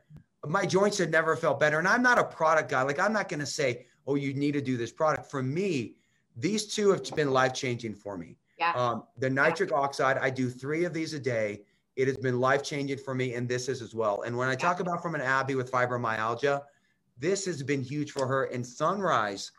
my 0.46 0.66
joints 0.66 0.98
had 0.98 1.10
never 1.10 1.36
felt 1.36 1.60
better. 1.60 1.78
And 1.78 1.88
I'm 1.88 2.02
not 2.02 2.18
a 2.18 2.24
product 2.24 2.70
guy. 2.70 2.82
Like 2.82 2.98
I'm 2.98 3.12
not 3.12 3.28
going 3.28 3.40
to 3.40 3.46
say, 3.46 3.86
oh, 4.06 4.16
you 4.16 4.34
need 4.34 4.52
to 4.52 4.60
do 4.60 4.76
this 4.76 4.92
product. 4.92 5.30
For 5.30 5.42
me, 5.42 5.94
these 6.36 6.66
two 6.66 6.90
have 6.90 7.02
been 7.14 7.30
life 7.30 7.54
changing 7.54 7.94
for 7.94 8.16
me. 8.16 8.36
Yeah. 8.58 8.72
Um, 8.72 9.04
the 9.18 9.30
nitric 9.30 9.70
yeah. 9.70 9.76
oxide, 9.76 10.18
I 10.18 10.30
do 10.30 10.48
three 10.48 10.84
of 10.84 10.94
these 10.94 11.14
a 11.14 11.18
day. 11.18 11.62
It 11.96 12.08
has 12.08 12.16
been 12.16 12.40
life 12.40 12.62
changing 12.62 12.98
for 12.98 13.14
me, 13.14 13.34
and 13.34 13.46
this 13.46 13.68
is 13.68 13.82
as 13.82 13.94
well. 13.94 14.22
And 14.22 14.36
when 14.36 14.48
I 14.48 14.54
talk 14.54 14.80
about 14.80 15.02
from 15.02 15.14
an 15.14 15.20
Abby 15.20 15.56
with 15.56 15.70
fibromyalgia, 15.70 16.62
this 17.18 17.44
has 17.44 17.62
been 17.62 17.82
huge 17.82 18.12
for 18.12 18.26
her. 18.26 18.44
And 18.44 18.66
Sunrise 18.66 19.52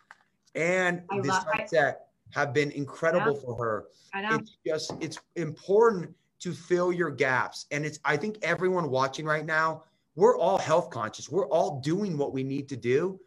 and 0.55 1.03
I 1.11 1.21
the 1.21 1.41
sunset 1.41 2.07
have 2.31 2.53
been 2.53 2.71
incredible 2.71 3.35
for 3.35 3.55
her. 3.55 3.85
I 4.13 4.21
know. 4.21 4.37
It's 4.37 4.57
just 4.65 4.93
it's 4.99 5.19
important 5.35 6.13
to 6.43 6.51
fill 6.51 6.91
your 6.91 7.09
gaps. 7.09 7.67
And 7.71 7.85
it's 7.85 7.99
I 8.03 8.17
think 8.17 8.37
everyone 8.41 8.89
watching 8.89 9.25
right 9.25 9.45
now, 9.45 9.83
we're 10.15 10.37
all 10.37 10.57
health 10.57 10.89
conscious. 10.89 11.29
We're 11.29 11.47
all 11.47 11.79
doing 11.79 12.17
what 12.17 12.33
we 12.33 12.43
need 12.43 12.67
to 12.69 12.75
do, 12.75 13.17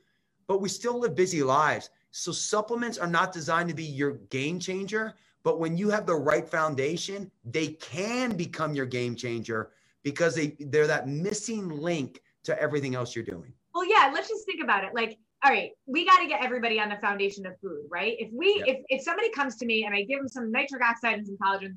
but 0.46 0.60
we 0.60 0.68
still 0.68 1.00
live 1.00 1.14
busy 1.14 1.42
lives. 1.42 1.88
So 2.10 2.30
supplements 2.30 2.98
are 2.98 3.06
not 3.06 3.32
designed 3.32 3.70
to 3.70 3.74
be 3.74 3.84
your 3.84 4.12
game 4.28 4.60
changer, 4.60 5.14
but 5.44 5.58
when 5.58 5.78
you 5.78 5.88
have 5.88 6.04
the 6.04 6.14
right 6.14 6.46
foundation, 6.46 7.30
they 7.46 7.68
can 7.68 8.36
become 8.36 8.74
your 8.74 8.86
game 8.86 9.16
changer 9.16 9.70
because 10.02 10.34
they 10.34 10.54
they're 10.60 10.86
that 10.86 11.08
missing 11.08 11.70
link 11.70 12.20
to 12.44 12.60
everything 12.60 12.94
else 12.94 13.16
you're 13.16 13.24
doing. 13.24 13.50
Well, 13.74 13.88
yeah, 13.88 14.10
let's 14.12 14.28
just 14.28 14.44
think 14.44 14.62
about 14.62 14.84
it. 14.84 14.94
Like 14.94 15.18
all 15.42 15.50
right, 15.50 15.70
we 15.86 16.04
got 16.04 16.18
to 16.18 16.26
get 16.26 16.42
everybody 16.42 16.80
on 16.80 16.90
the 16.90 16.96
foundation 16.96 17.46
of 17.46 17.58
food, 17.60 17.84
right? 17.90 18.16
If 18.18 18.30
we, 18.32 18.64
if, 18.66 18.78
if 18.88 19.02
somebody 19.02 19.30
comes 19.30 19.56
to 19.56 19.66
me 19.66 19.84
and 19.84 19.94
I 19.94 20.02
give 20.02 20.18
them 20.18 20.28
some 20.28 20.50
nitric 20.50 20.82
oxide 20.82 21.18
and 21.18 21.26
some 21.26 21.36
collagen, 21.36 21.76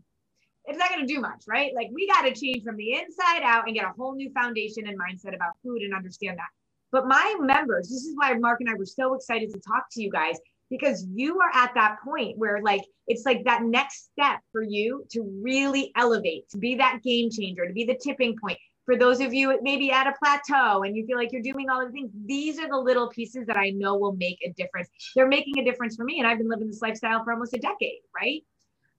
it's 0.70 0.78
not 0.78 0.90
going 0.90 1.06
to 1.06 1.14
do 1.14 1.20
much, 1.20 1.44
right? 1.48 1.72
Like 1.76 1.90
we 1.94 2.08
got 2.08 2.22
to 2.22 2.34
change 2.34 2.64
from 2.64 2.78
the 2.78 2.94
inside 2.94 3.42
out 3.44 3.66
and 3.66 3.76
get 3.76 3.86
a 3.86 3.94
whole 3.98 4.16
new 4.16 4.32
foundation 4.32 4.88
and 4.88 4.98
mindset 5.00 5.36
about 5.36 5.54
food 5.64 5.82
and 5.82 5.94
understand 5.94 6.38
that. 6.38 6.50
But 6.92 7.08
my 7.08 7.36
members, 7.40 7.90
this 7.90 8.04
is 8.04 8.16
why 8.16 8.34
Mark 8.36 8.62
and 8.62 8.70
I 8.70 8.74
were 8.76 8.86
so 8.86 9.14
excited 9.14 9.52
to 9.52 9.60
talk 9.60 9.86
to 9.92 10.02
you 10.02 10.10
guys 10.10 10.38
because 10.70 11.06
you 11.14 11.40
are 11.40 11.52
at 11.54 11.74
that 11.76 11.98
point 12.04 12.38
where 12.38 12.62
like 12.62 12.82
it's 13.08 13.26
like 13.26 13.44
that 13.46 13.64
next 13.64 14.10
step 14.12 14.40
for 14.52 14.64
you 14.64 15.06
to 15.12 15.22
really 15.44 15.92
elevate, 15.96 16.50
to 16.50 16.58
be 16.58 16.76
that 16.76 17.00
game 17.04 17.30
changer, 17.32 17.68
to 17.68 17.74
be 17.74 17.86
the 17.86 17.98
tipping 18.02 18.36
point 18.40 18.58
for 18.90 18.98
those 18.98 19.22
of 19.22 19.32
you 19.36 19.56
maybe 19.62 19.92
at 19.92 20.08
a 20.08 20.14
plateau 20.18 20.82
and 20.82 20.98
you 20.98 21.06
feel 21.06 21.16
like 21.16 21.32
you're 21.32 21.44
doing 21.44 21.70
all 21.70 21.86
the 21.86 21.92
things, 21.92 22.10
these 22.26 22.58
are 22.58 22.68
the 22.68 22.76
little 22.76 23.08
pieces 23.08 23.46
that 23.46 23.56
I 23.56 23.70
know 23.70 23.96
will 23.96 24.16
make 24.16 24.40
a 24.44 24.52
difference. 24.54 24.90
They're 25.16 25.28
making 25.28 25.60
a 25.60 25.64
difference 25.64 25.96
for 25.96 26.04
me. 26.04 26.18
And 26.18 26.28
I've 26.28 26.40
been 26.40 26.50
living 26.50 26.66
this 26.66 26.82
lifestyle 26.82 27.24
for 27.24 27.32
almost 27.32 27.54
a 27.54 27.60
decade, 27.60 28.00
right? 28.20 28.42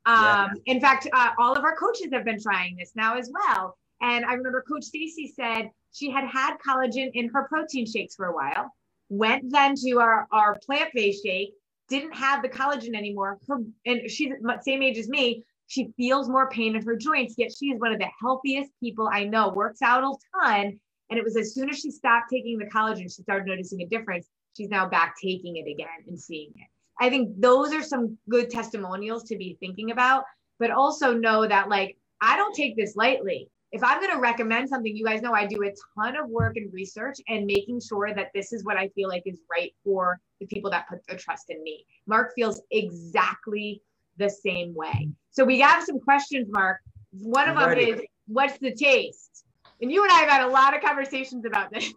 Um, 0.06 0.16
yeah. 0.24 0.48
In 0.66 0.80
fact, 0.80 1.06
uh, 1.12 1.30
all 1.38 1.56
of 1.56 1.64
our 1.64 1.76
coaches 1.76 2.08
have 2.12 2.24
been 2.24 2.40
trying 2.40 2.76
this 2.76 2.92
now 2.94 3.16
as 3.16 3.30
well. 3.32 3.76
And 4.00 4.24
I 4.24 4.32
remember 4.32 4.64
Coach 4.66 4.84
Stacy 4.84 5.32
said 5.34 5.70
she 5.92 6.10
had 6.10 6.24
had 6.24 6.56
collagen 6.66 7.10
in 7.14 7.28
her 7.28 7.46
protein 7.48 7.86
shakes 7.86 8.14
for 8.14 8.26
a 8.26 8.34
while, 8.34 8.72
went 9.08 9.50
then 9.50 9.74
to 9.76 9.98
our, 9.98 10.26
our 10.32 10.58
plant 10.64 10.90
based 10.94 11.22
shake, 11.22 11.52
didn't 11.88 12.12
have 12.12 12.42
the 12.42 12.48
collagen 12.48 12.94
anymore. 12.94 13.38
Her, 13.46 13.58
and 13.84 14.10
she's 14.10 14.32
same 14.62 14.82
age 14.82 14.96
as 14.96 15.08
me. 15.08 15.44
She 15.66 15.92
feels 15.96 16.28
more 16.28 16.48
pain 16.48 16.74
in 16.74 16.84
her 16.84 16.96
joints, 16.96 17.34
yet 17.36 17.52
she 17.56 17.66
is 17.66 17.80
one 17.80 17.92
of 17.92 17.98
the 17.98 18.08
healthiest 18.20 18.72
people 18.80 19.08
I 19.12 19.24
know, 19.24 19.50
works 19.50 19.82
out 19.82 20.02
a 20.02 20.14
ton. 20.40 20.80
And 21.10 21.18
it 21.18 21.24
was 21.24 21.36
as 21.36 21.54
soon 21.54 21.68
as 21.68 21.78
she 21.78 21.90
stopped 21.90 22.30
taking 22.30 22.58
the 22.58 22.66
collagen, 22.66 23.02
she 23.02 23.22
started 23.22 23.46
noticing 23.46 23.82
a 23.82 23.86
difference. 23.86 24.28
She's 24.56 24.68
now 24.68 24.88
back 24.88 25.14
taking 25.22 25.56
it 25.56 25.70
again 25.70 25.88
and 26.08 26.18
seeing 26.18 26.50
it. 26.56 26.66
I 27.00 27.08
think 27.08 27.40
those 27.40 27.72
are 27.72 27.82
some 27.82 28.18
good 28.28 28.50
testimonials 28.50 29.24
to 29.24 29.36
be 29.36 29.56
thinking 29.58 29.90
about, 29.90 30.24
but 30.58 30.70
also 30.70 31.14
know 31.14 31.48
that 31.48 31.68
like 31.68 31.96
I 32.20 32.36
don't 32.36 32.54
take 32.54 32.76
this 32.76 32.94
lightly. 32.94 33.48
If 33.72 33.82
I'm 33.84 34.00
going 34.00 34.12
to 34.12 34.20
recommend 34.20 34.68
something, 34.68 34.94
you 34.94 35.04
guys 35.04 35.22
know 35.22 35.32
I 35.32 35.46
do 35.46 35.62
a 35.62 35.72
ton 35.96 36.16
of 36.16 36.28
work 36.28 36.56
and 36.56 36.72
research 36.72 37.16
and 37.28 37.46
making 37.46 37.80
sure 37.80 38.12
that 38.12 38.30
this 38.34 38.52
is 38.52 38.64
what 38.64 38.76
I 38.76 38.88
feel 38.88 39.08
like 39.08 39.22
is 39.26 39.40
right 39.50 39.72
for 39.84 40.20
the 40.40 40.46
people 40.46 40.70
that 40.72 40.88
put 40.88 40.98
their 41.06 41.16
trust 41.16 41.50
in 41.50 41.62
me. 41.62 41.86
Mark 42.06 42.32
feels 42.34 42.60
exactly 42.72 43.80
the 44.18 44.28
same 44.28 44.74
way. 44.74 45.08
So 45.30 45.44
we 45.44 45.60
have 45.60 45.84
some 45.84 46.00
questions, 46.00 46.48
Mark. 46.50 46.78
One 47.12 47.48
of 47.48 47.56
them 47.56 47.78
is, 47.78 48.00
what's 48.26 48.58
the 48.58 48.74
taste? 48.74 49.44
And 49.80 49.90
you 49.90 50.02
and 50.02 50.12
I 50.12 50.16
have 50.16 50.28
had 50.28 50.42
a 50.42 50.48
lot 50.48 50.76
of 50.76 50.82
conversations 50.82 51.44
about 51.46 51.72
this 51.72 51.92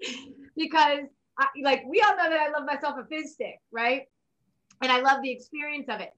because, 0.56 1.00
I, 1.38 1.46
like, 1.62 1.82
we 1.88 2.00
all 2.00 2.16
know 2.16 2.30
that 2.30 2.40
I 2.40 2.50
love 2.50 2.66
myself 2.66 2.96
a 2.98 3.04
fizz 3.04 3.32
stick, 3.32 3.58
right? 3.72 4.02
And 4.82 4.92
I 4.92 5.00
love 5.00 5.22
the 5.22 5.30
experience 5.30 5.88
of 5.88 6.00
it. 6.00 6.12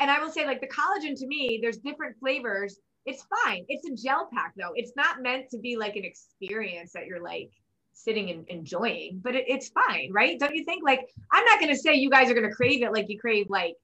And 0.00 0.10
I 0.10 0.20
will 0.20 0.30
say, 0.30 0.46
like, 0.46 0.60
the 0.60 0.68
collagen 0.68 1.18
to 1.18 1.26
me, 1.26 1.58
there's 1.62 1.78
different 1.78 2.16
flavors. 2.18 2.78
It's 3.06 3.24
fine. 3.44 3.64
It's 3.68 3.88
a 3.88 3.94
gel 3.94 4.28
pack, 4.32 4.54
though. 4.56 4.72
It's 4.74 4.92
not 4.96 5.22
meant 5.22 5.50
to 5.50 5.58
be 5.58 5.76
like 5.76 5.96
an 5.96 6.04
experience 6.04 6.92
that 6.92 7.06
you're 7.06 7.22
like 7.22 7.50
sitting 7.92 8.30
and 8.30 8.48
enjoying, 8.48 9.20
but 9.22 9.34
it, 9.34 9.44
it's 9.46 9.68
fine, 9.68 10.10
right? 10.12 10.38
Don't 10.38 10.54
you 10.54 10.64
think? 10.64 10.82
Like, 10.84 11.08
I'm 11.32 11.44
not 11.44 11.60
going 11.60 11.72
to 11.72 11.78
say 11.78 11.94
you 11.94 12.10
guys 12.10 12.30
are 12.30 12.34
going 12.34 12.48
to 12.48 12.54
crave 12.54 12.82
it 12.82 12.92
like 12.92 13.08
you 13.08 13.18
crave 13.18 13.46
like 13.48 13.74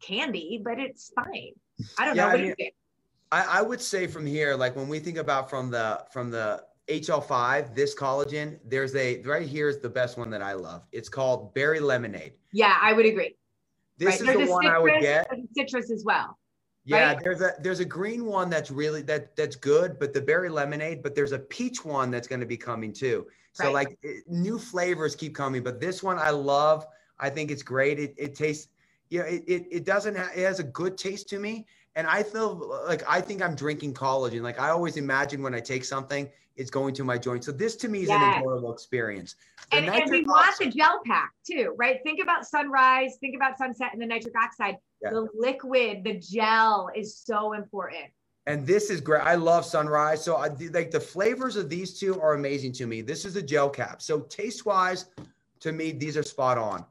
candy, 0.00 0.60
but 0.62 0.78
it's 0.78 1.12
fine. 1.14 1.52
I 1.98 2.04
don't 2.04 2.16
yeah, 2.16 2.24
know. 2.24 2.30
What 2.30 2.40
I, 2.40 2.42
mean, 2.42 2.54
I, 3.32 3.44
I 3.58 3.62
would 3.62 3.80
say 3.80 4.06
from 4.06 4.26
here, 4.26 4.56
like 4.56 4.76
when 4.76 4.88
we 4.88 4.98
think 4.98 5.18
about 5.18 5.48
from 5.48 5.70
the 5.70 6.04
from 6.12 6.30
the 6.30 6.64
HL5, 6.88 7.74
this 7.74 7.94
collagen, 7.94 8.58
there's 8.64 8.94
a 8.96 9.22
right 9.22 9.46
here 9.46 9.68
is 9.68 9.78
the 9.78 9.88
best 9.88 10.18
one 10.18 10.30
that 10.30 10.42
I 10.42 10.54
love. 10.54 10.86
It's 10.92 11.08
called 11.08 11.54
berry 11.54 11.80
lemonade. 11.80 12.32
Yeah, 12.52 12.76
I 12.80 12.92
would 12.92 13.06
agree. 13.06 13.36
This 14.00 14.06
right. 14.06 14.20
is 14.20 14.26
there's 14.26 14.48
the 14.48 14.50
one 14.50 14.62
citrus, 14.62 14.76
I 14.76 14.78
would 14.78 15.00
get. 15.00 15.30
Citrus 15.54 15.90
as 15.92 16.04
well. 16.04 16.38
Yeah, 16.86 17.12
right? 17.12 17.22
there's 17.22 17.42
a 17.42 17.52
there's 17.60 17.80
a 17.80 17.84
green 17.84 18.24
one 18.24 18.48
that's 18.48 18.70
really 18.70 19.02
that 19.02 19.36
that's 19.36 19.54
good, 19.54 19.98
but 20.00 20.14
the 20.14 20.22
berry 20.22 20.48
lemonade, 20.48 21.02
but 21.02 21.14
there's 21.14 21.32
a 21.32 21.38
peach 21.38 21.84
one 21.84 22.10
that's 22.10 22.26
going 22.26 22.40
to 22.40 22.46
be 22.46 22.56
coming 22.56 22.94
too. 22.94 23.26
So 23.52 23.64
right. 23.64 23.74
like 23.74 23.98
it, 24.02 24.24
new 24.26 24.58
flavors 24.58 25.14
keep 25.14 25.34
coming, 25.34 25.62
but 25.62 25.80
this 25.80 26.02
one 26.02 26.18
I 26.18 26.30
love. 26.30 26.86
I 27.18 27.28
think 27.28 27.50
it's 27.50 27.62
great. 27.62 28.00
It, 28.00 28.14
it 28.16 28.34
tastes 28.34 28.68
you 29.10 29.18
know, 29.18 29.26
it, 29.26 29.44
it, 29.46 29.66
it 29.70 29.84
doesn't 29.84 30.14
have, 30.14 30.30
it 30.34 30.44
has 30.44 30.60
a 30.60 30.64
good 30.64 30.96
taste 30.96 31.28
to 31.28 31.38
me. 31.38 31.66
And 31.96 32.06
I 32.06 32.22
feel 32.22 32.82
like 32.86 33.02
I 33.08 33.20
think 33.20 33.42
I'm 33.42 33.54
drinking 33.54 33.94
collagen. 33.94 34.42
Like 34.42 34.60
I 34.60 34.70
always 34.70 34.96
imagine 34.96 35.42
when 35.42 35.54
I 35.54 35.60
take 35.60 35.84
something, 35.84 36.28
it's 36.56 36.70
going 36.70 36.94
to 36.94 37.04
my 37.04 37.18
joint. 37.18 37.44
So 37.44 37.52
this 37.52 37.76
to 37.76 37.88
me 37.88 38.02
is 38.02 38.08
yes. 38.08 38.22
an 38.22 38.38
enjoyable 38.38 38.72
experience. 38.72 39.36
and, 39.72 39.86
and 39.86 40.10
we 40.10 40.24
want 40.24 40.56
the 40.58 40.66
gel 40.66 41.00
pack 41.06 41.32
too, 41.44 41.74
right? 41.76 42.00
Think 42.02 42.20
about 42.22 42.46
sunrise, 42.46 43.16
think 43.20 43.34
about 43.34 43.58
sunset 43.58 43.90
and 43.92 44.02
the 44.02 44.06
nitric 44.06 44.34
oxide. 44.36 44.76
Yeah. 45.02 45.10
The 45.10 45.28
liquid, 45.34 46.04
the 46.04 46.18
gel 46.18 46.90
is 46.94 47.16
so 47.16 47.54
important. 47.54 48.06
And 48.46 48.66
this 48.66 48.90
is 48.90 49.00
great. 49.00 49.22
I 49.22 49.34
love 49.34 49.64
sunrise. 49.64 50.24
So 50.24 50.36
I 50.36 50.48
like 50.72 50.90
the 50.90 51.00
flavors 51.00 51.56
of 51.56 51.68
these 51.68 51.98
two 51.98 52.20
are 52.20 52.34
amazing 52.34 52.72
to 52.72 52.86
me. 52.86 53.00
This 53.00 53.24
is 53.24 53.36
a 53.36 53.42
gel 53.42 53.70
cap. 53.70 54.02
So 54.02 54.20
taste 54.20 54.66
wise, 54.66 55.06
to 55.60 55.72
me, 55.72 55.92
these 55.92 56.16
are 56.16 56.22
spot 56.22 56.58
on. 56.58 56.84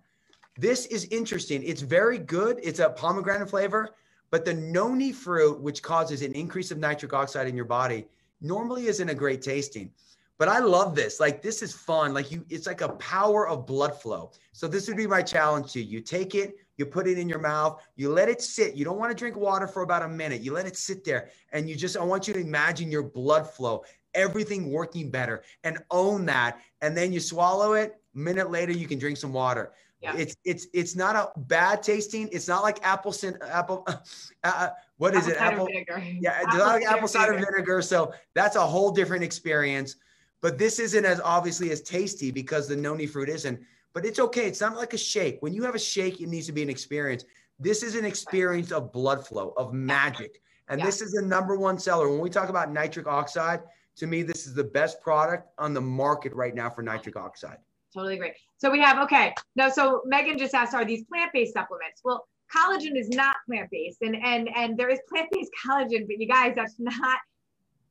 This 0.57 0.85
is 0.87 1.05
interesting. 1.05 1.63
It's 1.63 1.81
very 1.81 2.17
good. 2.17 2.59
It's 2.63 2.79
a 2.79 2.89
pomegranate 2.89 3.49
flavor, 3.49 3.89
but 4.31 4.45
the 4.45 4.53
noni 4.53 5.11
fruit, 5.11 5.59
which 5.59 5.81
causes 5.81 6.21
an 6.21 6.33
increase 6.33 6.71
of 6.71 6.77
nitric 6.77 7.13
oxide 7.13 7.47
in 7.47 7.55
your 7.55 7.65
body, 7.65 8.07
normally 8.41 8.87
isn't 8.87 9.09
a 9.09 9.15
great 9.15 9.41
tasting. 9.41 9.91
But 10.37 10.47
I 10.47 10.59
love 10.59 10.95
this. 10.95 11.19
Like 11.19 11.41
this 11.41 11.61
is 11.61 11.73
fun. 11.73 12.13
Like 12.13 12.31
you, 12.31 12.45
it's 12.49 12.65
like 12.65 12.81
a 12.81 12.89
power 12.89 13.47
of 13.47 13.67
blood 13.67 13.99
flow. 14.01 14.31
So 14.53 14.67
this 14.67 14.87
would 14.87 14.95
be 14.95 15.05
my 15.05 15.21
challenge 15.21 15.73
to 15.73 15.81
you. 15.81 15.97
You 15.97 16.01
take 16.01 16.33
it, 16.33 16.55
you 16.77 16.85
put 16.85 17.07
it 17.07 17.17
in 17.17 17.27
your 17.27 17.39
mouth, 17.39 17.83
you 17.97 18.09
let 18.09 18.29
it 18.29 18.41
sit. 18.41 18.75
You 18.75 18.85
don't 18.85 18.97
want 18.97 19.11
to 19.11 19.15
drink 19.15 19.35
water 19.35 19.67
for 19.67 19.81
about 19.81 20.01
a 20.01 20.07
minute. 20.07 20.41
You 20.41 20.53
let 20.53 20.65
it 20.65 20.77
sit 20.77 21.03
there, 21.03 21.29
and 21.51 21.69
you 21.69 21.75
just 21.75 21.97
I 21.97 22.03
want 22.03 22.27
you 22.27 22.33
to 22.35 22.39
imagine 22.39 22.89
your 22.89 23.03
blood 23.03 23.49
flow, 23.49 23.83
everything 24.13 24.71
working 24.71 25.11
better, 25.11 25.43
and 25.65 25.77
own 25.91 26.25
that. 26.27 26.61
And 26.81 26.95
then 26.95 27.11
you 27.11 27.19
swallow 27.19 27.73
it. 27.73 27.99
Minute 28.13 28.49
later, 28.49 28.71
you 28.71 28.87
can 28.87 28.97
drink 28.97 29.17
some 29.17 29.33
water. 29.33 29.73
Yeah. 30.01 30.15
It's 30.15 30.35
it's 30.45 30.67
it's 30.73 30.95
not 30.95 31.15
a 31.15 31.37
bad 31.37 31.83
tasting. 31.83 32.29
It's 32.31 32.47
not 32.47 32.63
like 32.63 32.79
apple 32.83 33.13
apple. 33.47 33.87
Uh, 34.41 34.53
uh, 34.55 34.69
what 34.95 35.13
is 35.15 35.27
apple 35.27 35.33
it? 35.33 35.37
Apple 35.37 35.65
vinegar. 35.65 36.03
Yeah, 36.21 36.39
it's 36.43 36.55
not 36.55 36.67
like 36.67 36.85
apple 36.85 37.09
cider 37.09 37.33
vinegar. 37.33 37.51
vinegar. 37.51 37.81
So 37.81 38.13
that's 38.33 38.55
a 38.55 38.65
whole 38.65 38.91
different 38.91 39.21
experience. 39.21 39.97
But 40.41 40.57
this 40.57 40.79
isn't 40.79 41.03
as 41.03 41.19
obviously 41.19 41.71
as 41.71 41.81
tasty 41.81 42.31
because 42.31 42.69
the 42.69 42.75
noni 42.77 43.05
fruit 43.05 43.27
isn't. 43.27 43.59
But 43.93 44.05
it's 44.05 44.19
okay. 44.19 44.47
It's 44.47 44.61
not 44.61 44.77
like 44.77 44.93
a 44.93 44.97
shake. 44.97 45.41
When 45.41 45.53
you 45.53 45.63
have 45.63 45.75
a 45.75 45.79
shake, 45.79 46.21
it 46.21 46.29
needs 46.29 46.45
to 46.45 46.53
be 46.53 46.63
an 46.63 46.69
experience. 46.69 47.25
This 47.59 47.83
is 47.83 47.95
an 47.95 48.05
experience 48.05 48.71
of 48.71 48.93
blood 48.93 49.27
flow, 49.27 49.53
of 49.57 49.73
magic. 49.73 50.41
And 50.69 50.79
yeah. 50.79 50.85
this 50.85 51.01
is 51.01 51.11
the 51.11 51.21
number 51.21 51.57
one 51.57 51.77
seller. 51.77 52.09
When 52.09 52.19
we 52.19 52.29
talk 52.29 52.47
about 52.47 52.71
nitric 52.71 53.07
oxide, 53.07 53.61
to 53.97 54.07
me, 54.07 54.23
this 54.23 54.47
is 54.47 54.53
the 54.53 54.63
best 54.63 55.01
product 55.01 55.49
on 55.57 55.73
the 55.73 55.81
market 55.81 56.33
right 56.33 56.55
now 56.55 56.69
for 56.69 56.81
nitric 56.81 57.17
oxide. 57.17 57.57
Totally 57.93 58.15
agree. 58.15 58.33
So 58.57 58.69
we 58.69 58.79
have, 58.81 58.99
okay. 58.99 59.33
no, 59.55 59.69
so 59.69 60.03
Megan 60.05 60.37
just 60.37 60.53
asked, 60.53 60.73
are 60.73 60.85
these 60.85 61.03
plant-based 61.05 61.53
supplements? 61.53 62.01
Well, 62.03 62.27
collagen 62.55 62.97
is 62.97 63.09
not 63.09 63.35
plant-based 63.47 64.01
and, 64.01 64.15
and, 64.15 64.49
and 64.55 64.77
there 64.77 64.89
is 64.89 64.99
plant-based 65.09 65.51
collagen, 65.65 66.07
but 66.07 66.19
you 66.19 66.27
guys, 66.27 66.53
that's 66.55 66.75
not, 66.77 67.19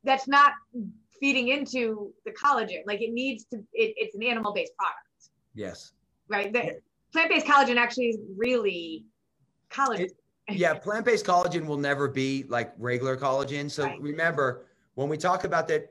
that's 0.03 0.27
not 0.27 0.53
feeding 1.19 1.49
into 1.49 2.13
the 2.25 2.31
collagen. 2.31 2.81
Like 2.85 3.01
it 3.01 3.11
needs 3.11 3.45
to, 3.51 3.57
it, 3.73 3.93
it's 3.97 4.15
an 4.15 4.23
animal-based 4.23 4.73
product. 4.77 5.31
Yes. 5.53 5.91
Right. 6.29 6.53
The, 6.53 6.79
plant-based 7.11 7.45
collagen 7.45 7.77
actually 7.77 8.09
is 8.09 8.17
really 8.37 9.03
collagen. 9.71 10.01
It, 10.01 10.13
yeah. 10.51 10.73
Plant-based 10.75 11.25
collagen 11.25 11.65
will 11.65 11.77
never 11.77 12.07
be 12.07 12.45
like 12.47 12.71
regular 12.77 13.17
collagen. 13.17 13.69
So 13.69 13.83
right. 13.83 14.01
remember, 14.01 14.65
when 14.95 15.09
we 15.09 15.17
talk 15.17 15.43
about 15.43 15.67
that 15.69 15.89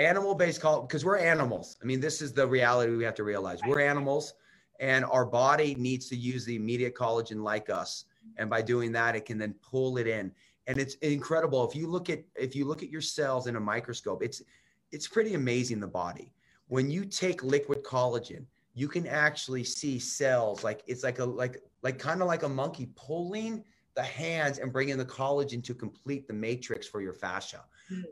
animal 0.00 0.34
based 0.34 0.60
collagen, 0.60 0.88
because 0.88 1.04
we're 1.04 1.18
animals. 1.18 1.76
I 1.82 1.84
mean, 1.84 2.00
this 2.00 2.22
is 2.22 2.32
the 2.32 2.46
reality 2.46 2.96
we 2.96 3.04
have 3.04 3.14
to 3.16 3.24
realize. 3.24 3.60
We're 3.66 3.80
animals 3.80 4.34
and 4.80 5.04
our 5.04 5.26
body 5.26 5.74
needs 5.76 6.08
to 6.08 6.16
use 6.16 6.44
the 6.44 6.56
immediate 6.56 6.94
collagen 6.94 7.42
like 7.42 7.68
us. 7.68 8.06
And 8.38 8.48
by 8.48 8.62
doing 8.62 8.92
that, 8.92 9.14
it 9.14 9.26
can 9.26 9.38
then 9.38 9.54
pull 9.62 9.98
it 9.98 10.06
in. 10.06 10.32
And 10.66 10.78
it's 10.78 10.94
incredible. 10.96 11.68
If 11.68 11.76
you 11.76 11.86
look 11.86 12.10
at 12.10 12.24
if 12.34 12.56
you 12.56 12.64
look 12.64 12.82
at 12.82 12.90
your 12.90 13.00
cells 13.00 13.46
in 13.46 13.56
a 13.56 13.60
microscope, 13.60 14.22
it's 14.22 14.42
it's 14.90 15.06
pretty 15.06 15.34
amazing 15.34 15.80
the 15.80 15.86
body. 15.86 16.32
When 16.68 16.90
you 16.90 17.04
take 17.04 17.42
liquid 17.42 17.82
collagen, 17.84 18.44
you 18.74 18.88
can 18.88 19.06
actually 19.06 19.64
see 19.64 19.98
cells 19.98 20.64
like 20.64 20.82
it's 20.86 21.04
like 21.04 21.18
a 21.18 21.24
like 21.24 21.62
like 21.82 21.98
kind 21.98 22.22
of 22.22 22.28
like 22.28 22.44
a 22.44 22.48
monkey 22.48 22.88
pulling 22.94 23.64
the 23.96 24.02
hands 24.02 24.58
and 24.58 24.72
bringing 24.72 24.96
the 24.96 25.04
collagen 25.04 25.62
to 25.64 25.74
complete 25.74 26.26
the 26.26 26.34
matrix 26.34 26.86
for 26.86 27.02
your 27.02 27.14
fascia. 27.14 27.64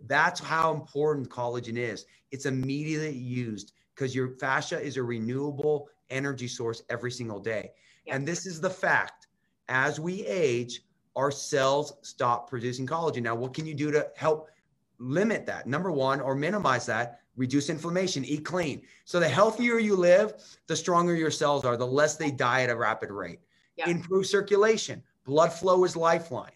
That's 0.07 0.41
how 0.41 0.75
important 0.75 1.29
collagen 1.29 1.77
is. 1.77 2.07
It's 2.31 2.47
immediately 2.47 3.17
used 3.17 3.73
because 3.95 4.15
your 4.15 4.37
fascia 4.39 4.81
is 4.81 4.97
a 4.97 5.03
renewable 5.03 5.89
energy 6.11 6.49
source 6.49 6.83
every 6.89 7.11
single 7.11 7.41
day. 7.41 7.71
Yeah. 8.07 8.17
And 8.17 8.27
this 8.27 8.47
is 8.47 8.61
the 8.61 8.71
fact. 8.71 9.27
As 9.69 10.01
we 10.01 10.25
age, 10.25 10.83
our 11.17 11.31
cells 11.31 11.95
stop 12.03 12.49
producing 12.49 12.87
collagen. 12.87 13.23
Now, 13.23 13.35
what 13.35 13.53
can 13.53 13.67
you 13.67 13.75
do 13.75 13.91
to 13.91 14.09
help 14.17 14.49
limit 14.99 15.47
that? 15.47 15.67
Number 15.67 15.91
one, 15.91 16.21
or 16.21 16.35
minimize 16.35 16.87
that, 16.87 17.21
reduce 17.37 17.69
inflammation, 17.69 18.25
eat 18.25 18.45
clean. 18.45 18.83
So 19.05 19.21
the 19.21 19.29
healthier 19.29 19.79
you 19.79 19.95
live, 19.95 20.35
the 20.67 20.77
stronger 20.77 21.15
your 21.15 21.31
cells 21.31 21.65
are, 21.65 21.77
the 21.77 21.87
less 21.87 22.17
they 22.17 22.31
die 22.31 22.63
at 22.63 22.71
a 22.71 22.77
rapid 22.77 23.11
rate. 23.11 23.41
Yeah. 23.77 23.91
Improve 23.91 24.27
circulation. 24.27 25.03
Blood 25.25 25.53
flow 25.53 25.85
is 25.85 25.97
lifeline. 25.97 26.53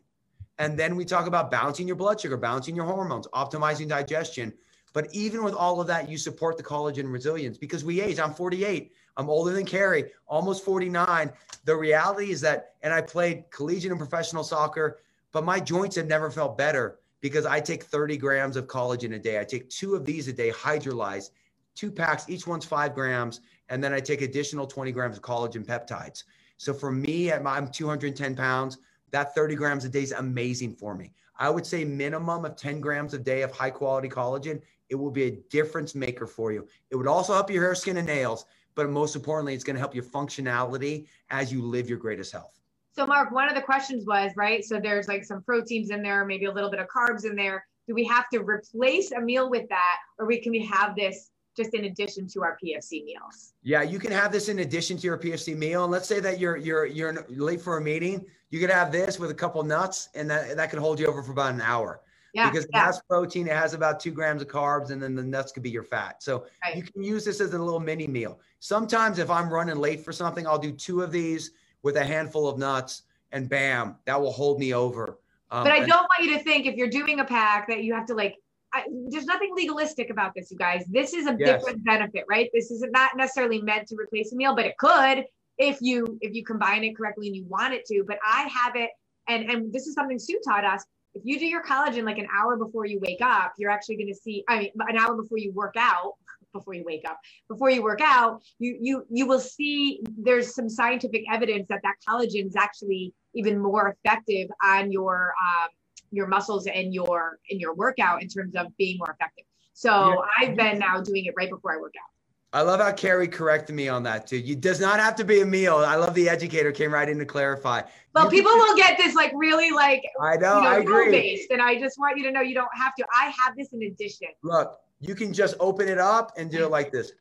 And 0.59 0.79
then 0.79 0.97
we 0.97 1.05
talk 1.05 1.27
about 1.27 1.51
balancing 1.51 1.87
your 1.87 1.97
blood 1.97 2.21
sugar, 2.21 2.37
balancing 2.37 2.77
your 2.77 2.85
hormones, 2.85 3.27
optimizing 3.29 3.89
digestion. 3.89 4.53
But 4.93 5.09
even 5.15 5.43
with 5.43 5.55
all 5.55 5.81
of 5.81 5.87
that, 5.87 6.09
you 6.09 6.19
support 6.19 6.57
the 6.57 6.63
collagen 6.63 7.11
resilience 7.11 7.57
because 7.57 7.85
we 7.85 8.01
age. 8.01 8.19
I'm 8.19 8.35
48. 8.35 8.93
I'm 9.17 9.29
older 9.29 9.53
than 9.53 9.65
Carrie, 9.65 10.11
almost 10.27 10.65
49. 10.65 11.33
The 11.65 11.77
reality 11.77 12.31
is 12.31 12.41
that, 12.43 12.75
and 12.83 12.93
I 12.93 13.01
played 13.01 13.45
collegiate 13.51 13.91
and 13.91 13.99
professional 13.99 14.45
soccer, 14.45 14.99
but 15.33 15.45
my 15.45 15.61
joints 15.61 15.97
have 15.97 16.07
never 16.07 16.31
felt 16.31 16.59
better 16.59 16.99
because 17.21 17.47
I 17.47 17.61
take 17.61 17.85
30 17.85 18.17
grams 18.17 18.57
of 18.57 18.67
collagen 18.67 19.15
a 19.15 19.19
day. 19.19 19.39
I 19.39 19.45
take 19.45 19.71
two 19.71 19.95
of 19.95 20.05
these 20.05 20.29
a 20.29 20.33
day, 20.33 20.51
hydrolyzed, 20.51 21.31
two 21.75 21.91
packs, 21.91 22.29
each 22.29 22.47
one's 22.47 22.65
five 22.65 22.95
grams. 22.95 23.41
And 23.69 23.83
then 23.83 23.93
I 23.93 24.01
take 24.01 24.21
additional 24.21 24.67
20 24.67 24.93
grams 24.93 25.17
of 25.17 25.23
collagen 25.23 25.65
peptides. 25.65 26.25
So 26.59 26.75
for 26.75 26.91
me, 26.91 27.33
I'm 27.33 27.69
210 27.69 28.37
pounds. 28.37 28.79
That 29.13 29.35
30 29.35 29.55
grams 29.55 29.85
a 29.85 29.89
day 29.89 30.03
is 30.03 30.13
amazing 30.13 30.75
for 30.75 30.95
me. 30.95 31.13
I 31.39 31.49
would 31.51 31.67
say 31.67 31.85
minimum 31.85 32.45
of 32.45 32.57
10 32.57 32.81
grams 32.81 33.15
a 33.15 33.19
day 33.19 33.43
of 33.43 33.53
high 33.53 33.71
quality 33.71 34.09
collagen. 34.09 34.61
It 34.89 34.95
will 34.95 35.11
be 35.11 35.25
a 35.25 35.31
difference 35.51 35.95
maker 35.95 36.27
for 36.27 36.53
you. 36.53 36.67
It 36.91 36.97
would 36.97 37.07
also 37.07 37.33
help 37.33 37.51
your 37.51 37.63
hair, 37.63 37.75
skin, 37.75 37.97
and 37.97 38.07
nails 38.07 38.47
but 38.75 38.89
most 38.91 39.17
importantly, 39.17 39.55
it's 39.55 39.65
going 39.65 39.75
to 39.75 39.81
help 39.81 39.95
your 39.95 40.05
functionality 40.05 41.07
as 41.31 41.53
you 41.53 41.63
live 41.63 41.89
your 41.89 41.99
greatest 41.99 42.33
health. 42.33 42.61
So, 42.95 43.07
Mark, 43.07 43.33
one 43.33 43.49
of 43.49 43.55
the 43.55 43.63
questions 43.63 44.05
was 44.07 44.33
right. 44.37 44.65
So, 44.65 44.79
there's 44.79 45.09
like 45.09 45.25
some 45.25 45.43
proteins 45.43 45.91
in 45.91 46.03
there, 46.03 46.25
maybe 46.25 46.47
a 46.47 46.53
little 46.53 46.71
bit 46.71 46.81
of 46.81 46.89
carbs 46.89 47.25
in 47.25 47.35
there. 47.35 47.65
Do 47.87 47.95
we 47.95 48.05
have 48.05 48.29
to 48.31 48.41
replace 48.41 49.13
a 49.13 49.21
meal 49.21 49.51
with 49.51 49.69
that, 49.69 49.97
or 50.19 50.27
we 50.27 50.41
can 50.41 50.53
we 50.53 50.65
have 50.67 50.95
this 50.95 51.31
just 51.57 51.75
in 51.75 51.87
addition 51.87 52.29
to 52.29 52.43
our 52.43 52.57
PFC 52.63 53.05
meals? 53.05 53.55
Yeah, 53.63 53.83
you 53.83 53.99
can 53.99 54.13
have 54.13 54.31
this 54.31 54.49
in 54.49 54.61
addition 54.61 54.97
to 54.99 55.07
your 55.07 55.19
PFC 55.19 55.57
meal. 55.57 55.85
And 55.85 55.93
let's 55.93 56.07
say 56.07 56.21
that 56.21 56.39
you're 56.39 56.57
you're 56.57 56.87
you're 56.87 57.27
late 57.29 57.61
for 57.61 57.79
a 57.79 57.81
meeting, 57.81 58.25
you 58.53 58.61
could 58.61 58.71
have 58.71 58.93
this 58.93 59.19
with 59.19 59.31
a 59.31 59.35
couple 59.35 59.63
nuts, 59.65 60.11
and 60.15 60.31
that 60.31 60.57
that 60.57 60.71
could 60.71 60.79
hold 60.79 61.01
you 61.01 61.07
over 61.07 61.23
for 61.23 61.33
about 61.33 61.55
an 61.55 61.63
hour. 61.63 62.03
Yeah, 62.35 62.51
because 62.51 62.67
it 62.67 62.75
has 62.75 63.01
protein, 63.09 63.47
it 63.47 63.57
has 63.57 63.75
about 63.75 63.99
two 63.99 64.11
grams 64.11 64.43
of 64.43 64.49
carbs, 64.49 64.91
and 64.91 65.03
then 65.03 65.15
the 65.15 65.23
nuts 65.23 65.53
could 65.53 65.63
be 65.63 65.71
your 65.71 65.83
fat. 65.83 66.23
So 66.23 66.47
right. 66.65 66.77
you 66.77 66.83
can 66.83 67.03
use 67.03 67.25
this 67.25 67.41
as 67.41 67.53
a 67.55 67.59
little 67.59 67.81
mini 67.81 68.07
meal. 68.07 68.39
Sometimes 68.59 69.19
if 69.19 69.31
I'm 69.31 69.53
running 69.53 69.77
late 69.77 70.05
for 70.05 70.13
something, 70.13 70.47
I'll 70.47 70.59
do 70.59 70.71
two 70.71 71.03
of 71.03 71.11
these 71.11 71.53
with 71.83 71.97
a 71.97 72.05
handful 72.05 72.47
of 72.47 72.59
nuts, 72.59 73.03
and 73.33 73.49
bam, 73.49 73.97
that 74.05 74.21
will 74.21 74.33
hold 74.33 74.61
me 74.61 74.75
over. 74.75 75.19
Um, 75.51 75.65
but 75.65 75.73
I 75.73 75.81
don't 75.81 75.89
want 75.89 76.21
you 76.21 76.37
to 76.37 76.45
think 76.45 76.67
if 76.67 76.77
you're 76.77 76.89
doing 76.91 77.21
a 77.21 77.25
pack 77.25 77.69
that 77.69 77.83
you 77.83 77.95
have 77.95 78.07
to 78.07 78.15
like. 78.15 78.37
I, 78.75 78.85
there's 79.09 79.27
nothing 79.27 79.51
legalistic 79.55 80.09
about 80.09 80.33
this, 80.35 80.51
you 80.51 80.57
guys. 80.57 80.85
This 80.89 81.13
is 81.13 81.27
a 81.27 81.37
yes. 81.39 81.61
different 81.61 81.85
benefit, 81.85 82.25
right? 82.27 82.49
This 82.55 82.71
is 82.71 82.83
not 82.91 83.17
necessarily 83.17 83.61
meant 83.61 83.87
to 83.89 83.97
replace 83.97 84.33
a 84.33 84.37
meal, 84.37 84.55
but 84.55 84.65
it 84.65 84.79
could 84.79 85.27
if 85.63 85.79
you 85.81 86.19
if 86.21 86.35
you 86.35 86.45
combine 86.45 86.85
it 86.85 86.97
correctly 86.97 87.29
and 87.29 87.37
you 87.37 87.45
want 87.45 87.73
it 87.75 87.85
to. 87.87 88.05
But 88.07 88.19
I 88.27 88.49
have 88.49 88.77
it, 88.77 88.91
and 89.29 89.51
and 89.51 89.73
this 89.73 89.87
is 89.87 89.95
something 89.95 90.19
Sue 90.19 90.41
taught 90.45 90.65
us 90.65 90.85
if 91.15 91.23
you 91.25 91.39
do 91.39 91.47
your 91.47 91.63
collagen 91.63 92.05
like 92.05 92.19
an 92.19 92.29
hour 92.35 92.57
before 92.57 92.87
you 92.87 92.99
wake 93.01 93.21
up, 93.21 93.53
you're 93.59 93.71
actually 93.71 93.97
going 93.97 94.09
to 94.09 94.15
see, 94.15 94.45
I 94.49 94.59
mean, 94.59 94.71
an 94.89 94.97
hour 94.97 95.15
before 95.15 95.39
you 95.39 95.53
work 95.53 95.75
out, 95.77 96.15
before 96.53 96.75
you 96.75 96.85
wake 96.85 97.09
up, 97.09 97.19
before 97.49 97.71
you 97.71 97.83
work 97.83 98.01
out, 98.03 98.43
you, 98.59 98.77
you, 98.81 99.07
you 99.11 99.27
will 99.27 99.41
see 99.41 100.03
there's 100.19 100.55
some 100.55 100.69
scientific 100.69 101.25
evidence 101.31 101.67
that 101.69 101.81
that 101.83 101.95
collagen 102.09 102.47
is 102.47 102.57
actually 102.57 103.13
even 103.35 103.59
more 103.59 103.97
effective 104.05 104.49
on 104.63 104.91
your, 104.93 105.35
um, 105.41 105.69
your 106.11 106.27
muscles 106.27 106.67
and 106.67 106.93
your, 106.93 107.39
in 107.49 107.59
your 107.59 107.75
workout 107.75 108.23
in 108.23 108.29
terms 108.29 108.55
of 108.55 108.67
being 108.77 108.99
more 108.99 109.11
effective. 109.11 109.45
So 109.75 109.91
yeah. 109.91 110.17
I've 110.39 110.57
been 110.57 110.79
now 110.79 111.01
doing 111.01 111.25
it 111.27 111.35
right 111.37 111.49
before 111.49 111.73
I 111.73 111.79
work 111.79 111.95
out. 111.99 112.12
I 112.55 112.61
love 112.61 112.81
how 112.81 112.93
Carrie 112.93 113.29
corrected 113.29 113.75
me 113.75 113.89
on 113.89 114.03
that 114.03 114.27
too. 114.27 114.37
You 114.37 114.55
does 114.55 114.79
not 114.79 115.01
have 115.01 115.17
to 115.17 115.25
be 115.25 115.41
a 115.41 115.47
meal. 115.47 115.77
I 115.77 115.97
love 115.97 116.13
the 116.15 116.29
educator 116.29 116.71
came 116.71 116.93
right 116.93 117.09
in 117.09 117.19
to 117.19 117.25
clarify. 117.25 117.81
Well, 118.15 118.27
you 118.27 118.31
people 118.31 118.53
can, 118.53 118.61
will 118.61 118.77
get 118.77 118.99
this 118.99 119.15
like 119.15 119.33
really 119.35 119.71
like 119.71 120.05
I 120.21 120.37
know, 120.37 120.57
you 120.57 120.63
know 120.63 120.69
I 120.69 120.79
agree. 120.79 121.11
Based, 121.11 121.51
and 121.51 121.63
I 121.63 121.79
just 121.79 121.99
want 121.99 122.19
you 122.19 122.25
to 122.25 122.31
know 122.31 122.43
you 122.43 122.55
don't 122.55 122.69
have 122.77 122.95
to. 122.97 123.07
I 123.19 123.33
have 123.43 123.57
this 123.57 123.69
in 123.73 123.83
addition. 123.85 124.29
Look, 124.43 124.79
you 125.01 125.15
can 125.15 125.33
just 125.33 125.57
open 125.61 125.89
it 125.89 125.99
up 125.99 126.33
and 126.37 126.51
do 126.51 126.65
it 126.65 126.71
like 126.71 126.93
this. 126.93 127.13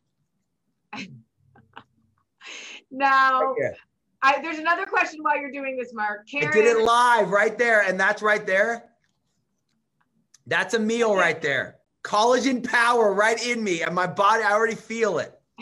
now, 2.92 3.54
right 3.54 3.74
I, 4.24 4.42
there's 4.42 4.60
another 4.60 4.86
question 4.86 5.20
while 5.24 5.40
you're 5.40 5.52
doing 5.52 5.78
this, 5.78 5.94
Mark. 5.94 6.28
Karen, 6.30 6.50
I 6.50 6.52
did 6.52 6.66
it 6.66 6.84
live 6.84 7.30
right 7.30 7.58
there, 7.58 7.84
and 7.84 7.98
that's 7.98 8.22
right 8.22 8.46
there. 8.46 8.90
That's 10.46 10.74
a 10.74 10.80
meal 10.80 11.16
right 11.16 11.42
there 11.42 11.78
collagen 12.04 12.68
power 12.68 13.14
right 13.14 13.46
in 13.46 13.64
me 13.64 13.82
and 13.82 13.94
my 13.94 14.08
body. 14.08 14.44
I 14.44 14.54
already 14.54 14.76
feel 14.76 15.20
it. 15.20 15.40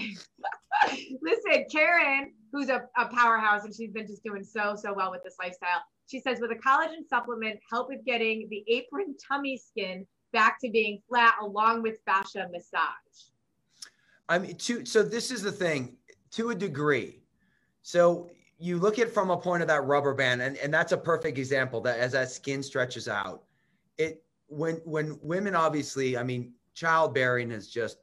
Listen, 1.21 1.65
Karen, 1.71 2.33
who's 2.51 2.69
a, 2.69 2.83
a 2.97 3.05
powerhouse 3.07 3.65
and 3.65 3.73
she's 3.73 3.91
been 3.91 4.07
just 4.07 4.23
doing 4.23 4.43
so, 4.43 4.75
so 4.75 4.93
well 4.93 5.11
with 5.11 5.23
this 5.23 5.35
lifestyle. 5.39 5.81
She 6.07 6.19
says, 6.19 6.39
with 6.39 6.51
a 6.51 6.55
collagen 6.55 7.07
supplement, 7.07 7.59
help 7.69 7.89
with 7.89 8.03
getting 8.05 8.47
the 8.49 8.63
apron 8.67 9.15
tummy 9.27 9.57
skin 9.57 10.07
back 10.31 10.59
to 10.61 10.69
being 10.69 11.01
flat 11.07 11.35
along 11.41 11.83
with 11.83 11.99
fascia 12.05 12.47
massage. 12.51 13.29
I 14.27 14.39
mean, 14.39 14.55
to, 14.55 14.85
so 14.85 15.03
this 15.03 15.31
is 15.31 15.41
the 15.41 15.51
thing 15.51 15.97
to 16.31 16.49
a 16.51 16.55
degree. 16.55 17.21
So 17.81 18.29
you 18.59 18.77
look 18.77 18.99
at 18.99 19.11
from 19.11 19.31
a 19.31 19.37
point 19.37 19.61
of 19.61 19.67
that 19.67 19.85
rubber 19.85 20.13
band, 20.13 20.41
and, 20.41 20.57
and 20.57 20.73
that's 20.73 20.91
a 20.91 20.97
perfect 20.97 21.37
example 21.37 21.81
that 21.81 21.99
as 21.99 22.11
that 22.11 22.29
skin 22.29 22.61
stretches 22.61 23.07
out, 23.07 23.43
it 23.97 24.23
when 24.49 24.75
when 24.85 25.17
women 25.21 25.55
obviously, 25.55 26.17
I 26.17 26.23
mean, 26.23 26.53
childbearing 26.73 27.51
is 27.51 27.69
just 27.69 27.97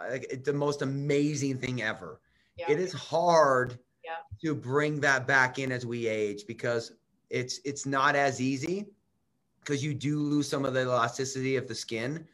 like 0.00 0.42
the 0.44 0.52
most 0.52 0.82
amazing 0.82 1.58
thing 1.58 1.82
ever. 1.82 2.20
Yeah. 2.56 2.70
It 2.70 2.80
is 2.80 2.92
hard 2.92 3.78
yeah. 4.04 4.16
to 4.42 4.54
bring 4.54 5.00
that 5.00 5.26
back 5.26 5.58
in 5.58 5.72
as 5.72 5.86
we 5.86 6.06
age 6.06 6.46
because 6.46 6.92
it's 7.30 7.60
it's 7.64 7.86
not 7.86 8.16
as 8.16 8.40
easy 8.40 8.86
because 9.60 9.82
you 9.82 9.94
do 9.94 10.18
lose 10.18 10.48
some 10.48 10.64
of 10.64 10.74
the 10.74 10.82
elasticity 10.82 11.56
of 11.56 11.68
the 11.68 11.74
skin. 11.74 12.26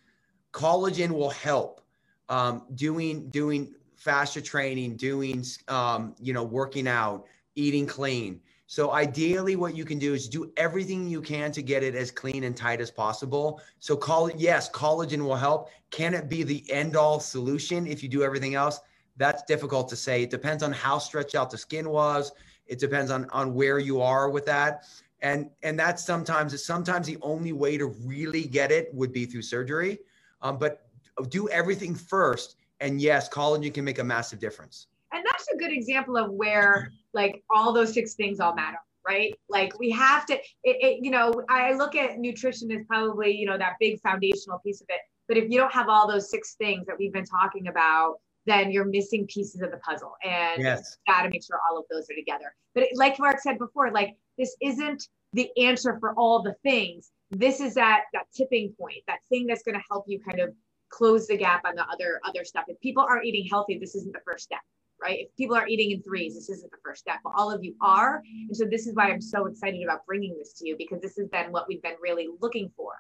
Collagen 0.53 1.11
will 1.11 1.31
help. 1.31 1.83
Um, 2.31 2.65
doing 2.75 3.29
doing 3.31 3.75
fascia 3.97 4.43
training, 4.43 4.97
doing 4.97 5.45
um, 5.69 6.15
you 6.21 6.33
know 6.33 6.45
working 6.45 6.87
out, 6.89 7.27
eating 7.55 7.87
clean. 7.87 8.41
So 8.71 8.93
ideally, 8.93 9.57
what 9.57 9.75
you 9.75 9.87
can 9.87 9.99
do 9.99 10.13
is 10.13 10.29
do 10.29 10.53
everything 10.59 11.09
you 11.09 11.23
can 11.23 11.51
to 11.53 11.63
get 11.63 11.83
it 11.83 11.95
as 11.95 12.11
clean 12.11 12.45
and 12.45 12.55
tight 12.55 12.83
as 12.83 12.91
possible. 12.91 13.63
So 13.79 13.97
call 13.97 14.31
yes, 14.33 14.71
collagen 14.71 15.23
will 15.23 15.37
help. 15.37 15.71
Can 15.91 16.13
it 16.13 16.29
be 16.29 16.43
the 16.43 16.71
end 16.71 16.95
all 16.95 17.19
solution 17.19 17.87
if 17.87 18.03
you 18.03 18.11
do 18.11 18.23
everything 18.23 18.57
else? 18.57 18.81
That's 19.17 19.43
difficult 19.45 19.89
to 19.89 19.97
say. 19.97 20.23
It 20.23 20.29
depends 20.29 20.63
on 20.63 20.71
how 20.71 20.99
stretched 20.99 21.35
out 21.35 21.51
the 21.51 21.57
skin 21.57 21.89
was. 21.89 22.31
It 22.67 22.79
depends 22.79 23.11
on, 23.11 23.25
on 23.31 23.55
where 23.55 23.79
you 23.79 24.03
are 24.03 24.29
with 24.29 24.45
that. 24.45 24.85
And, 25.23 25.49
and 25.63 25.79
that's 25.79 26.05
sometimes, 26.05 26.63
sometimes 26.63 27.07
the 27.07 27.17
only 27.23 27.55
way 27.55 27.79
to 27.79 27.87
really 28.05 28.45
get 28.45 28.71
it 28.71 28.93
would 28.93 29.15
be 29.15 29.25
through 29.25 29.43
surgery. 29.43 29.99
Um, 30.43 30.59
but 30.59 30.87
do 31.31 31.49
everything 31.49 31.95
first. 31.95 32.57
And 32.81 33.01
yes, 33.01 33.31
collagen 33.31 33.73
can 33.73 33.87
make 33.87 33.99
a 33.99 34.05
massive 34.05 34.39
difference. 34.39 34.89
And 35.13 35.25
that's 35.25 35.47
a 35.55 35.57
good 35.57 35.73
example 35.73 36.17
of 36.17 36.31
where 36.31 36.93
like 37.15 37.43
all 37.55 37.73
those 37.73 37.95
six 37.95 38.15
things 38.15 38.41
all 38.41 38.55
matter 38.55 38.79
right? 39.07 39.33
Like 39.49 39.79
we 39.79 39.91
have 39.91 40.27
to 40.27 40.35
it, 40.35 40.43
it, 40.65 40.99
you 41.03 41.11
know 41.11 41.33
i 41.49 41.73
look 41.73 41.95
at 41.95 42.19
nutrition 42.19 42.71
as 42.73 42.85
probably 42.87 43.35
you 43.35 43.47
know 43.47 43.57
that 43.57 43.75
big 43.81 44.01
foundational 44.01 44.59
piece 44.59 44.83
of 44.83 44.87
it. 44.91 45.01
But 45.29 45.37
if 45.37 45.51
you 45.51 45.59
don't 45.59 45.73
have 45.73 45.89
all 45.89 46.07
those 46.07 46.31
six 46.31 46.57
things 46.57 46.87
that 46.87 46.97
we've 46.99 47.13
been 47.13 47.25
talking 47.25 47.69
about 47.69 48.17
then 48.49 48.73
you're 48.73 48.87
missing 48.87 49.27
pieces 49.27 49.61
of 49.61 49.71
the 49.71 49.77
puzzle. 49.79 50.15
And 50.25 50.63
yes. 50.63 50.97
got 51.07 51.23
to 51.23 51.29
make 51.29 51.45
sure 51.45 51.61
all 51.71 51.79
of 51.79 51.85
those 51.91 52.05
are 52.11 52.15
together. 52.15 52.55
But 52.75 52.85
it, 52.85 52.91
like 52.95 53.19
mark 53.19 53.41
said 53.41 53.59
before 53.59 53.93
like 53.93 54.17
this 54.39 54.57
isn't 54.63 55.07
the 55.35 55.51
answer 55.63 55.99
for 56.01 56.15
all 56.15 56.43
the 56.43 56.55
things. 56.63 57.11
This 57.31 57.61
is 57.61 57.75
that 57.75 58.05
that 58.15 58.25
tipping 58.35 58.75
point, 58.81 59.03
that 59.07 59.19
thing 59.29 59.47
that's 59.47 59.63
going 59.63 59.75
to 59.75 59.85
help 59.91 60.05
you 60.09 60.19
kind 60.21 60.41
of 60.41 60.55
close 60.89 61.27
the 61.27 61.37
gap 61.37 61.63
on 61.67 61.75
the 61.75 61.85
other 61.93 62.21
other 62.25 62.45
stuff. 62.45 62.65
If 62.69 62.81
people 62.81 63.05
aren't 63.07 63.27
eating 63.27 63.47
healthy, 63.49 63.79
this 63.79 63.95
isn't 63.95 64.13
the 64.13 64.21
first 64.27 64.45
step, 64.45 64.61
right? 65.03 65.21
If 65.21 65.37
people 65.37 65.57
are 65.57 65.67
eating 65.69 65.91
in 65.91 66.03
threes, 66.03 66.35
this 66.35 66.49
isn't 66.49 66.71
the 66.71 66.79
first 66.85 67.01
step, 67.01 67.19
but 67.23 67.33
all 67.37 67.51
of 67.51 67.65
you 67.65 67.75
are. 67.81 68.23
And 68.49 68.57
so 68.57 68.65
this 68.65 68.87
is 68.87 68.95
why 68.95 69.11
I'm 69.11 69.21
so 69.21 69.47
excited 69.47 69.83
about 69.83 70.07
bringing 70.07 70.37
this 70.39 70.53
to 70.55 70.69
you 70.69 70.77
because 70.77 71.01
this 71.01 71.17
has 71.17 71.29
been 71.29 71.53
what 71.53 71.67
we've 71.69 71.83
been 71.83 71.97
really 72.01 72.29
looking 72.41 72.71
for. 72.77 72.93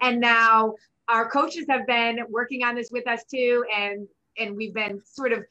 And 0.00 0.20
now 0.20 0.74
our 1.08 1.28
coaches 1.28 1.66
have 1.68 1.86
been 1.86 2.20
working 2.28 2.64
on 2.64 2.74
this 2.74 2.90
with 2.90 3.06
us 3.06 3.24
too, 3.30 3.64
and 3.74 4.08
and 4.36 4.56
we've 4.56 4.74
been 4.74 5.00
sort 5.04 5.32
of 5.32 5.44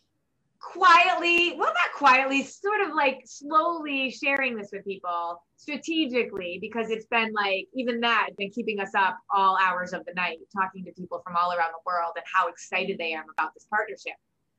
quietly, 0.63 1.55
well, 1.57 1.73
not 1.73 1.93
quietly, 1.95 2.43
sort 2.43 2.81
of 2.81 2.95
like 2.95 3.21
slowly 3.25 4.09
sharing 4.09 4.55
this 4.55 4.69
with 4.71 4.83
people 4.85 5.41
strategically 5.57 6.57
because 6.61 6.89
it's 6.89 7.05
been 7.07 7.31
like, 7.33 7.67
even 7.73 7.99
that 7.99 8.25
has 8.29 8.35
been 8.37 8.49
keeping 8.49 8.79
us 8.79 8.91
up 8.95 9.17
all 9.33 9.57
hours 9.61 9.93
of 9.93 10.05
the 10.05 10.13
night, 10.13 10.37
talking 10.55 10.85
to 10.85 10.91
people 10.93 11.21
from 11.23 11.35
all 11.35 11.51
around 11.51 11.71
the 11.71 11.83
world 11.85 12.13
and 12.15 12.25
how 12.33 12.47
excited 12.47 12.97
they 12.97 13.13
are 13.13 13.25
about 13.37 13.53
this 13.53 13.65
partnership. 13.69 14.13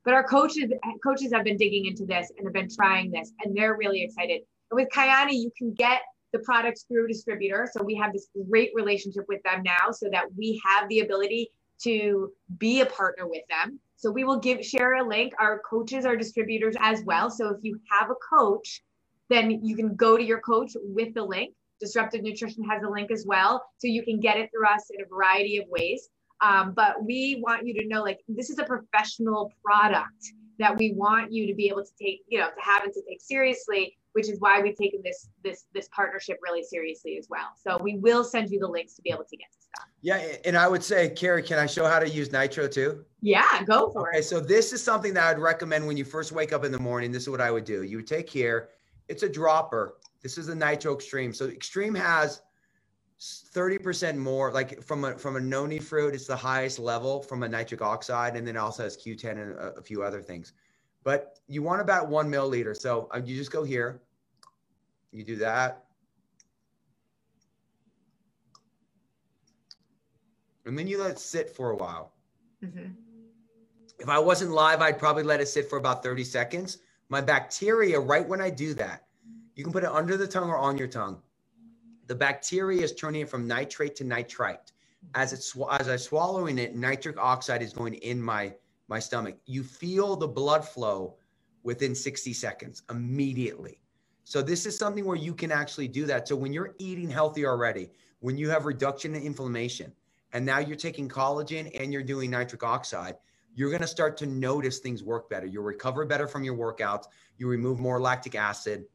But 0.05 0.14
our 0.14 0.24
coaches, 0.24 0.70
coaches 1.02 1.32
have 1.32 1.44
been 1.44 1.57
digging 1.57 1.86
into 1.86 2.05
this 2.05 2.30
and 2.36 2.46
have 2.46 2.52
been 2.52 2.68
trying 2.68 3.11
this, 3.11 3.32
and 3.42 3.57
they're 3.57 3.76
really 3.76 4.02
excited. 4.02 4.42
And 4.70 4.76
with 4.76 4.88
Kyani, 4.90 5.34
you 5.34 5.50
can 5.57 5.72
get 5.72 6.02
the 6.32 6.40
products 6.40 6.82
through 6.82 7.07
a 7.07 7.09
distributor. 7.09 7.68
So 7.72 7.82
we 7.82 7.94
have 7.94 8.12
this 8.12 8.28
great 8.48 8.70
relationship 8.74 9.24
with 9.28 9.42
them 9.44 9.62
now 9.62 9.92
so 9.92 10.09
that 10.11 10.26
we 10.36 10.61
have 10.64 10.88
the 10.88 11.00
ability 11.00 11.50
to 11.82 12.32
be 12.59 12.80
a 12.80 12.86
partner 12.86 13.26
with 13.26 13.42
them 13.48 13.80
so 14.05 14.11
we 14.11 14.24
will 14.24 14.38
give 14.38 14.62
share 14.62 14.96
a 14.96 15.02
link. 15.02 15.32
Our 15.38 15.61
coaches 15.61 16.05
are 16.05 16.14
distributors 16.14 16.76
as 16.78 17.02
well. 17.05 17.30
So 17.30 17.48
if 17.48 17.59
you 17.62 17.80
have 17.90 18.11
a 18.11 18.36
coach, 18.36 18.82
then 19.30 19.64
you 19.64 19.74
can 19.76 19.96
go 19.96 20.18
to 20.18 20.22
your 20.22 20.40
coach 20.40 20.72
with 20.74 21.14
the 21.14 21.22
link. 21.22 21.55
Disruptive 21.80 22.22
Nutrition 22.22 22.64
has 22.64 22.82
a 22.82 22.90
link 22.90 23.11
as 23.11 23.24
well. 23.26 23.64
So 23.78 23.86
you 23.86 24.05
can 24.05 24.20
get 24.20 24.36
it 24.36 24.50
through 24.50 24.66
us 24.66 24.90
in 24.90 25.02
a 25.02 25.09
variety 25.09 25.57
of 25.57 25.64
ways. 25.68 26.11
Um, 26.41 26.72
but 26.74 27.05
we 27.05 27.41
want 27.43 27.66
you 27.66 27.74
to 27.74 27.87
know 27.87 28.03
like 28.03 28.20
this 28.28 28.51
is 28.51 28.59
a 28.59 28.64
professional 28.64 29.53
product 29.64 30.32
that 30.59 30.76
we 30.76 30.93
want 30.93 31.32
you 31.32 31.47
to 31.47 31.55
be 31.55 31.68
able 31.68 31.82
to 31.82 31.91
take, 32.01 32.20
you 32.28 32.39
know, 32.39 32.49
to 32.49 32.61
have 32.61 32.85
and 32.85 32.93
to 32.93 33.03
take 33.09 33.20
seriously, 33.20 33.97
which 34.12 34.28
is 34.28 34.39
why 34.41 34.61
we've 34.61 34.76
taken 34.76 35.01
this 35.03 35.28
this 35.43 35.64
this 35.74 35.89
partnership 35.95 36.39
really 36.43 36.62
seriously 36.62 37.16
as 37.18 37.26
well. 37.28 37.49
So 37.66 37.78
we 37.82 37.97
will 37.97 38.24
send 38.24 38.51
you 38.51 38.61
the 38.61 38.68
links 38.68 38.95
to 38.95 39.03
be 39.03 39.11
able 39.11 39.24
to 39.24 39.37
get 39.37 39.51
to 39.51 39.59
stuff. 39.61 39.89
Yeah, 40.03 40.37
and 40.45 40.57
I 40.57 40.68
would 40.68 40.85
say, 40.85 41.09
Carrie, 41.09 41.43
can 41.43 41.59
I 41.59 41.66
show 41.66 41.87
how 41.87 41.99
to 41.99 42.09
use 42.09 42.30
Nitro 42.30 42.68
too? 42.68 43.05
Yeah, 43.20 43.64
go 43.64 43.91
for 43.91 44.11
okay, 44.11 44.18
it. 44.18 44.24
So 44.24 44.39
this 44.39 44.72
is 44.72 44.82
something 44.82 45.14
that 45.14 45.24
I'd 45.24 45.39
recommend 45.39 45.87
when 45.87 45.97
you 45.97 46.05
first 46.05 46.32
wake 46.32 46.53
up 46.53 46.64
in 46.64 46.72
the 46.72 46.78
morning. 46.78 47.11
This 47.11 47.24
is 47.24 47.30
what 47.30 47.41
I 47.41 47.51
would 47.51 47.64
do. 47.64 47.82
You 47.82 47.99
would 47.99 48.07
take 48.07 48.28
here. 48.28 48.68
It's 49.09 49.22
a 49.22 49.28
dropper. 49.28 49.97
This 50.22 50.39
is 50.39 50.47
the 50.47 50.55
Nitro 50.55 50.95
Extreme. 50.95 51.35
So 51.35 51.47
Extreme 51.47 51.95
has 51.97 52.43
30% 53.25 54.16
more 54.16 54.53
like 54.53 54.83
from 54.83 55.05
a 55.05 55.16
from 55.16 55.37
a 55.37 55.41
noni 55.41 55.79
fruit 55.79 56.14
it's 56.14 56.27
the 56.27 56.37
highest 56.37 56.79
level 56.79 57.22
from 57.22 57.43
a 57.43 57.49
nitric 57.49 57.81
oxide 57.81 58.37
and 58.37 58.47
then 58.47 58.57
it 58.57 58.59
also 58.59 58.83
has 58.83 58.97
q10 58.97 59.31
and 59.31 59.53
a, 59.53 59.75
a 59.79 59.83
few 59.83 60.03
other 60.03 60.20
things 60.20 60.53
but 61.05 61.39
you 61.49 61.62
want 61.62 61.81
about 61.81 62.09
one 62.09 62.31
milliliter 62.31 62.77
so 62.77 63.09
uh, 63.14 63.20
you 63.25 63.37
just 63.37 63.51
go 63.51 63.64
here 63.64 64.03
you 65.11 65.25
do 65.25 65.37
that 65.37 65.85
and 70.66 70.79
then 70.79 70.87
you 70.87 71.01
let 71.01 71.11
it 71.12 71.18
sit 71.18 71.51
for 71.51 71.70
a 71.70 71.77
while. 71.77 72.12
Mm-hmm. 72.64 72.91
If 73.99 74.09
I 74.09 74.18
wasn't 74.18 74.51
live, 74.53 74.81
I'd 74.81 74.99
probably 74.99 75.22
let 75.22 75.41
it 75.41 75.47
sit 75.47 75.68
for 75.68 75.79
about 75.79 76.03
30 76.03 76.25
seconds. 76.25 76.79
My 77.09 77.20
bacteria, 77.20 78.01
right 78.01 78.27
when 78.27 78.41
I 78.41 78.51
do 78.51 78.75
that, 78.75 79.05
you 79.55 79.62
can 79.62 79.72
put 79.72 79.85
it 79.85 79.91
under 79.91 80.16
the 80.16 80.27
tongue 80.27 80.51
or 80.51 80.59
on 80.59 80.79
your 80.79 80.89
tongue. 80.89 81.20
The 82.07 82.14
bacteria 82.14 82.82
is 82.82 82.94
turning 82.94 83.22
it 83.22 83.28
from 83.28 83.46
nitrate 83.46 83.96
to 83.96 84.05
nitrite. 84.05 84.72
As 85.14 85.32
it's 85.32 85.57
as 85.70 85.88
I'm 85.88 85.98
swallowing 85.98 86.59
it, 86.59 86.74
nitric 86.74 87.18
oxide 87.18 87.62
is 87.62 87.72
going 87.72 87.94
in 87.94 88.20
my 88.20 88.55
my 88.88 88.98
stomach. 88.98 89.36
You 89.46 89.62
feel 89.62 90.16
the 90.16 90.28
blood 90.28 90.66
flow 90.66 91.16
within 91.62 91.94
60 91.94 92.32
seconds 92.32 92.82
immediately. 92.90 93.80
So 94.24 94.42
this 94.42 94.66
is 94.66 94.76
something 94.76 95.05
where 95.05 95.16
you 95.16 95.34
can 95.34 95.52
actually 95.52 95.88
do 95.88 96.07
that. 96.07 96.28
So 96.28 96.36
when 96.36 96.52
you're 96.52 96.74
eating 96.78 97.11
healthy 97.11 97.46
already, 97.46 97.90
when 98.20 98.38
you 98.38 98.48
have 98.50 98.64
reduction 98.64 99.14
in 99.14 99.22
inflammation, 99.22 99.92
and 100.32 100.44
now 100.44 100.59
you're 100.59 100.76
taking 100.76 101.09
collagen 101.09 101.70
and 101.78 101.92
you're 101.92 102.02
doing 102.02 102.30
nitric 102.30 102.62
oxide, 102.62 103.16
you're 103.55 103.70
going 103.70 103.82
to 103.82 103.86
start 103.86 104.16
to 104.18 104.26
notice 104.26 104.78
things 104.78 105.05
work 105.05 105.30
better. 105.30 105.46
You'll 105.46 105.62
recover 105.62 106.05
better 106.05 106.26
from 106.26 106.42
your 106.42 106.57
workouts. 106.57 107.05
You 107.38 107.48
remove 107.48 107.78
more 107.78 108.00
lactic 108.00 108.34
acid. 108.34 108.86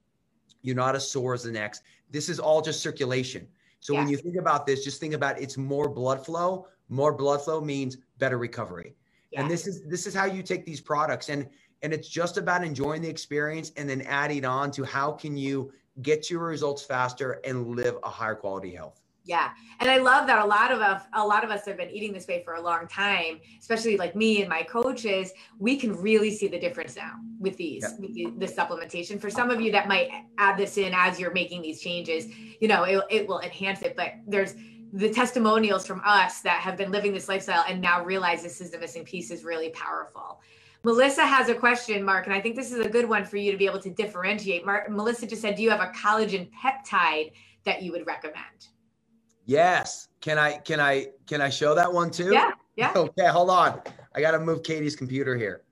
You're 0.62 0.76
not 0.76 0.96
as 0.96 1.10
sore 1.10 1.34
as 1.34 1.44
the 1.44 1.52
next. 1.52 1.84
This 2.10 2.30
is 2.30 2.40
all 2.40 2.62
just 2.62 2.82
circulation. 2.82 3.48
So 3.80 3.94
when 3.94 4.10
you 4.10 4.18
think 4.18 4.36
about 4.36 4.66
this, 4.66 4.84
just 4.84 5.00
think 5.00 5.14
about 5.14 5.40
it's 5.40 5.58
more 5.58 5.88
blood 5.88 6.26
flow. 6.26 6.68
More 6.90 7.14
blood 7.14 7.42
flow 7.42 7.62
means 7.62 7.98
better 8.18 8.38
recovery. 8.38 8.96
And 9.36 9.50
this 9.50 9.68
is 9.68 9.84
this 9.86 10.08
is 10.08 10.14
how 10.14 10.26
you 10.26 10.42
take 10.44 10.66
these 10.66 10.82
products 10.82 11.30
and 11.30 11.48
and 11.82 11.94
it's 11.94 12.10
just 12.10 12.38
about 12.38 12.64
enjoying 12.64 13.02
the 13.02 13.10
experience 13.10 13.72
and 13.78 13.90
then 13.90 14.02
adding 14.02 14.44
on 14.44 14.72
to 14.72 14.84
how 14.84 15.12
can 15.12 15.38
you 15.38 15.72
get 16.02 16.30
your 16.30 16.42
results 16.42 16.84
faster 16.84 17.40
and 17.46 17.76
live 17.76 17.98
a 18.04 18.10
higher 18.10 18.36
quality 18.36 18.74
health. 18.74 19.00
Yeah. 19.30 19.52
And 19.80 19.92
I 19.92 20.00
love 20.00 20.26
that 20.26 20.44
a 20.44 20.46
lot 20.46 20.72
of 20.72 20.82
us, 20.82 21.04
a 21.14 21.24
lot 21.24 21.44
of 21.44 21.52
us 21.52 21.64
have 21.68 21.78
been 21.78 21.92
eating 21.92 22.12
this 22.12 22.28
way 22.28 22.42
for 22.44 22.56
a 22.56 22.62
long 22.62 22.88
time, 22.88 23.40
especially 23.60 23.96
like 23.96 24.16
me 24.16 24.42
and 24.42 24.50
my 24.50 24.64
coaches. 24.64 25.32
We 25.60 25.78
can 25.78 25.94
really 25.94 26.32
see 26.32 26.48
the 26.48 26.60
difference 26.60 26.96
now 26.96 27.14
with 27.40 27.56
these, 27.56 27.84
yeah. 27.84 28.32
with 28.32 28.40
the, 28.40 28.48
supplementation. 28.48 29.22
For 29.22 29.30
some 29.30 29.52
of 29.52 29.62
you 29.62 29.72
that 29.72 29.88
might 29.88 30.10
add 30.40 30.58
this 30.58 30.80
in 30.80 30.94
as 30.96 31.20
you're 31.20 31.32
making 31.32 31.62
these 31.62 31.80
changes, 31.80 32.26
you 32.60 32.68
know, 32.68 32.86
it, 32.86 33.04
it 33.12 33.28
will 33.28 33.40
enhance 33.42 33.84
it. 33.84 33.96
But 33.96 34.14
there's 34.26 34.56
the 34.94 35.12
testimonials 35.12 35.86
from 35.86 36.02
us 36.04 36.42
that 36.42 36.60
have 36.62 36.76
been 36.76 36.90
living 36.90 37.14
this 37.14 37.30
lifestyle 37.30 37.64
and 37.68 37.80
now 37.80 38.04
realize 38.04 38.42
this 38.42 38.62
is 38.62 38.72
the 38.72 38.80
missing 38.80 39.06
piece 39.06 39.30
is 39.30 39.44
really 39.44 39.70
powerful. 39.70 40.42
Melissa 40.84 41.24
has 41.24 41.50
a 41.50 41.54
question, 41.54 42.04
Mark, 42.04 42.26
and 42.26 42.34
I 42.34 42.42
think 42.42 42.56
this 42.56 42.72
is 42.72 42.84
a 42.84 42.90
good 42.90 43.08
one 43.08 43.26
for 43.26 43.38
you 43.38 43.52
to 43.52 43.60
be 43.60 43.68
able 43.68 43.82
to 43.82 43.92
differentiate. 43.92 44.66
Mark, 44.66 44.90
Melissa 44.90 45.28
just 45.28 45.44
said, 45.44 45.56
Do 45.56 45.62
you 45.62 45.70
have 45.70 45.82
a 45.82 45.92
collagen 45.96 46.50
peptide 46.52 47.34
that 47.66 47.84
you 47.84 47.92
would 47.92 48.08
recommend? 48.08 48.70
Yes. 49.50 50.10
Can 50.22 50.38
I 50.38 50.58
can 50.58 50.80
I 50.80 51.08
can 51.26 51.42
I 51.42 51.50
show 51.50 51.74
that 51.74 51.92
one 51.92 52.12
too? 52.12 52.32
Yeah. 52.32 52.52
Yeah. 52.76 52.94
Okay, 52.96 53.28
hold 53.28 53.50
on. 53.50 53.82
I 54.16 54.22
got 54.22 54.32
to 54.32 54.40
move 54.40 54.64
Katie's 54.64 54.96
computer 54.96 55.36
here. 55.36 55.64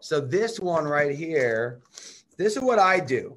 So 0.00 0.20
this 0.20 0.60
one 0.60 0.84
right 0.84 1.14
here, 1.14 1.80
this 2.38 2.56
is 2.56 2.62
what 2.62 2.78
I 2.78 3.00
do. 3.00 3.36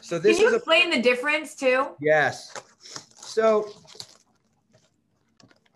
So 0.00 0.18
this 0.18 0.38
Can 0.38 0.46
you 0.46 0.48
is 0.48 0.54
explain 0.54 0.92
a, 0.92 0.96
the 0.96 1.02
difference 1.02 1.54
too? 1.54 1.88
Yes. 2.00 2.54
So 3.14 3.70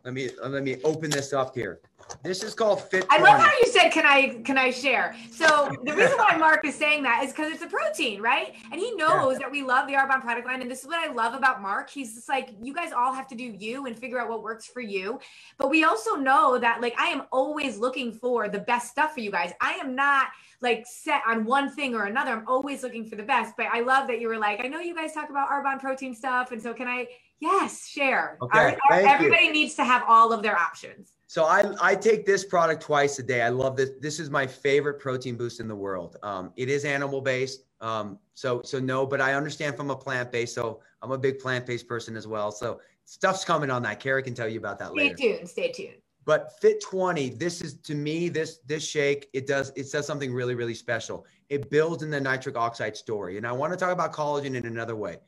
let 0.04 0.14
me 0.14 0.30
let 0.42 0.62
me 0.62 0.76
open 0.82 1.10
this 1.10 1.32
up 1.34 1.54
here. 1.54 1.80
This 2.22 2.42
is 2.42 2.54
called 2.54 2.82
Fit. 2.82 3.06
I 3.10 3.18
love 3.18 3.40
how 3.40 3.50
you 3.50 3.66
said, 3.66 3.90
"Can 3.90 4.04
I 4.06 4.40
can 4.44 4.58
I 4.58 4.70
share?" 4.70 5.14
So 5.30 5.70
the 5.84 5.94
reason 5.94 6.16
why 6.16 6.36
Mark 6.36 6.64
is 6.64 6.74
saying 6.74 7.02
that 7.04 7.22
is 7.24 7.32
because 7.32 7.52
it's 7.52 7.62
a 7.62 7.66
protein, 7.66 8.20
right? 8.20 8.54
And 8.70 8.80
he 8.80 8.94
knows 8.94 9.34
yeah. 9.34 9.38
that 9.40 9.50
we 9.50 9.62
love 9.62 9.86
the 9.86 9.94
Arbonne 9.94 10.20
product 10.20 10.46
line, 10.46 10.62
and 10.62 10.70
this 10.70 10.82
is 10.82 10.86
what 10.86 10.98
I 10.98 11.12
love 11.12 11.34
about 11.34 11.62
Mark. 11.62 11.90
He's 11.90 12.14
just 12.14 12.28
like, 12.28 12.50
you 12.62 12.74
guys 12.74 12.92
all 12.92 13.12
have 13.12 13.28
to 13.28 13.34
do 13.34 13.44
you 13.44 13.86
and 13.86 13.98
figure 13.98 14.20
out 14.20 14.28
what 14.28 14.42
works 14.42 14.66
for 14.66 14.80
you. 14.80 15.20
But 15.58 15.70
we 15.70 15.84
also 15.84 16.16
know 16.16 16.58
that, 16.58 16.80
like, 16.80 16.94
I 16.98 17.06
am 17.06 17.22
always 17.32 17.78
looking 17.78 18.12
for 18.12 18.48
the 18.48 18.60
best 18.60 18.90
stuff 18.90 19.14
for 19.14 19.20
you 19.20 19.30
guys. 19.30 19.52
I 19.60 19.72
am 19.74 19.94
not 19.94 20.28
like 20.60 20.84
set 20.86 21.22
on 21.26 21.44
one 21.44 21.70
thing 21.70 21.94
or 21.94 22.04
another. 22.04 22.32
I'm 22.32 22.48
always 22.48 22.82
looking 22.82 23.06
for 23.06 23.16
the 23.16 23.22
best. 23.22 23.54
But 23.56 23.66
I 23.66 23.80
love 23.80 24.08
that 24.08 24.20
you 24.20 24.28
were 24.28 24.38
like, 24.38 24.64
I 24.64 24.68
know 24.68 24.80
you 24.80 24.94
guys 24.94 25.12
talk 25.12 25.30
about 25.30 25.48
Arbonne 25.48 25.80
protein 25.80 26.14
stuff, 26.14 26.52
and 26.52 26.60
so 26.60 26.74
can 26.74 26.88
I? 26.88 27.06
Yes, 27.40 27.86
share. 27.86 28.36
Okay, 28.42 28.58
our, 28.58 28.76
our, 28.90 29.00
everybody 29.00 29.46
you. 29.46 29.52
needs 29.52 29.76
to 29.76 29.84
have 29.84 30.02
all 30.08 30.32
of 30.32 30.42
their 30.42 30.58
options. 30.58 31.12
So 31.28 31.44
I, 31.44 31.74
I 31.82 31.94
take 31.94 32.24
this 32.24 32.42
product 32.42 32.82
twice 32.82 33.18
a 33.18 33.22
day. 33.22 33.42
I 33.42 33.50
love 33.50 33.76
this. 33.76 33.90
This 34.00 34.18
is 34.18 34.30
my 34.30 34.46
favorite 34.46 34.98
protein 34.98 35.36
boost 35.36 35.60
in 35.60 35.68
the 35.68 35.76
world. 35.76 36.16
Um, 36.22 36.54
it 36.56 36.70
is 36.70 36.86
animal 36.86 37.20
based. 37.20 37.64
Um, 37.82 38.18
so 38.32 38.62
so 38.62 38.80
no, 38.80 39.04
but 39.04 39.20
I 39.20 39.34
understand 39.34 39.76
from 39.76 39.90
a 39.90 39.96
plant 39.96 40.32
based. 40.32 40.54
So 40.54 40.80
I'm 41.02 41.10
a 41.10 41.18
big 41.18 41.38
plant 41.38 41.66
based 41.66 41.86
person 41.86 42.16
as 42.16 42.26
well. 42.26 42.50
So 42.50 42.80
stuff's 43.04 43.44
coming 43.44 43.70
on 43.70 43.82
that. 43.82 44.00
Carrie 44.00 44.22
can 44.22 44.32
tell 44.32 44.48
you 44.48 44.58
about 44.58 44.78
that 44.78 44.92
stay 44.92 44.96
later. 44.96 45.16
Stay 45.18 45.36
tuned. 45.36 45.48
Stay 45.50 45.70
tuned. 45.70 45.96
But 46.24 46.58
Fit 46.60 46.82
20, 46.82 47.28
this 47.30 47.60
is 47.60 47.74
to 47.82 47.94
me 47.94 48.30
this 48.30 48.60
this 48.66 48.88
shake. 48.88 49.28
It 49.34 49.46
does 49.46 49.70
it 49.76 49.92
does 49.92 50.06
something 50.06 50.32
really 50.32 50.54
really 50.54 50.74
special. 50.74 51.26
It 51.50 51.68
builds 51.68 52.02
in 52.02 52.08
the 52.08 52.20
nitric 52.20 52.56
oxide 52.56 52.96
story, 52.96 53.36
and 53.36 53.46
I 53.46 53.52
want 53.52 53.74
to 53.74 53.78
talk 53.78 53.92
about 53.92 54.14
collagen 54.14 54.54
in 54.54 54.64
another 54.64 54.96
way. 54.96 55.18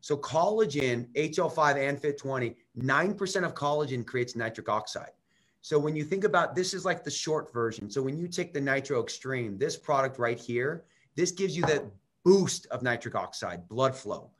So 0.00 0.16
collagen, 0.16 1.06
HL5 1.14 1.88
and 1.88 2.00
Fit 2.00 2.18
20, 2.18 2.56
nine 2.74 3.14
percent 3.14 3.44
of 3.44 3.54
collagen 3.54 4.04
creates 4.04 4.34
nitric 4.34 4.68
oxide. 4.68 5.12
So 5.66 5.80
when 5.80 5.96
you 5.96 6.04
think 6.04 6.22
about 6.22 6.54
this 6.54 6.74
is 6.74 6.84
like 6.84 7.02
the 7.02 7.10
short 7.10 7.52
version. 7.52 7.90
So 7.90 8.00
when 8.00 8.16
you 8.16 8.28
take 8.28 8.54
the 8.54 8.60
Nitro 8.60 9.02
Extreme, 9.02 9.58
this 9.58 9.76
product 9.76 10.16
right 10.16 10.38
here, 10.38 10.84
this 11.16 11.32
gives 11.32 11.56
you 11.56 11.66
that 11.66 11.82
boost 12.24 12.66
of 12.66 12.84
nitric 12.84 13.16
oxide, 13.16 13.68
blood 13.68 13.92
flow. 13.92 14.30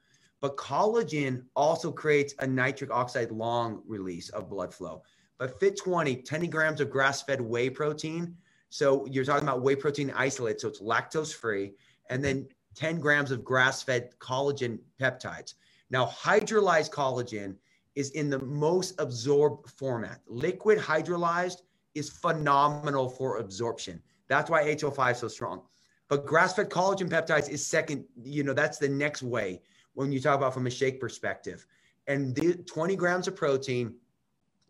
But 0.40 0.56
collagen 0.56 1.42
also 1.56 1.90
creates 1.90 2.32
a 2.38 2.46
nitric 2.46 2.92
oxide 2.92 3.32
long 3.32 3.82
release 3.88 4.28
of 4.28 4.48
blood 4.48 4.72
flow. 4.72 5.02
But 5.36 5.58
Fit 5.58 5.76
20, 5.76 6.14
10 6.14 6.48
grams 6.48 6.80
of 6.80 6.90
grass-fed 6.90 7.40
whey 7.40 7.70
protein. 7.70 8.36
So 8.70 9.04
you're 9.06 9.24
talking 9.24 9.48
about 9.48 9.62
whey 9.62 9.74
protein 9.74 10.12
isolate, 10.14 10.60
so 10.60 10.68
it's 10.68 10.80
lactose 10.80 11.34
free, 11.34 11.72
and 12.08 12.22
then 12.22 12.46
10 12.76 13.00
grams 13.00 13.32
of 13.32 13.44
grass-fed 13.44 14.10
collagen 14.20 14.78
peptides. 15.00 15.54
Now, 15.90 16.06
hydrolyzed 16.06 16.90
collagen 16.90 17.56
is 17.96 18.10
in 18.10 18.30
the 18.30 18.38
most 18.38 18.94
absorbed 19.00 19.68
format. 19.70 20.20
Liquid 20.28 20.78
hydrolyzed 20.78 21.62
is 21.94 22.10
phenomenal 22.10 23.08
for 23.08 23.38
absorption. 23.38 24.00
That's 24.28 24.50
why 24.50 24.64
HL5 24.64 25.12
is 25.12 25.18
so 25.18 25.28
strong. 25.28 25.62
But 26.08 26.26
grass-fed 26.26 26.70
collagen 26.70 27.08
peptides 27.08 27.48
is 27.48 27.66
second, 27.66 28.04
you 28.22 28.44
know, 28.44 28.52
that's 28.52 28.78
the 28.78 28.88
next 28.88 29.22
way 29.22 29.62
when 29.94 30.12
you 30.12 30.20
talk 30.20 30.36
about 30.36 30.54
from 30.54 30.66
a 30.66 30.70
shake 30.70 31.00
perspective. 31.00 31.66
And 32.06 32.34
the 32.34 32.54
20 32.54 32.94
grams 32.96 33.26
of 33.26 33.34
protein, 33.34 33.94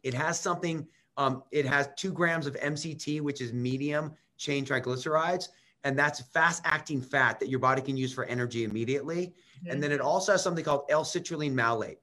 it 0.02 0.14
has 0.14 0.40
something, 0.40 0.86
um, 1.16 1.42
it 1.50 1.66
has 1.66 1.88
two 1.96 2.12
grams 2.12 2.46
of 2.46 2.54
MCT, 2.54 3.20
which 3.20 3.40
is 3.40 3.52
medium 3.52 4.12
chain 4.38 4.64
triglycerides. 4.64 5.48
And 5.84 5.98
that's 5.98 6.20
fast 6.20 6.62
acting 6.64 7.02
fat 7.02 7.38
that 7.40 7.48
your 7.48 7.58
body 7.58 7.82
can 7.82 7.96
use 7.96 8.12
for 8.12 8.24
energy 8.24 8.64
immediately. 8.64 9.34
Mm-hmm. 9.58 9.70
And 9.72 9.82
then 9.82 9.92
it 9.92 10.00
also 10.00 10.32
has 10.32 10.42
something 10.42 10.64
called 10.64 10.84
L-citrulline 10.88 11.52
malate. 11.52 11.98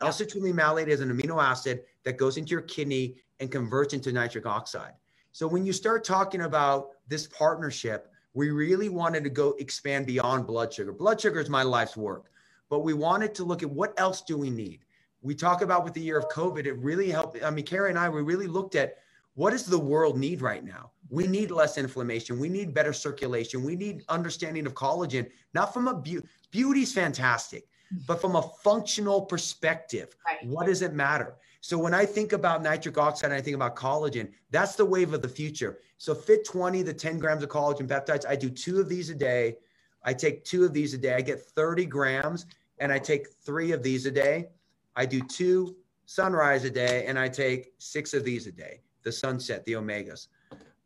L-citrulline 0.00 0.54
malate 0.54 0.88
is 0.88 1.00
an 1.00 1.10
amino 1.10 1.42
acid 1.42 1.82
that 2.04 2.16
goes 2.16 2.36
into 2.36 2.50
your 2.50 2.62
kidney 2.62 3.16
and 3.40 3.50
converts 3.50 3.94
into 3.94 4.12
nitric 4.12 4.46
oxide. 4.46 4.92
So 5.32 5.46
when 5.46 5.66
you 5.66 5.72
start 5.72 6.04
talking 6.04 6.42
about 6.42 6.90
this 7.08 7.26
partnership, 7.26 8.12
we 8.34 8.50
really 8.50 8.88
wanted 8.88 9.24
to 9.24 9.30
go 9.30 9.54
expand 9.58 10.06
beyond 10.06 10.46
blood 10.46 10.72
sugar. 10.72 10.92
Blood 10.92 11.20
sugar 11.20 11.40
is 11.40 11.48
my 11.48 11.62
life's 11.62 11.96
work, 11.96 12.30
but 12.70 12.80
we 12.80 12.94
wanted 12.94 13.34
to 13.34 13.44
look 13.44 13.62
at 13.62 13.70
what 13.70 13.98
else 13.98 14.22
do 14.22 14.36
we 14.36 14.50
need. 14.50 14.84
We 15.20 15.34
talk 15.34 15.62
about 15.62 15.84
with 15.84 15.94
the 15.94 16.00
year 16.00 16.18
of 16.18 16.28
COVID, 16.28 16.66
it 16.66 16.74
really 16.74 17.10
helped. 17.10 17.42
I 17.42 17.50
mean, 17.50 17.64
Carrie 17.64 17.90
and 17.90 17.98
I, 17.98 18.08
we 18.08 18.22
really 18.22 18.46
looked 18.46 18.76
at 18.76 18.98
what 19.34 19.50
does 19.50 19.66
the 19.66 19.78
world 19.78 20.18
need 20.18 20.40
right 20.40 20.64
now? 20.64 20.90
We 21.10 21.26
need 21.26 21.50
less 21.50 21.78
inflammation. 21.78 22.38
We 22.38 22.48
need 22.48 22.74
better 22.74 22.92
circulation. 22.92 23.62
We 23.62 23.76
need 23.76 24.04
understanding 24.08 24.66
of 24.66 24.74
collagen, 24.74 25.28
not 25.54 25.72
from 25.72 25.88
a 25.88 25.94
beauty. 25.94 26.26
Beauty's 26.50 26.92
fantastic, 26.92 27.68
but 28.06 28.20
from 28.20 28.36
a 28.36 28.42
functional 28.62 29.22
perspective, 29.22 30.14
right. 30.26 30.38
what 30.46 30.66
does 30.66 30.82
it 30.82 30.92
matter? 30.92 31.36
So 31.60 31.76
when 31.76 31.94
I 31.94 32.06
think 32.06 32.32
about 32.32 32.62
nitric 32.62 32.98
oxide 32.98 33.30
and 33.30 33.38
I 33.38 33.42
think 33.42 33.56
about 33.56 33.76
collagen, 33.76 34.30
that's 34.50 34.76
the 34.76 34.84
wave 34.84 35.12
of 35.12 35.22
the 35.22 35.28
future. 35.28 35.78
So 35.96 36.14
Fit 36.14 36.46
20, 36.46 36.82
the 36.82 36.94
10 36.94 37.18
grams 37.18 37.42
of 37.42 37.48
collagen 37.48 37.88
peptides, 37.88 38.26
I 38.26 38.36
do 38.36 38.48
two 38.48 38.80
of 38.80 38.88
these 38.88 39.10
a 39.10 39.14
day. 39.14 39.56
I 40.04 40.14
take 40.14 40.44
two 40.44 40.64
of 40.64 40.72
these 40.72 40.94
a 40.94 40.98
day. 40.98 41.14
I 41.14 41.20
get 41.20 41.40
30 41.40 41.86
grams 41.86 42.46
and 42.78 42.92
I 42.92 42.98
take 42.98 43.28
three 43.44 43.72
of 43.72 43.82
these 43.82 44.06
a 44.06 44.10
day. 44.10 44.48
I 44.94 45.06
do 45.06 45.20
two 45.20 45.76
sunrise 46.06 46.64
a 46.64 46.70
day 46.70 47.04
and 47.06 47.18
I 47.18 47.28
take 47.28 47.72
six 47.78 48.14
of 48.14 48.24
these 48.24 48.46
a 48.46 48.52
day, 48.52 48.80
the 49.02 49.12
sunset, 49.12 49.64
the 49.64 49.72
omegas. 49.72 50.28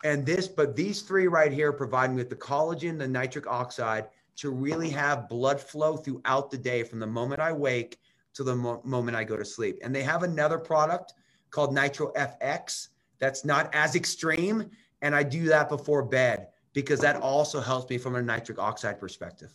And 0.04 0.26
this, 0.26 0.48
but 0.48 0.74
these 0.74 1.02
three 1.02 1.28
right 1.28 1.52
here 1.52 1.72
provide 1.72 2.10
me 2.10 2.16
with 2.16 2.30
the 2.30 2.36
collagen, 2.36 2.98
the 2.98 3.06
nitric 3.06 3.46
oxide 3.46 4.06
to 4.36 4.50
really 4.50 4.90
have 4.90 5.28
blood 5.28 5.60
flow 5.60 5.96
throughout 5.96 6.50
the 6.50 6.58
day 6.58 6.82
from 6.82 6.98
the 6.98 7.06
moment 7.06 7.40
I 7.40 7.52
wake 7.52 7.98
to 8.34 8.44
the 8.44 8.56
mo- 8.56 8.80
moment 8.84 9.16
I 9.16 9.24
go 9.24 9.36
to 9.36 9.44
sleep. 9.44 9.78
And 9.82 9.94
they 9.94 10.02
have 10.02 10.22
another 10.22 10.58
product 10.58 11.14
called 11.50 11.74
Nitro 11.74 12.12
FX 12.14 12.88
that's 13.18 13.44
not 13.44 13.70
as 13.74 13.94
extreme. 13.94 14.70
And 15.02 15.14
I 15.14 15.22
do 15.22 15.44
that 15.46 15.68
before 15.68 16.02
bed 16.02 16.48
because 16.72 17.00
that 17.00 17.16
also 17.16 17.60
helps 17.60 17.90
me 17.90 17.98
from 17.98 18.16
a 18.16 18.22
nitric 18.22 18.58
oxide 18.58 18.98
perspective. 18.98 19.50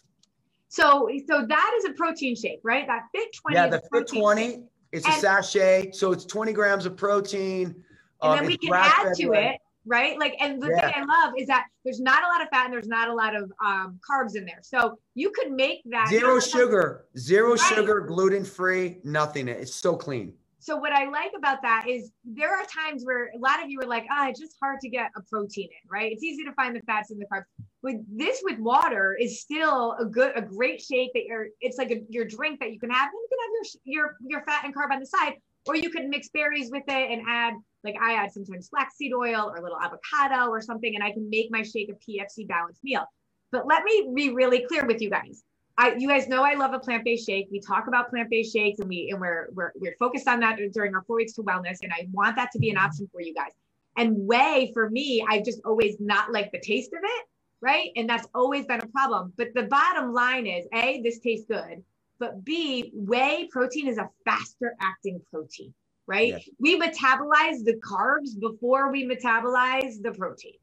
So, 0.70 1.10
so 1.28 1.46
that 1.48 1.74
is 1.80 1.86
a 1.86 1.94
protein 1.94 2.36
shake, 2.36 2.60
right? 2.64 2.86
That 2.86 3.04
Fit 3.16 3.30
20. 3.34 3.56
Yeah, 3.56 3.68
the 3.68 3.82
Fit 3.92 4.08
20. 4.08 4.42
Shake. 4.42 4.60
It's 4.92 5.06
and, 5.06 5.16
a 5.16 5.20
sachet. 5.20 5.92
So 5.94 6.12
it's 6.12 6.26
20 6.26 6.54
grams 6.54 6.86
of 6.86 6.96
protein. 6.96 7.84
And 8.22 8.32
um, 8.32 8.38
then 8.38 8.46
we 8.48 8.58
can 8.58 8.74
add 8.74 9.14
to 9.16 9.34
it 9.34 9.58
right? 9.88 10.20
Like, 10.20 10.36
and 10.40 10.62
the 10.62 10.68
yeah. 10.68 10.92
thing 10.92 10.94
I 10.96 11.24
love 11.24 11.34
is 11.38 11.48
that 11.48 11.66
there's 11.84 12.00
not 12.00 12.24
a 12.24 12.28
lot 12.28 12.42
of 12.42 12.50
fat 12.50 12.66
and 12.66 12.74
there's 12.74 12.88
not 12.88 13.10
a 13.10 13.14
lot 13.14 13.36
of 13.36 13.52
um, 13.66 14.00
carbs 14.08 14.36
in 14.36 14.46
there. 14.46 14.60
So 14.62 15.00
you 15.16 15.32
could 15.32 15.52
make 15.52 15.82
that 15.86 16.10
zero 16.10 16.40
sugar, 16.40 17.06
zero 17.18 17.52
right. 17.52 17.60
sugar, 17.60 18.02
gluten 18.02 18.44
free, 18.44 19.00
nothing. 19.04 19.48
It's 19.48 19.74
so 19.74 19.96
clean. 19.96 20.34
So 20.60 20.76
what 20.76 20.92
I 20.92 21.08
like 21.10 21.32
about 21.38 21.62
that 21.62 21.86
is 21.88 22.12
there 22.26 22.52
are 22.52 22.66
times 22.66 23.06
where 23.06 23.32
a 23.34 23.40
lot 23.40 23.64
of 23.64 23.70
you 23.70 23.80
are 23.80 23.88
like, 23.88 24.06
ah, 24.12 24.26
oh, 24.26 24.30
it's 24.30 24.40
just 24.40 24.58
hard 24.62 24.82
to 24.82 24.90
get 24.90 25.12
a 25.16 25.22
protein 25.22 25.70
in, 25.72 25.90
right? 25.90 26.12
It's 26.12 26.24
easy 26.24 26.44
to 26.44 26.52
find 26.54 26.76
the 26.76 26.82
fats 26.82 27.10
and 27.10 27.22
the 27.22 27.26
carbs. 27.26 27.46
With 27.84 27.98
this 28.12 28.42
with 28.44 28.60
water 28.60 29.18
is 29.18 29.40
still 29.40 29.96
a 29.98 30.04
good, 30.04 30.34
a 30.36 30.42
great 30.42 30.82
shake 30.82 31.14
that 31.14 31.24
you're. 31.24 31.48
It's 31.62 31.78
like 31.78 31.92
a, 31.92 32.02
your 32.10 32.26
drink 32.26 32.60
that 32.60 32.74
you 32.74 32.80
can 32.82 32.90
have. 32.90 33.06
And 33.06 33.14
you 33.14 33.28
can 33.30 33.40
have 33.40 33.52
your 33.86 34.16
your 34.26 34.40
your 34.40 34.46
fat 34.46 34.66
and 34.66 34.76
carb 34.76 34.92
on 34.92 35.00
the 35.00 35.06
side, 35.06 35.36
or 35.68 35.76
you 35.76 35.90
could 35.90 36.08
mix 36.08 36.30
berries 36.30 36.72
with 36.72 36.84
it 36.88 37.12
and 37.12 37.22
add 37.28 37.54
like 37.84 37.96
I 38.02 38.14
add 38.14 38.32
sometimes 38.32 38.70
flaxseed 38.70 39.14
oil 39.14 39.50
or 39.50 39.58
a 39.58 39.62
little 39.62 39.80
avocado 39.80 40.50
or 40.50 40.62
something, 40.62 40.96
and 40.96 41.04
I 41.04 41.12
can 41.12 41.30
make 41.30 41.50
my 41.52 41.64
shake 41.64 41.90
a 41.90 41.94
PFC 41.94 42.48
balanced 42.48 42.84
meal. 42.84 43.06
But 43.52 43.68
let 43.68 43.84
me 43.84 44.12
be 44.14 44.32
really 44.32 44.66
clear 44.68 44.86
with 44.86 45.02
you 45.02 45.10
guys. 45.10 45.44
I, 45.78 45.94
you 45.96 46.08
guys 46.08 46.28
know 46.28 46.44
I 46.44 46.56
love 46.56 46.74
a 46.74 46.80
plant-based 46.80 47.26
shake. 47.26 47.48
We 47.52 47.60
talk 47.60 47.88
about 47.88 48.10
plant-based 48.10 48.52
shakes 48.52 48.80
and 48.80 48.90
we 48.90 49.10
and 49.12 49.22
we're, 49.22 49.50
we're 49.54 49.72
we're 49.76 49.96
focused 50.00 50.28
on 50.28 50.40
that 50.40 50.60
during 50.74 50.96
our 50.96 51.04
four 51.04 51.18
weeks 51.18 51.34
to 51.34 51.44
wellness. 51.44 51.78
And 51.82 51.94
I 51.94 52.08
want 52.12 52.36
that 52.36 52.52
to 52.54 52.60
be 52.60 52.72
an 52.72 52.78
option 52.78 53.08
for 53.12 53.22
you 53.22 53.34
guys. 53.34 53.52
And 53.96 54.28
whey 54.28 54.72
for 54.74 54.90
me, 54.90 55.24
I've 55.28 55.46
just 55.46 55.62
always 55.66 55.96
not 56.00 56.32
liked 56.32 56.52
the 56.52 56.60
taste 56.60 56.94
of 56.94 57.00
it, 57.04 57.26
right? 57.62 57.92
And 57.96 58.10
that's 58.10 58.28
always 58.34 58.66
been 58.66 58.82
a 58.82 58.88
problem. 58.88 59.34
But 59.38 59.54
the 59.54 59.64
bottom 59.64 60.14
line 60.14 60.48
is 60.48 60.66
A, 60.74 61.02
this 61.04 61.20
tastes 61.20 61.46
good, 61.48 61.84
but 62.20 62.44
B, 62.44 62.92
whey 62.94 63.48
protein 63.52 63.88
is 63.88 63.98
a 63.98 64.10
faster 64.26 64.76
acting 64.82 65.22
protein 65.32 65.74
right? 66.08 66.30
Yes. 66.30 66.50
We 66.60 66.80
metabolize 66.80 67.64
the 67.64 67.80
carbs 67.86 68.40
before 68.40 68.92
we 68.92 69.08
metabolize 69.08 70.02
the 70.02 70.14
protein. 70.18 70.54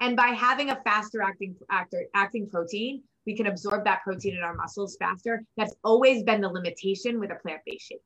And 0.00 0.16
by 0.16 0.28
having 0.28 0.70
a 0.70 0.80
faster 0.84 1.22
acting 1.22 1.54
actor, 1.70 2.06
acting 2.14 2.48
protein, 2.48 3.02
we 3.24 3.36
can 3.36 3.46
absorb 3.46 3.84
that 3.84 4.02
protein 4.02 4.36
in 4.36 4.42
our 4.42 4.54
muscles 4.54 4.96
faster. 4.98 5.44
That's 5.56 5.74
always 5.84 6.22
been 6.22 6.40
the 6.40 6.48
limitation 6.48 7.20
with 7.20 7.30
a 7.30 7.36
plant-based 7.36 7.88
shake. 7.88 8.02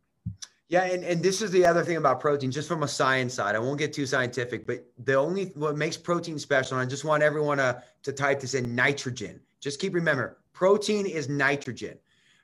Yeah, 0.68 0.84
and, 0.84 1.02
and 1.02 1.20
this 1.20 1.42
is 1.42 1.50
the 1.50 1.66
other 1.66 1.82
thing 1.82 1.96
about 1.96 2.20
protein, 2.20 2.52
just 2.52 2.68
from 2.68 2.84
a 2.84 2.88
science 2.88 3.34
side. 3.34 3.56
I 3.56 3.58
won't 3.58 3.78
get 3.78 3.92
too 3.92 4.06
scientific, 4.06 4.68
but 4.68 4.86
the 4.98 5.14
only 5.14 5.46
what 5.56 5.76
makes 5.76 5.96
protein 5.96 6.38
special, 6.38 6.78
and 6.78 6.86
I 6.86 6.88
just 6.88 7.04
want 7.04 7.24
everyone 7.24 7.58
to, 7.58 7.82
to 8.04 8.12
type 8.12 8.38
this 8.40 8.54
in 8.54 8.76
nitrogen. 8.76 9.40
Just 9.60 9.80
keep 9.80 9.94
remember, 9.94 10.38
protein 10.52 11.06
is 11.06 11.28
nitrogen. 11.28 11.98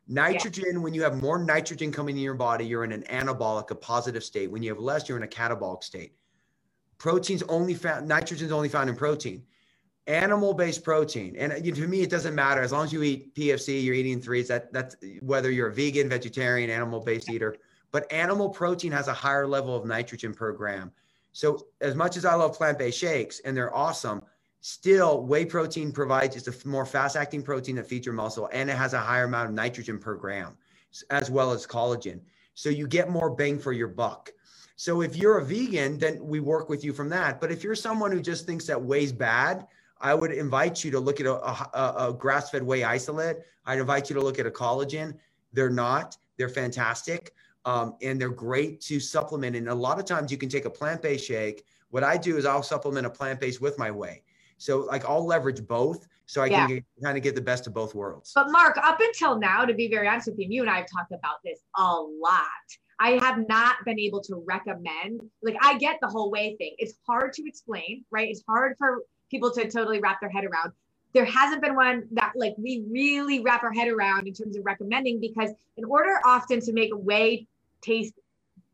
Nitrogen, 0.09 0.75
yeah. 0.75 0.79
when 0.79 0.95
you 0.95 1.03
have 1.03 1.21
more 1.21 1.39
nitrogen 1.39 1.91
coming 1.91 2.17
in 2.17 2.23
your 2.23 2.35
body, 2.35 2.65
you're 2.65 2.85
in 2.85 2.93
an 2.93 3.03
anabolic, 3.05 3.71
a 3.71 3.75
positive 3.75 4.23
state. 4.23 4.51
When 4.51 4.63
you 4.63 4.71
have 4.71 4.79
less, 4.79 5.09
you're 5.09 5.19
in 5.19 5.25
a 5.25 5.29
catabolic 5.29 5.83
state. 5.83 6.15
Protein's 6.99 7.43
only 7.45 7.75
found, 7.75 8.07
nitrogen's 8.07 8.53
only 8.53 8.69
found 8.69 8.89
in 8.89 8.97
protein. 8.97 9.43
Animal-based 10.07 10.85
protein, 10.85 11.35
and 11.37 11.53
you 11.67 11.73
know, 11.73 11.81
to 11.81 11.89
me, 11.89 12.03
it 12.03 12.11
doesn't 12.11 12.37
matter 12.37 12.63
as 12.63 12.71
long 12.71 12.85
as 12.85 12.93
you 12.93 13.03
eat 13.03 13.35
PFC, 13.35 13.83
you're 13.83 13.95
eating 13.95 14.21
threes. 14.21 14.47
That 14.47 14.73
that's 14.73 14.95
whether 15.21 15.51
you're 15.51 15.67
a 15.67 15.75
vegan, 15.75 16.09
vegetarian, 16.09 16.71
animal-based 16.71 17.29
eater. 17.29 17.57
But 17.91 18.11
animal 18.13 18.49
protein 18.49 18.93
has 18.93 19.09
a 19.09 19.13
higher 19.13 19.49
level 19.49 19.75
of 19.75 19.85
nitrogen 19.85 20.33
per 20.33 20.53
gram. 20.53 20.93
So 21.33 21.67
as 21.81 21.97
much 21.97 22.17
as 22.17 22.25
I 22.25 22.35
love 22.35 22.57
plant-based 22.57 22.97
shakes, 22.97 23.41
and 23.41 23.57
they're 23.57 23.75
awesome, 23.75 24.23
Still, 24.69 25.23
whey 25.23 25.45
protein 25.45 25.93
provides 25.93 26.35
it's 26.35 26.49
a 26.49 26.69
more 26.69 26.85
fast 26.85 27.15
acting 27.15 27.41
protein 27.41 27.77
that 27.77 27.87
feeds 27.87 28.05
your 28.05 28.17
muscle 28.17 28.51
and 28.53 28.69
it 28.69 28.77
has 28.77 28.95
a 28.95 28.99
higher 28.99 29.23
amount 29.23 29.49
of 29.49 29.55
nitrogen 29.55 29.97
per 29.97 30.17
gram, 30.17 30.57
as 31.09 31.31
well 31.31 31.53
as 31.53 31.65
collagen. 31.65 32.19
So 32.55 32.69
you 32.69 32.89
get 32.89 33.09
more 33.09 33.31
bang 33.31 33.61
for 33.61 33.73
your 33.73 33.87
buck. 33.87 34.33
So 34.75 35.03
if 35.03 35.15
you're 35.15 35.39
a 35.39 35.45
vegan, 35.45 35.99
then 35.99 36.19
we 36.21 36.41
work 36.41 36.69
with 36.69 36.83
you 36.83 36.93
from 36.93 37.09
that. 37.11 37.41
But 37.41 37.53
if 37.53 37.63
you're 37.63 37.77
someone 37.77 38.11
who 38.11 38.21
just 38.21 38.45
thinks 38.45 38.67
that 38.67 38.83
whey's 38.83 39.13
bad, 39.13 39.69
I 40.01 40.15
would 40.15 40.33
invite 40.33 40.83
you 40.83 40.91
to 40.91 40.99
look 40.99 41.21
at 41.21 41.27
a, 41.27 41.37
a, 41.37 42.09
a 42.09 42.13
grass 42.13 42.51
fed 42.51 42.65
whey 42.65 42.83
isolate. 42.83 43.37
I'd 43.67 43.79
invite 43.79 44.11
you 44.11 44.15
to 44.17 44.21
look 44.21 44.41
at 44.41 44.47
a 44.47 44.51
collagen. 44.51 45.17
They're 45.53 45.71
not, 45.71 46.17
they're 46.39 46.49
fantastic. 46.49 47.35
Um, 47.65 47.95
and 48.03 48.21
they're 48.21 48.31
great 48.31 48.81
to 48.81 48.99
supplement. 48.99 49.55
And 49.55 49.69
a 49.69 49.75
lot 49.75 50.01
of 50.01 50.07
times 50.07 50.33
you 50.33 50.39
can 50.39 50.49
take 50.49 50.65
a 50.65 50.71
plant 50.71 51.03
based 51.03 51.25
shake. 51.25 51.65
What 51.91 52.03
I 52.03 52.17
do 52.17 52.37
is 52.37 52.45
I'll 52.45 52.65
supplement 52.65 53.07
a 53.07 53.11
plant 53.11 53.39
based 53.39 53.61
with 53.61 53.79
my 53.79 53.93
whey. 53.93 54.25
So 54.59 54.81
like 54.81 55.05
I'll 55.05 55.25
leverage 55.25 55.67
both 55.67 56.07
so 56.27 56.43
I 56.43 56.47
yeah. 56.47 56.67
can 56.67 56.85
kind 57.03 57.17
of 57.17 57.23
get 57.23 57.35
the 57.35 57.41
best 57.41 57.67
of 57.67 57.75
both 57.75 57.95
worlds. 57.95 58.33
But 58.35 58.51
Mark, 58.51 58.77
up 58.79 59.01
until 59.01 59.39
now, 59.39 59.65
to 59.65 59.75
be 59.75 59.89
very 59.89 60.09
honest 60.09 60.29
with 60.29 60.39
you, 60.39 60.47
you 60.49 60.63
and 60.63 60.71
I 60.71 60.79
have 60.79 60.87
talked 60.91 61.13
about 61.13 61.37
this 61.45 61.61
a 61.77 61.95
lot. 61.95 62.47
I 62.99 63.11
have 63.23 63.47
not 63.49 63.77
been 63.85 63.99
able 63.99 64.23
to 64.23 64.43
recommend, 64.47 65.21
like 65.43 65.57
I 65.61 65.77
get 65.79 65.99
the 66.01 66.09
whole 66.09 66.31
whey 66.31 66.57
thing. 66.57 66.75
It's 66.79 66.95
hard 67.07 67.33
to 67.35 67.43
explain, 67.47 68.05
right? 68.11 68.29
It's 68.29 68.43
hard 68.49 68.75
for 68.79 69.03
people 69.31 69.51
to 69.53 69.71
totally 69.71 70.01
wrap 70.01 70.21
their 70.21 70.31
head 70.31 70.45
around. 70.45 70.73
There 71.13 71.25
hasn't 71.25 71.63
been 71.63 71.77
one 71.77 72.09
that 72.13 72.33
like 72.37 72.55
we 72.59 72.85
really 72.91 73.41
wrap 73.41 73.63
our 73.63 73.73
head 73.73 73.89
around 73.89 74.27
in 74.27 74.35
terms 74.35 74.57
of 74.57 74.65
recommending 74.65 75.21
because 75.21 75.51
in 75.77 75.85
order 75.85 76.21
often 76.25 76.61
to 76.61 76.73
make 76.73 76.93
a 76.93 76.97
whey 76.97 77.47
taste 77.83 78.15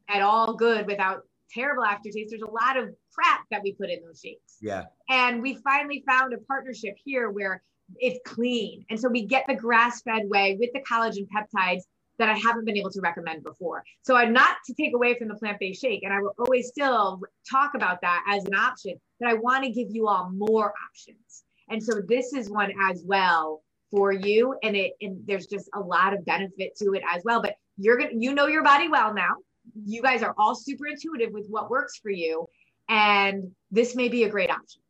at 0.08 0.22
all 0.22 0.54
good 0.54 0.86
without 0.86 1.22
terrible 1.50 1.84
aftertaste, 1.84 2.30
there's 2.30 2.42
a 2.42 2.50
lot 2.50 2.76
of 2.76 2.94
crap 3.14 3.44
that 3.50 3.62
we 3.62 3.72
put 3.72 3.90
in 3.90 4.00
those 4.04 4.20
shakes. 4.20 4.56
Yeah. 4.60 4.84
And 5.08 5.42
we 5.42 5.54
finally 5.56 6.02
found 6.06 6.32
a 6.32 6.38
partnership 6.38 6.96
here 7.02 7.30
where 7.30 7.62
it's 7.98 8.18
clean. 8.24 8.84
And 8.90 8.98
so 8.98 9.08
we 9.08 9.26
get 9.26 9.44
the 9.46 9.54
grass 9.54 10.02
fed 10.02 10.22
whey 10.26 10.56
with 10.58 10.70
the 10.72 10.80
collagen 10.80 11.28
peptides 11.28 11.82
that 12.18 12.28
I 12.28 12.36
haven't 12.38 12.64
been 12.64 12.76
able 12.76 12.90
to 12.90 13.00
recommend 13.00 13.42
before. 13.42 13.82
So 14.02 14.16
I'm 14.16 14.32
not 14.32 14.56
to 14.66 14.74
take 14.74 14.94
away 14.94 15.18
from 15.18 15.28
the 15.28 15.34
plant 15.34 15.58
based 15.58 15.80
shake, 15.80 16.02
and 16.04 16.12
I 16.12 16.20
will 16.20 16.34
always 16.38 16.68
still 16.68 17.20
talk 17.50 17.72
about 17.74 18.00
that 18.02 18.24
as 18.28 18.44
an 18.44 18.54
option, 18.54 18.94
but 19.18 19.28
I 19.28 19.34
want 19.34 19.64
to 19.64 19.70
give 19.70 19.88
you 19.90 20.08
all 20.08 20.30
more 20.30 20.72
options. 20.90 21.44
And 21.68 21.82
so 21.82 22.00
this 22.06 22.32
is 22.32 22.50
one 22.50 22.72
as 22.90 23.02
well 23.04 23.62
for 23.90 24.12
you. 24.12 24.54
And 24.62 24.76
it 24.76 24.92
and 25.00 25.18
there's 25.26 25.46
just 25.46 25.68
a 25.74 25.80
lot 25.80 26.12
of 26.12 26.24
benefit 26.24 26.76
to 26.76 26.92
it 26.92 27.02
as 27.12 27.22
well. 27.24 27.40
But 27.40 27.54
you're 27.78 27.96
gonna 27.96 28.10
you 28.16 28.34
know 28.34 28.46
your 28.46 28.62
body 28.62 28.88
well 28.88 29.14
now 29.14 29.36
you 29.84 30.02
guys 30.02 30.22
are 30.22 30.34
all 30.38 30.54
super 30.54 30.86
intuitive 30.86 31.32
with 31.32 31.46
what 31.48 31.70
works 31.70 31.98
for 31.98 32.10
you. 32.10 32.46
And 32.88 33.52
this 33.70 33.94
may 33.94 34.08
be 34.08 34.24
a 34.24 34.28
great 34.28 34.50
option. 34.50 34.80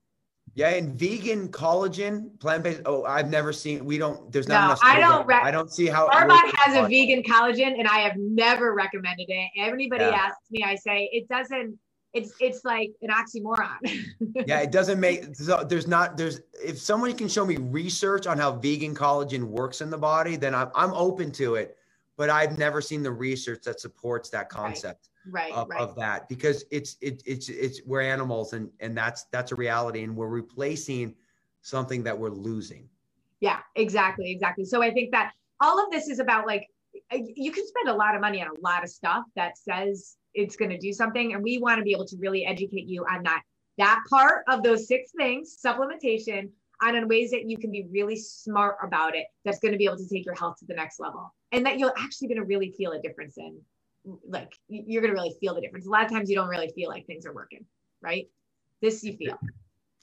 Yeah, 0.55 0.69
and 0.71 0.95
vegan 0.99 1.49
collagen, 1.49 2.39
plant 2.39 2.63
based. 2.63 2.83
Oh, 2.85 3.05
I've 3.05 3.31
never 3.31 3.55
seen. 3.55 3.87
We 3.87 3.97
don't. 3.97 4.31
There's 4.31 4.49
not 4.49 4.61
No, 4.61 4.67
enough. 4.67 4.81
I 4.83 5.01
don't 5.01 5.27
re- 5.27 5.41
I 5.43 5.51
don't 5.51 5.73
see 5.73 5.87
how. 5.87 6.09
Arbonne 6.11 6.53
has 6.57 6.77
a 6.77 6.87
vegan 6.89 7.23
collagen, 7.23 7.79
and 7.79 7.89
I 7.89 8.01
have 8.01 8.13
never 8.19 8.75
recommended 8.75 9.27
it. 9.29 9.51
Anybody 9.57 10.05
Yeah. 10.05 10.11
asks 10.11 10.51
me, 10.51 10.63
I 10.63 10.75
say 10.75 11.09
it 11.13 11.27
doesn't. 11.29 11.79
It's 12.13 12.35
it's 12.39 12.67
like 12.67 12.91
an 13.01 13.09
oxymoron. 13.09 13.79
yeah, 14.47 14.59
it 14.61 14.71
doesn't 14.71 15.01
make. 15.01 15.35
So 15.37 15.65
there's 15.65 15.87
not. 15.87 16.19
There's 16.19 16.41
if 16.63 16.79
someone 16.79 17.15
can 17.17 17.29
show 17.29 17.47
me 17.47 17.57
research 17.57 18.27
on 18.27 18.37
how 18.37 18.53
vegan 18.53 18.95
collagen 18.95 19.45
works 19.45 19.81
in 19.81 19.89
the 19.89 19.97
body, 19.97 20.37
then 20.37 20.55
I'm 20.55 20.71
I'm 20.75 20.93
open 20.93 21.33
to 21.33 21.55
it. 21.55 21.79
But 22.19 22.29
I've 22.29 22.59
never 22.59 22.83
seen 22.83 23.03
the 23.03 23.11
research 23.11 23.63
that 23.65 23.81
supports 23.81 24.29
that 24.31 24.51
concept. 24.51 25.09
right, 25.09 25.12
of, 25.55 25.69
right. 25.69 25.81
of 25.81 25.95
that 25.97 26.29
because 26.29 26.65
it's 26.71 26.97
it, 27.01 27.23
it's 27.25 27.49
it's 27.49 27.81
we're 27.87 28.01
animals 28.01 28.53
and 28.53 28.71
and 28.81 28.97
that's 28.97 29.25
that's 29.31 29.53
a 29.53 29.55
reality 29.55 30.03
and 30.03 30.17
we're 30.17 30.29
replacing 30.29 31.15
something 31.61 32.03
that 32.03 32.19
we're 32.19 32.31
losing 32.31 32.89
Yeah, 33.41 33.59
exactly, 33.75 34.31
exactly. 34.31 34.65
So 34.65 34.83
I 34.83 34.93
think 34.93 35.11
that 35.11 35.33
all 35.61 35.85
of 35.85 35.91
this 35.91 36.09
is 36.09 36.21
about 36.21 36.47
like 36.47 36.69
uh, 37.13 37.19
you 37.35 37.51
can 37.51 37.67
spend 37.67 37.89
a 37.89 37.95
lot 37.95 38.15
of 38.15 38.21
money 38.21 38.41
on 38.41 38.49
a 38.49 38.61
lot 38.61 38.85
of 38.85 38.89
stuff 38.89 39.25
that 39.35 39.59
says 39.59 40.17
it's 40.35 40.55
going 40.55 40.71
to 40.71 40.79
do 40.79 40.93
something, 40.93 41.35
and 41.35 41.43
we 41.43 41.59
want 41.59 41.79
to 41.79 41.85
be 41.85 41.93
able 41.93 42.07
to 42.07 42.17
really 42.19 42.47
educate 42.47 42.87
you 42.87 43.05
on 43.11 43.25
that 43.25 43.43
that 43.79 44.01
part 44.09 44.45
of 44.49 44.63
those 44.63 44.87
six 44.87 45.11
things, 45.17 45.57
supplementation, 45.65 46.51
and 46.83 46.97
in 46.97 47.09
ways 47.09 47.31
that 47.33 47.49
you 47.49 47.59
can 47.59 47.73
be 47.73 47.87
really 47.91 48.17
smart 48.17 48.77
about 48.83 49.17
it. 49.17 49.27
That's 49.45 49.59
going 49.59 49.73
to 49.73 49.79
be 49.79 49.87
able 49.87 49.97
to 49.97 50.09
take 50.09 50.25
your 50.25 50.35
health 50.35 50.59
to 50.61 50.67
the 50.67 50.75
next 50.75 51.01
level, 51.01 51.35
and 51.51 51.67
that 51.67 51.81
you're 51.81 51.95
actually 51.99 52.29
going 52.29 52.39
to 52.39 52.45
really 52.45 52.71
feel 52.79 52.93
a 52.93 53.01
difference 53.01 53.39
in, 53.39 53.59
like 54.27 54.53
you're 54.69 55.03
going 55.03 55.15
to 55.15 55.21
really 55.21 55.35
feel 55.41 55.55
the 55.55 55.61
difference. 55.61 55.87
A 55.87 55.91
lot 55.91 56.05
of 56.05 56.11
times 56.11 56.29
you 56.29 56.37
don't 56.37 56.49
really 56.49 56.73
feel 56.75 56.89
like 56.89 57.07
things 57.07 57.27
are 57.27 57.33
working, 57.33 57.65
right? 58.01 58.29
This 58.81 59.03
you 59.03 59.17
feel. 59.17 59.39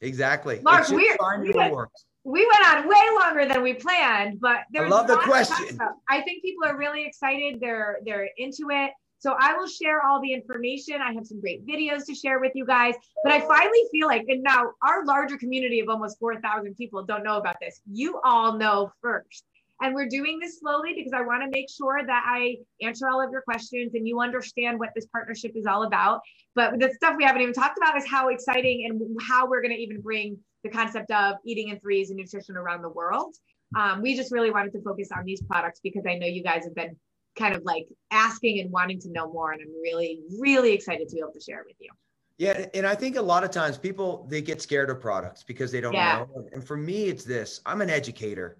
exactly 0.01 0.59
Mark, 0.61 0.87
we're- 0.89 1.17
we 1.41 1.51
works. 1.71 2.05
we 2.23 2.45
went 2.45 2.75
on 2.75 2.87
way 2.87 3.03
longer 3.21 3.45
than 3.45 3.61
we 3.61 3.73
planned, 3.73 4.39
but 4.39 4.61
there's 4.71 4.89
love 4.89 5.07
the 5.07 5.17
question. 5.17 5.77
I 6.09 6.21
think 6.21 6.41
people 6.43 6.65
are 6.65 6.77
really 6.77 7.05
excited. 7.05 7.59
They're 7.59 7.99
they're 8.05 8.29
into 8.37 8.69
it. 8.69 8.91
So 9.19 9.35
I 9.37 9.53
will 9.57 9.67
share 9.67 10.05
all 10.05 10.21
the 10.21 10.31
information. 10.31 11.01
I 11.01 11.11
have 11.11 11.27
some 11.27 11.41
great 11.41 11.67
videos 11.67 12.05
to 12.05 12.15
share 12.15 12.39
with 12.39 12.53
you 12.55 12.65
guys. 12.65 12.95
But 13.21 13.33
I 13.33 13.41
finally 13.41 13.83
feel 13.91 14.07
like, 14.07 14.23
and 14.29 14.41
now 14.41 14.71
our 14.81 15.05
larger 15.05 15.37
community 15.37 15.81
of 15.81 15.89
almost 15.89 16.17
4,000 16.19 16.73
people 16.75 17.03
don't 17.03 17.23
know 17.23 17.35
about 17.37 17.57
this. 17.59 17.81
You 17.91 18.21
all 18.23 18.57
know 18.57 18.93
first. 19.01 19.43
And 19.81 19.95
we're 19.95 20.07
doing 20.09 20.39
this 20.39 20.59
slowly 20.59 20.93
because 20.95 21.13
I 21.13 21.21
want 21.21 21.41
to 21.43 21.49
make 21.49 21.67
sure 21.69 22.01
that 22.05 22.23
I 22.27 22.57
answer 22.81 23.07
all 23.09 23.21
of 23.21 23.31
your 23.31 23.41
questions 23.41 23.93
and 23.93 24.07
you 24.07 24.19
understand 24.19 24.77
what 24.79 24.89
this 24.95 25.05
partnership 25.07 25.53
is 25.55 25.65
all 25.65 25.83
about. 25.83 26.19
But 26.55 26.79
the 26.79 26.91
stuff 26.93 27.15
we 27.17 27.23
haven't 27.23 27.41
even 27.41 27.53
talked 27.53 27.77
about 27.77 27.97
is 27.97 28.05
how 28.07 28.27
exciting 28.29 28.85
and 28.89 29.01
how 29.21 29.47
we're 29.47 29.61
going 29.61 29.73
to 29.73 29.81
even 29.81 30.01
bring 30.01 30.37
the 30.63 30.69
concept 30.69 31.11
of 31.11 31.35
eating 31.45 31.69
in 31.69 31.79
threes 31.79 32.09
and 32.09 32.17
nutrition 32.19 32.57
around 32.57 32.81
the 32.81 32.89
world. 32.89 33.35
Um, 33.77 34.01
we 34.01 34.15
just 34.15 34.31
really 34.31 34.51
wanted 34.51 34.73
to 34.73 34.81
focus 34.81 35.09
on 35.15 35.23
these 35.25 35.41
products 35.43 35.79
because 35.81 36.03
I 36.07 36.15
know 36.15 36.27
you 36.27 36.43
guys 36.43 36.65
have 36.65 36.75
been 36.75 36.97
kind 37.37 37.55
of 37.55 37.63
like 37.63 37.85
asking 38.11 38.59
and 38.59 38.71
wanting 38.71 38.99
to 39.01 39.11
know 39.11 39.31
more. 39.31 39.53
And 39.53 39.61
I'm 39.61 39.71
really, 39.81 40.19
really 40.39 40.73
excited 40.73 41.07
to 41.07 41.15
be 41.15 41.21
able 41.21 41.31
to 41.33 41.39
share 41.39 41.61
it 41.61 41.67
with 41.67 41.77
you. 41.79 41.89
yeah 42.37 42.65
and 42.73 42.85
i 42.87 42.95
think 42.95 43.15
a 43.17 43.21
lot 43.21 43.43
of 43.43 43.51
times 43.51 43.77
people 43.77 44.25
they 44.29 44.41
get 44.41 44.61
scared 44.61 44.89
of 44.89 44.99
products 44.99 45.43
because 45.43 45.71
they 45.71 45.81
don't 45.81 45.93
Yeah. 45.93 46.19
know 46.19 46.45
and 46.53 46.65
for 46.65 46.77
me 46.77 47.05
it's 47.05 47.23
this 47.25 47.59
i'm 47.65 47.81
an 47.81 47.89
educator 47.89 48.57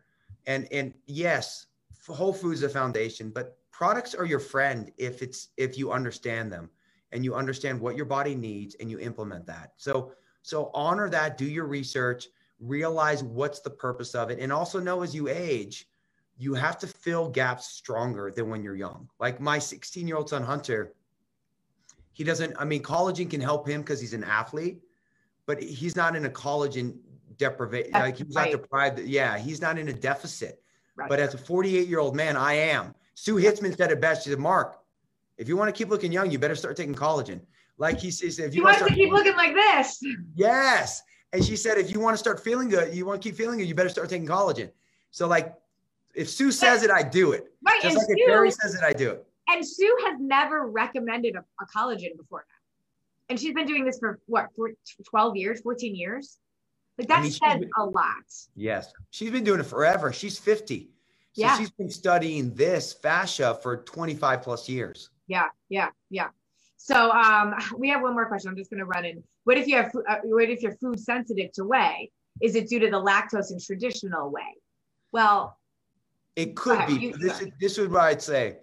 and 0.47 0.67
and 0.71 0.93
yes 1.05 1.67
whole 2.07 2.33
foods 2.33 2.63
a 2.63 2.69
foundation 2.69 3.29
but 3.29 3.59
products 3.79 4.13
are 4.13 4.25
your 4.25 4.39
friend 4.39 4.91
if 4.97 5.21
it's 5.21 5.49
if 5.55 5.77
you 5.77 5.89
understand 5.91 6.51
them 6.51 6.69
and 7.13 7.23
you 7.23 7.33
understand 7.33 7.79
what 7.79 7.95
your 7.95 8.05
body 8.05 8.35
needs 8.35 8.75
and 8.81 8.91
you 8.91 8.99
implement 8.99 9.45
that. 9.45 9.71
So 9.77 10.11
so 10.41 10.69
honor 10.73 11.09
that 11.09 11.37
do 11.37 11.45
your 11.45 11.65
research 11.65 12.27
realize 12.59 13.23
what's 13.23 13.61
the 13.61 13.69
purpose 13.69 14.15
of 14.15 14.31
it. 14.31 14.39
And 14.39 14.51
also 14.51 14.81
know 14.81 15.01
as 15.01 15.15
you 15.15 15.29
age 15.29 15.87
you 16.37 16.53
have 16.53 16.77
to 16.79 16.87
fill 16.87 17.29
gaps 17.29 17.67
stronger 17.67 18.31
than 18.31 18.49
when 18.49 18.63
you're 18.63 18.75
young. 18.75 19.09
Like 19.17 19.39
my 19.39 19.59
16 19.59 20.05
year 20.05 20.17
old 20.17 20.27
son 20.27 20.43
hunter 20.43 20.93
he 22.11 22.25
doesn't 22.25 22.53
i 22.59 22.65
mean 22.65 22.83
collagen 22.83 23.29
can 23.29 23.39
help 23.39 23.65
him 23.65 23.79
because 23.79 24.01
he's 24.01 24.13
an 24.13 24.25
athlete 24.25 24.81
but 25.45 25.61
he's 25.61 25.95
not 25.95 26.17
in 26.17 26.25
a 26.25 26.29
collagen 26.29 26.97
deprivation 27.39 27.93
like 27.93 28.17
he's 28.17 28.35
Right. 28.35 28.51
not 28.51 28.61
deprived 28.61 28.99
yeah 28.99 29.37
he's 29.39 29.61
not 29.61 29.79
in 29.79 29.87
a 29.87 29.93
deficit 29.93 30.61
Right. 30.95 31.09
but 31.09 31.19
as 31.19 31.33
a 31.33 31.37
48 31.37 31.87
year 31.87 31.99
old 31.99 32.15
man 32.15 32.37
i 32.37 32.53
am 32.53 32.93
sue 33.15 33.35
hitzmann 33.37 33.75
said 33.75 33.91
it 33.91 33.99
best 34.01 34.23
she 34.25 34.29
said 34.29 34.37
mark 34.39 34.77
if 35.37 35.47
you 35.47 35.55
want 35.57 35.73
to 35.73 35.77
keep 35.77 35.89
looking 35.89 36.11
young 36.11 36.29
you 36.29 36.37
better 36.37 36.55
start 36.55 36.75
taking 36.77 36.93
collagen 36.93 37.39
like 37.77 37.97
he 37.99 38.11
says 38.11 38.37
if 38.37 38.53
you 38.53 38.59
you 38.61 38.65
want 38.65 38.77
to 38.77 38.93
keep 38.93 39.11
looking 39.11 39.35
like 39.37 39.53
this. 39.55 40.03
yes 40.35 41.01
and 41.33 41.43
she 41.43 41.55
said 41.55 41.77
if 41.77 41.91
you 41.91 41.99
want 41.99 42.13
to 42.13 42.17
start 42.17 42.39
feeling 42.43 42.69
good 42.69 42.93
you 42.93 43.05
want 43.05 43.21
to 43.21 43.27
keep 43.29 43.37
feeling 43.37 43.57
good 43.57 43.67
you 43.67 43.73
better 43.73 43.89
start 43.89 44.09
taking 44.09 44.27
collagen 44.27 44.69
so 45.11 45.25
like 45.27 45.55
if 46.13 46.29
sue 46.29 46.51
says 46.51 46.83
it 46.83 46.91
i 46.91 47.01
do 47.01 47.31
it 47.31 47.45
Right. 47.65 47.81
just 47.81 47.95
And 47.95 48.07
like 48.07 48.17
if 48.17 48.27
Barry 48.27 48.51
Sue, 48.51 48.57
says 48.61 48.75
it 48.75 48.83
i 48.83 48.91
do 48.93 49.11
it 49.11 49.25
and 49.51 49.65
Sue 49.65 49.97
has 50.05 50.19
never 50.19 50.67
recommended 50.67 51.35
a, 51.35 51.39
a 51.39 51.65
collagen 51.75 52.15
before 52.15 52.45
now. 52.47 52.55
And 53.29 53.39
she's 53.39 53.53
been 53.55 53.65
doing 53.65 53.83
this 53.83 53.97
for 53.97 54.19
what, 54.27 54.45
for 54.55 54.69
12 55.09 55.37
years, 55.37 55.61
14 55.61 55.95
years? 55.95 56.37
Like 56.99 57.07
that 57.07 57.23
mean, 57.23 57.31
says 57.31 57.59
been- 57.59 57.69
a 57.77 57.85
lot. 57.85 58.13
Yes. 58.55 58.91
She's 59.11 59.31
been 59.31 59.43
doing 59.45 59.59
it 59.61 59.65
forever. 59.65 60.11
She's 60.11 60.37
50. 60.37 60.91
So 61.33 61.41
Yeah. 61.41 61.57
she's 61.57 61.69
been 61.71 61.89
studying 61.89 62.53
this 62.53 62.91
fascia 62.93 63.57
for 63.63 63.77
25 63.83 64.41
plus 64.41 64.67
years. 64.67 65.09
Yeah, 65.27 65.47
yeah, 65.69 65.89
yeah. 66.09 66.29
So 66.75 67.11
um, 67.11 67.55
we 67.77 67.87
have 67.89 68.01
one 68.01 68.13
more 68.13 68.25
question. 68.25 68.49
I'm 68.49 68.57
just 68.57 68.69
going 68.69 68.79
to 68.79 68.85
run 68.85 69.05
in. 69.05 69.23
What 69.45 69.57
if 69.57 69.67
you 69.67 69.75
have, 69.77 69.93
uh, 70.09 70.17
what 70.23 70.49
if 70.49 70.61
you're 70.61 70.75
food 70.75 70.99
sensitive 70.99 71.51
to 71.53 71.63
whey? 71.63 72.11
Is 72.41 72.55
it 72.55 72.67
due 72.67 72.79
to 72.79 72.89
the 72.89 73.01
lactose 73.01 73.51
in 73.51 73.59
traditional 73.59 74.29
whey? 74.31 74.55
Well, 75.11 75.57
It 76.35 76.55
could 76.55 76.85
be. 76.87 76.93
You- 76.93 77.13
this, 77.17 77.41
is, 77.41 77.47
this 77.59 77.77
is 77.77 77.87
what 77.87 78.01
I'd 78.01 78.21
say. 78.21 78.57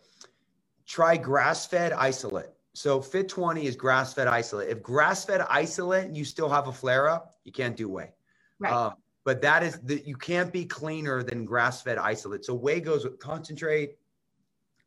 Try 0.87 1.17
grass 1.17 1.67
fed 1.67 1.93
isolate. 1.93 2.51
So 2.75 3.01
Fit 3.01 3.29
20 3.29 3.67
is 3.67 3.77
grass 3.77 4.13
fed 4.13 4.29
isolate. 4.29 4.69
If 4.69 4.83
grass 4.83 5.25
fed 5.25 5.41
isolate, 5.49 6.15
you 6.15 6.25
still 6.25 6.49
have 6.51 6.69
a 6.69 6.73
flare 6.73 7.09
up, 7.09 7.35
you 7.45 7.53
can't 7.53 7.75
do 7.77 7.89
whey. 7.89 8.13
Right, 8.59 8.73
Uh, 8.73 8.91
but 9.25 9.43
that 9.43 9.63
is 9.63 9.81
that 9.81 10.07
you 10.07 10.17
can't 10.17 10.53
be 10.53 10.65
cleaner 10.65 11.23
than 11.23 11.45
grass 11.45 11.83
fed 11.83 11.99
isolate. 11.99 12.45
So 12.45 12.55
whey 12.55 12.81
goes 12.81 13.05
with 13.05 13.19
concentrate, 13.19 13.99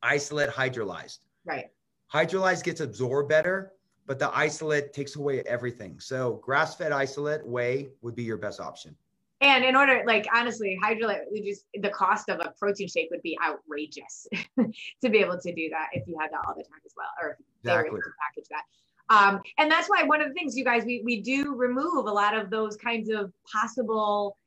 isolate, 0.01 0.49
hydrolyzed. 0.49 1.19
right. 1.45 1.67
hydrolyzed 2.13 2.63
gets 2.63 2.81
absorbed 2.81 3.29
better, 3.29 3.73
but 4.05 4.17
the 4.17 4.35
isolate 4.35 4.93
takes 4.93 5.15
away 5.15 5.41
everything. 5.41 5.99
So 5.99 6.35
grass 6.43 6.75
fed 6.75 6.91
isolate 6.91 7.45
whey 7.45 7.89
would 8.01 8.15
be 8.15 8.23
your 8.23 8.37
best 8.37 8.59
option. 8.59 8.95
And 9.41 9.63
in 9.63 9.75
order, 9.75 10.03
like 10.05 10.25
honestly, 10.35 10.77
hydrolyte, 10.83 11.21
we 11.31 11.41
just 11.41 11.65
the 11.73 11.89
cost 11.89 12.27
of 12.27 12.39
a 12.41 12.53
protein 12.59 12.89
shake 12.89 13.09
would 13.11 13.21
be 13.21 13.37
outrageous 13.45 14.27
to 14.57 15.09
be 15.09 15.19
able 15.19 15.39
to 15.39 15.53
do 15.53 15.69
that 15.69 15.87
if 15.93 16.05
you 16.07 16.17
had 16.19 16.31
that 16.31 16.41
all 16.45 16.55
the 16.55 16.63
time 16.63 16.81
as 16.85 16.93
well, 16.97 17.07
or 17.21 17.31
if 17.31 17.37
they 17.63 17.71
were 17.71 17.85
able 17.85 17.97
to 17.97 18.11
package 18.27 18.49
that. 18.49 18.63
Um, 19.09 19.41
and 19.57 19.71
that's 19.71 19.89
why 19.89 20.03
one 20.03 20.21
of 20.21 20.27
the 20.27 20.33
things, 20.33 20.55
you 20.55 20.63
guys, 20.63 20.83
we 20.85 21.01
we 21.03 21.21
do 21.21 21.55
remove 21.55 22.05
a 22.05 22.11
lot 22.11 22.37
of 22.37 22.49
those 22.49 22.75
kinds 22.75 23.09
of 23.09 23.31
possible 23.51 24.37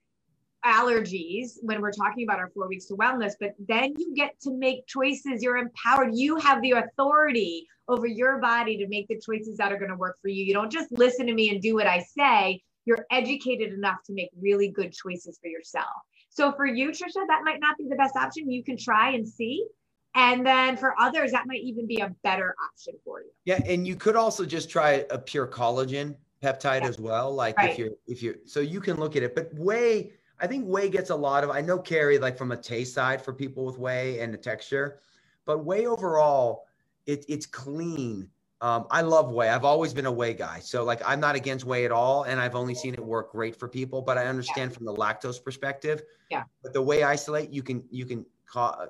allergies 0.65 1.55
when 1.63 1.81
we're 1.81 1.91
talking 1.93 2.23
about 2.25 2.39
our 2.39 2.51
four 2.55 2.69
weeks 2.69 2.87
to 2.87 2.95
wellness. 2.95 3.33
But 3.41 3.55
then 3.67 3.95
you 3.99 4.15
get 4.15 4.39
to 4.43 4.57
make 4.57 4.87
choices. 4.87 5.43
You're 5.43 5.57
empowered. 5.57 6.11
You 6.15 6.37
have 6.37 6.63
the 6.63 6.73
authority 6.73 7.67
over 7.89 8.07
your 8.07 8.39
body 8.39 8.77
to 8.79 8.87
make 8.87 9.09
the 9.09 9.19
choices 9.19 9.57
that 9.57 9.73
are 9.73 9.79
going 9.79 9.91
to 9.91 9.97
work 9.97 10.19
for 10.23 10.29
you. 10.29 10.45
You 10.45 10.55
don't 10.55 10.71
just 10.71 10.93
listen 10.93 11.27
to 11.27 11.35
me 11.35 11.51
and 11.51 11.61
do 11.61 11.75
what 11.75 11.89
I 11.89 11.99
say 12.17 12.63
you're 12.85 13.07
educated 13.11 13.73
enough 13.73 14.03
to 14.07 14.13
make 14.13 14.31
really 14.41 14.69
good 14.69 14.93
choices 14.93 15.39
for 15.41 15.49
yourself. 15.49 15.87
So 16.31 16.53
for 16.53 16.67
you, 16.67 16.91
Trisha, 16.91 17.27
that 17.29 17.43
might 17.45 17.61
not 17.61 17.77
be 17.77 17.87
the 17.89 17.97
best 17.97 18.17
option. 18.17 18.51
You 18.51 18.65
can 18.65 18.77
try 18.77 19.11
and 19.11 19.29
see. 19.29 19.67
And 20.15 20.45
then 20.45 20.77
for 20.77 20.95
others, 21.01 21.33
that 21.33 21.47
might 21.47 21.63
even 21.63 21.87
be 21.87 22.01
a 22.01 22.15
better 22.23 22.55
option 22.71 22.95
for 23.05 23.21
you. 23.23 23.31
Yeah, 23.45 23.61
and 23.67 23.87
you 23.87 23.97
could 23.97 24.17
also 24.17 24.45
just 24.45 24.69
try 24.71 25.07
a 25.11 25.19
pure 25.19 25.47
collagen 25.47 26.17
peptide 26.43 26.83
Yeah. 26.83 26.89
as 26.89 26.99
well. 26.99 27.33
Like 27.35 27.57
Right. 27.57 27.71
if 27.71 27.79
you're 27.79 27.91
if 28.07 28.23
you're 28.23 28.35
so 28.45 28.61
you 28.61 28.81
can 28.81 28.99
look 28.99 29.17
at 29.17 29.23
it. 29.23 29.35
But 29.35 29.55
whey, 29.55 30.13
I 30.41 30.47
think 30.47 30.67
whey 30.67 30.89
gets 30.89 31.11
a 31.11 31.17
lot 31.17 31.45
of 31.45 31.51
I 31.51 31.61
know 31.61 31.79
Carrie 31.79 32.19
like 32.19 32.37
from 32.37 32.53
a 32.53 32.57
taste 32.57 32.95
side 32.95 33.23
for 33.23 33.33
people 33.33 33.65
with 33.65 33.79
whey 33.79 34.19
and 34.21 34.35
the 34.35 34.39
texture, 34.39 35.01
but 35.45 35.65
whey 35.65 35.87
overall, 35.87 36.67
it, 37.07 37.25
it's 37.29 37.47
clean. 37.47 38.29
Um, 38.61 38.87
I 38.93 39.01
love 39.03 39.33
whey. 39.33 39.49
I've 39.49 39.65
always 39.65 39.93
been 39.93 40.07
a 40.07 40.13
whey 40.13 40.35
guy. 40.35 40.61
So 40.61 40.85
like 40.85 41.01
I'm 41.07 41.19
not 41.21 41.35
against 41.37 41.65
whey 41.65 41.85
at 41.85 41.91
all. 41.91 42.25
And 42.25 42.39
I've 42.39 42.55
only 42.55 42.75
seen 42.75 42.95
it 42.95 43.01
work 43.01 43.33
great 43.33 43.57
for 43.57 43.67
people, 43.69 44.03
but 44.03 44.19
I 44.19 44.27
understand 44.27 44.73
from 44.75 44.85
the 44.85 44.95
lactose 44.95 45.43
perspective. 45.43 46.03
Yeah. 46.31 46.45
But 46.63 46.73
the 46.73 46.83
whey 46.83 47.03
isolate, 47.03 47.51
you 47.51 47.63
can 47.63 47.83
you 47.91 48.05
can 48.07 48.25
ca- 48.25 48.29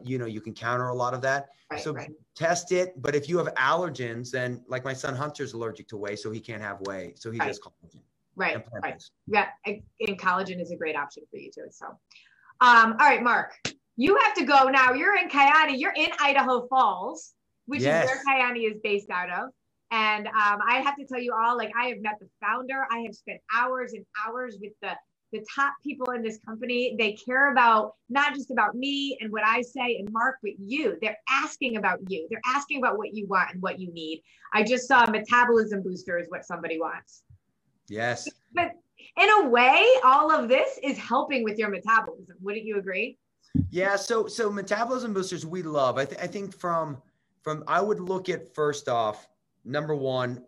you 0.02 0.18
know 0.18 0.26
you 0.26 0.40
can 0.40 0.54
counter 0.54 0.88
a 0.88 0.94
lot 0.94 1.14
of 1.14 1.20
that. 1.22 1.48
Right, 1.70 1.80
so 1.80 1.92
right. 1.92 2.10
test 2.34 2.72
it. 2.72 3.00
But 3.00 3.14
if 3.14 3.28
you 3.28 3.38
have 3.38 3.48
allergens, 3.54 4.30
then 4.30 4.62
like 4.68 4.84
my 4.84 4.92
son 4.92 5.14
Hunter's 5.14 5.52
allergic 5.52 5.88
to 5.88 5.96
whey, 5.96 6.16
so 6.16 6.30
he 6.30 6.40
can't 6.40 6.62
have 6.62 6.80
whey. 6.82 7.14
So 7.16 7.30
he 7.30 7.38
Right. 7.38 7.48
does 7.48 7.60
collagen 7.60 8.00
Right, 8.34 8.64
right. 8.82 9.02
Yeah, 9.26 9.48
and 9.66 10.18
collagen 10.18 10.58
is 10.60 10.70
a 10.70 10.76
great 10.76 10.96
option 10.96 11.22
for 11.30 11.36
you 11.36 11.50
too. 11.54 11.66
So, 11.70 11.86
um, 12.62 12.92
all 12.92 13.06
right, 13.06 13.22
Mark, 13.22 13.52
you 13.96 14.16
have 14.24 14.34
to 14.36 14.44
go 14.44 14.70
now. 14.70 14.92
You're 14.94 15.18
in 15.18 15.28
Coyote. 15.28 15.76
You're 15.76 15.92
in 15.94 16.08
Idaho 16.18 16.66
Falls. 16.68 17.34
which 17.66 17.82
Yes. 17.82 18.10
is 18.10 18.10
where 18.10 18.24
Kyani 18.24 18.68
is 18.68 18.80
based 18.82 19.08
out 19.10 19.30
of. 19.30 19.50
And 19.92 20.26
um, 20.26 20.58
I 20.66 20.80
have 20.84 20.96
to 20.96 21.06
tell 21.06 21.20
you 21.20 21.32
all, 21.32 21.56
like 21.56 21.70
I 21.78 21.86
have 21.88 22.00
met 22.00 22.18
the 22.20 22.28
founder. 22.40 22.86
I 22.90 23.00
have 23.00 23.14
spent 23.14 23.40
hours 23.54 23.92
and 23.92 24.04
hours 24.26 24.56
with 24.60 24.72
the 24.82 24.96
the 25.32 25.44
top 25.54 25.74
people 25.82 26.10
in 26.10 26.22
this 26.22 26.38
company. 26.46 26.94
They 26.98 27.12
care 27.12 27.52
about 27.52 27.94
not 28.08 28.34
just 28.34 28.50
about 28.50 28.74
me 28.74 29.16
and 29.20 29.32
what 29.32 29.42
I 29.44 29.62
say 29.62 29.96
and 29.96 30.12
Mark, 30.12 30.36
but 30.42 30.52
you. 30.58 30.98
They're 31.00 31.18
asking 31.28 31.78
about 31.78 31.98
you. 32.08 32.26
They're 32.30 32.40
asking 32.46 32.78
about 32.78 32.98
what 32.98 33.14
you 33.14 33.26
want 33.26 33.52
and 33.52 33.62
what 33.62 33.80
you 33.80 33.92
need. 33.92 34.22
I 34.52 34.62
just 34.62 34.86
saw 34.86 35.04
a 35.04 35.10
metabolism 35.10 35.82
booster 35.82 36.18
is 36.18 36.26
what 36.28 36.44
somebody 36.44 36.78
wants. 36.78 37.22
Yes. 37.88 38.28
But 38.52 38.72
in 39.20 39.28
a 39.40 39.48
way, 39.48 39.86
all 40.04 40.30
of 40.30 40.48
this 40.48 40.78
is 40.82 40.98
helping 40.98 41.42
with 41.42 41.58
your 41.58 41.70
metabolism. 41.70 42.36
Wouldn't 42.40 42.64
you 42.64 42.78
agree? 42.78 43.18
Yeah. 43.70 43.96
So 43.96 44.26
so 44.26 44.50
metabolism 44.50 45.12
boosters 45.12 45.44
we 45.44 45.62
love. 45.62 45.98
I, 45.98 46.04
th- 46.04 46.20
I 46.20 46.26
think 46.26 46.56
from 46.56 47.00
from 47.42 47.64
I 47.66 47.80
would 47.80 48.00
look 48.00 48.28
at 48.28 48.54
first 48.54 48.88
off 48.88 49.28
number 49.64 49.94
one 49.94 50.42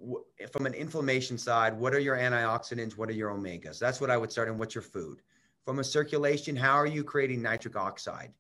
from 0.51 0.67
an 0.67 0.75
inflammation 0.75 1.39
side. 1.39 1.79
What 1.79 1.95
are 1.95 1.99
your 1.99 2.17
antioxidants? 2.17 2.97
What 2.97 3.09
are 3.09 3.13
your 3.13 3.31
omegas? 3.31 3.79
That's 3.79 4.01
what 4.01 4.11
I 4.11 4.17
would 4.17 4.33
start. 4.33 4.49
And 4.49 4.59
what's 4.59 4.75
your 4.75 4.83
food? 4.83 5.23
From 5.65 5.79
a 5.79 5.85
circulation, 5.85 6.57
how 6.57 6.75
are 6.75 6.87
you 6.87 7.05
creating 7.05 7.41
nitric 7.41 7.77
oxide? 7.77 8.33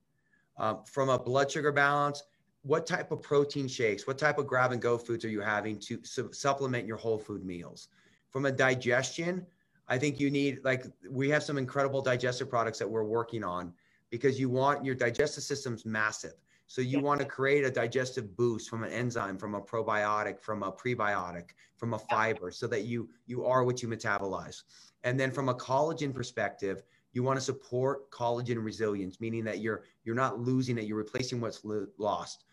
Um, 0.58 0.84
from 0.84 1.08
a 1.08 1.18
blood 1.18 1.50
sugar 1.50 1.72
balance, 1.72 2.22
what 2.62 2.86
type 2.86 3.10
of 3.12 3.22
protein 3.22 3.68
shakes? 3.68 4.06
What 4.06 4.18
type 4.18 4.38
of 4.38 4.46
grab 4.46 4.72
and 4.72 4.80
go 4.80 4.96
foods 4.98 5.24
are 5.24 5.28
you 5.28 5.40
having 5.40 5.78
to 5.80 6.00
su- 6.04 6.32
supplement 6.32 6.86
your 6.86 6.96
whole 6.96 7.18
food 7.18 7.44
meals? 7.44 7.88
From 8.30 8.46
a 8.46 8.52
digestion, 8.52 9.46
I 9.88 9.98
think 9.98 10.18
you 10.18 10.30
need 10.30 10.60
like 10.64 10.86
we 11.08 11.28
have 11.30 11.42
some 11.42 11.58
incredible 11.58 12.00
digestive 12.00 12.48
products 12.48 12.78
that 12.78 12.88
we're 12.88 13.04
working 13.04 13.44
on 13.44 13.72
because 14.10 14.40
you 14.40 14.48
want 14.48 14.84
your 14.84 14.94
digestive 14.94 15.44
system's 15.44 15.84
massive. 15.84 16.34
So 16.66 16.80
you 16.80 17.00
want 17.00 17.20
to 17.20 17.26
create 17.26 17.64
a 17.64 17.70
digestive 17.70 18.36
boost 18.36 18.70
from 18.70 18.84
an 18.84 18.90
enzyme, 18.90 19.36
from 19.38 19.54
a 19.54 19.60
probiotic, 19.60 20.40
from 20.40 20.62
a 20.62 20.72
prebiotic, 20.72 21.50
from 21.76 21.94
a 21.94 21.98
fiber, 21.98 22.50
so 22.50 22.66
that 22.68 22.84
you 22.84 23.08
you 23.26 23.44
are 23.44 23.64
what 23.64 23.82
you 23.82 23.88
metabolize. 23.88 24.62
And 25.04 25.20
then 25.20 25.30
from 25.30 25.48
a 25.48 25.54
collagen 25.54 26.14
perspective, 26.14 26.82
you 27.12 27.22
want 27.22 27.38
to 27.38 27.44
support 27.44 28.10
collagen 28.10 28.64
resilience, 28.64 29.20
meaning 29.20 29.44
that 29.44 29.60
you're 29.60 29.84
you're 30.04 30.14
not 30.14 30.40
losing 30.40 30.78
it, 30.78 30.84
you're 30.84 30.96
replacing 30.96 31.40
what's 31.40 31.64
lo- 31.64 31.86
lost. 31.98 32.44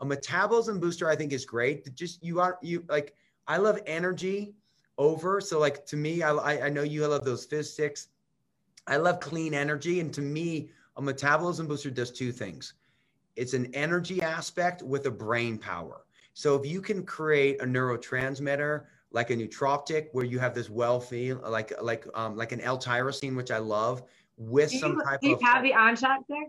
A 0.00 0.04
metabolism 0.04 0.78
booster, 0.78 1.08
I 1.08 1.16
think, 1.16 1.32
is 1.32 1.44
great. 1.44 1.94
Just 1.94 2.22
you 2.22 2.40
are 2.40 2.58
you 2.62 2.84
like 2.88 3.14
I 3.46 3.56
love 3.56 3.80
energy 3.86 4.54
over. 4.96 5.40
So 5.40 5.58
like 5.58 5.84
to 5.86 5.96
me, 5.96 6.22
I 6.22 6.32
I 6.32 6.66
I 6.66 6.68
know 6.68 6.82
you 6.82 7.06
love 7.06 7.24
those 7.24 7.44
fizz 7.44 7.72
sticks. 7.72 8.08
I 8.86 8.96
love 8.96 9.18
clean 9.18 9.52
energy, 9.52 10.00
and 10.00 10.14
to 10.14 10.22
me, 10.22 10.70
a 10.96 11.02
metabolism 11.02 11.66
booster 11.66 11.90
does 11.90 12.12
two 12.12 12.30
things. 12.30 12.74
It's 13.36 13.54
an 13.54 13.72
energy 13.74 14.22
aspect 14.22 14.82
with 14.82 15.06
a 15.06 15.10
brain 15.10 15.58
power. 15.58 16.02
So 16.34 16.56
if 16.56 16.66
you 16.66 16.80
can 16.80 17.04
create 17.04 17.62
a 17.62 17.64
neurotransmitter 17.64 18.84
like 19.12 19.30
a 19.30 19.36
nootropic, 19.36 20.08
where 20.12 20.24
you 20.24 20.38
have 20.38 20.54
this 20.54 20.68
well 20.68 21.00
feel 21.00 21.40
like 21.48 21.72
like 21.80 22.06
um, 22.14 22.36
like 22.36 22.52
an 22.52 22.60
L-tyrosine, 22.60 23.36
which 23.36 23.50
I 23.50 23.58
love, 23.58 24.02
with 24.36 24.70
Do 24.70 24.78
some 24.78 24.92
you, 24.92 25.02
type 25.02 25.20
do 25.20 25.28
you 25.28 25.34
of 25.36 25.42
have 25.42 25.62
the 25.62 25.72
on-shot 25.72 26.20
there? 26.28 26.44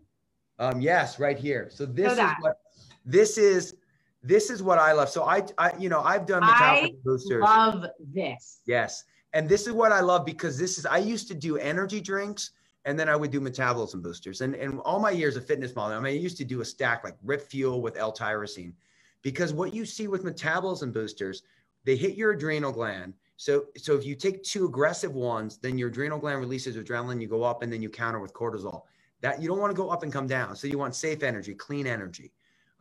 um, 0.59 0.81
yes, 0.81 1.19
right 1.19 1.38
here. 1.38 1.69
So 1.71 1.85
this 1.85 2.11
is 2.11 2.17
that. 2.17 2.38
what 2.41 2.57
this 3.05 3.38
is. 3.38 3.75
This 4.23 4.49
is 4.49 4.61
what 4.61 4.79
I 4.79 4.91
love. 4.91 5.09
So 5.09 5.23
I, 5.23 5.43
I, 5.57 5.71
you 5.77 5.88
know, 5.88 6.01
I've 6.01 6.25
done 6.25 6.43
I 6.43 6.47
metabolism 6.47 6.97
boosters. 7.05 7.43
I 7.47 7.67
love 7.67 7.85
this. 8.13 8.59
Yes. 8.65 9.05
And 9.31 9.47
this 9.47 9.67
is 9.67 9.73
what 9.73 9.91
I 9.93 10.01
love 10.01 10.25
because 10.25 10.57
this 10.57 10.77
is, 10.77 10.85
I 10.85 10.97
used 10.97 11.27
to 11.29 11.35
do 11.35 11.57
energy 11.57 12.01
drinks 12.01 12.51
and 12.86 12.97
then 12.97 13.09
I 13.09 13.15
would 13.15 13.32
do 13.32 13.41
metabolism 13.41 14.01
boosters. 14.01 14.41
And, 14.41 14.55
and 14.55 14.80
all 14.82 14.99
my 14.99 15.11
years 15.11 15.36
of 15.36 15.45
fitness 15.45 15.75
modeling, 15.75 15.97
I 15.97 16.01
mean, 16.01 16.17
I 16.17 16.21
used 16.21 16.38
to 16.38 16.45
do 16.45 16.61
a 16.61 16.65
stack 16.65 17.03
like 17.03 17.15
Rip 17.23 17.41
Fuel 17.49 17.82
with 17.82 17.97
L 17.97 18.13
tyrosine 18.13 18.73
because 19.21 19.53
what 19.53 19.73
you 19.73 19.86
see 19.86 20.07
with 20.07 20.23
metabolism 20.23 20.91
boosters, 20.91 21.43
they 21.84 21.95
hit 21.95 22.15
your 22.15 22.32
adrenal 22.32 22.71
gland. 22.71 23.13
So, 23.36 23.65
so 23.78 23.93
if 23.95 24.05
you 24.05 24.15
take 24.15 24.43
two 24.43 24.65
aggressive 24.65 25.13
ones, 25.13 25.57
then 25.57 25.78
your 25.78 25.89
adrenal 25.89 26.17
gland 26.17 26.39
releases 26.39 26.75
adrenaline, 26.75 27.21
you 27.21 27.28
go 27.28 27.43
up 27.43 27.61
and 27.61 27.71
then 27.71 27.82
you 27.82 27.89
counter 27.89 28.19
with 28.19 28.34
cortisol. 28.34 28.84
That 29.21 29.41
you 29.41 29.47
don't 29.47 29.59
want 29.59 29.71
to 29.71 29.78
go 29.78 29.89
up 29.89 30.03
and 30.03 30.13
come 30.13 30.28
down. 30.28 30.55
So 30.55 30.67
you 30.67 30.78
want 30.78 30.95
safe 30.95 31.23
energy, 31.23 31.53
clean 31.53 31.88
energy. 31.88 32.32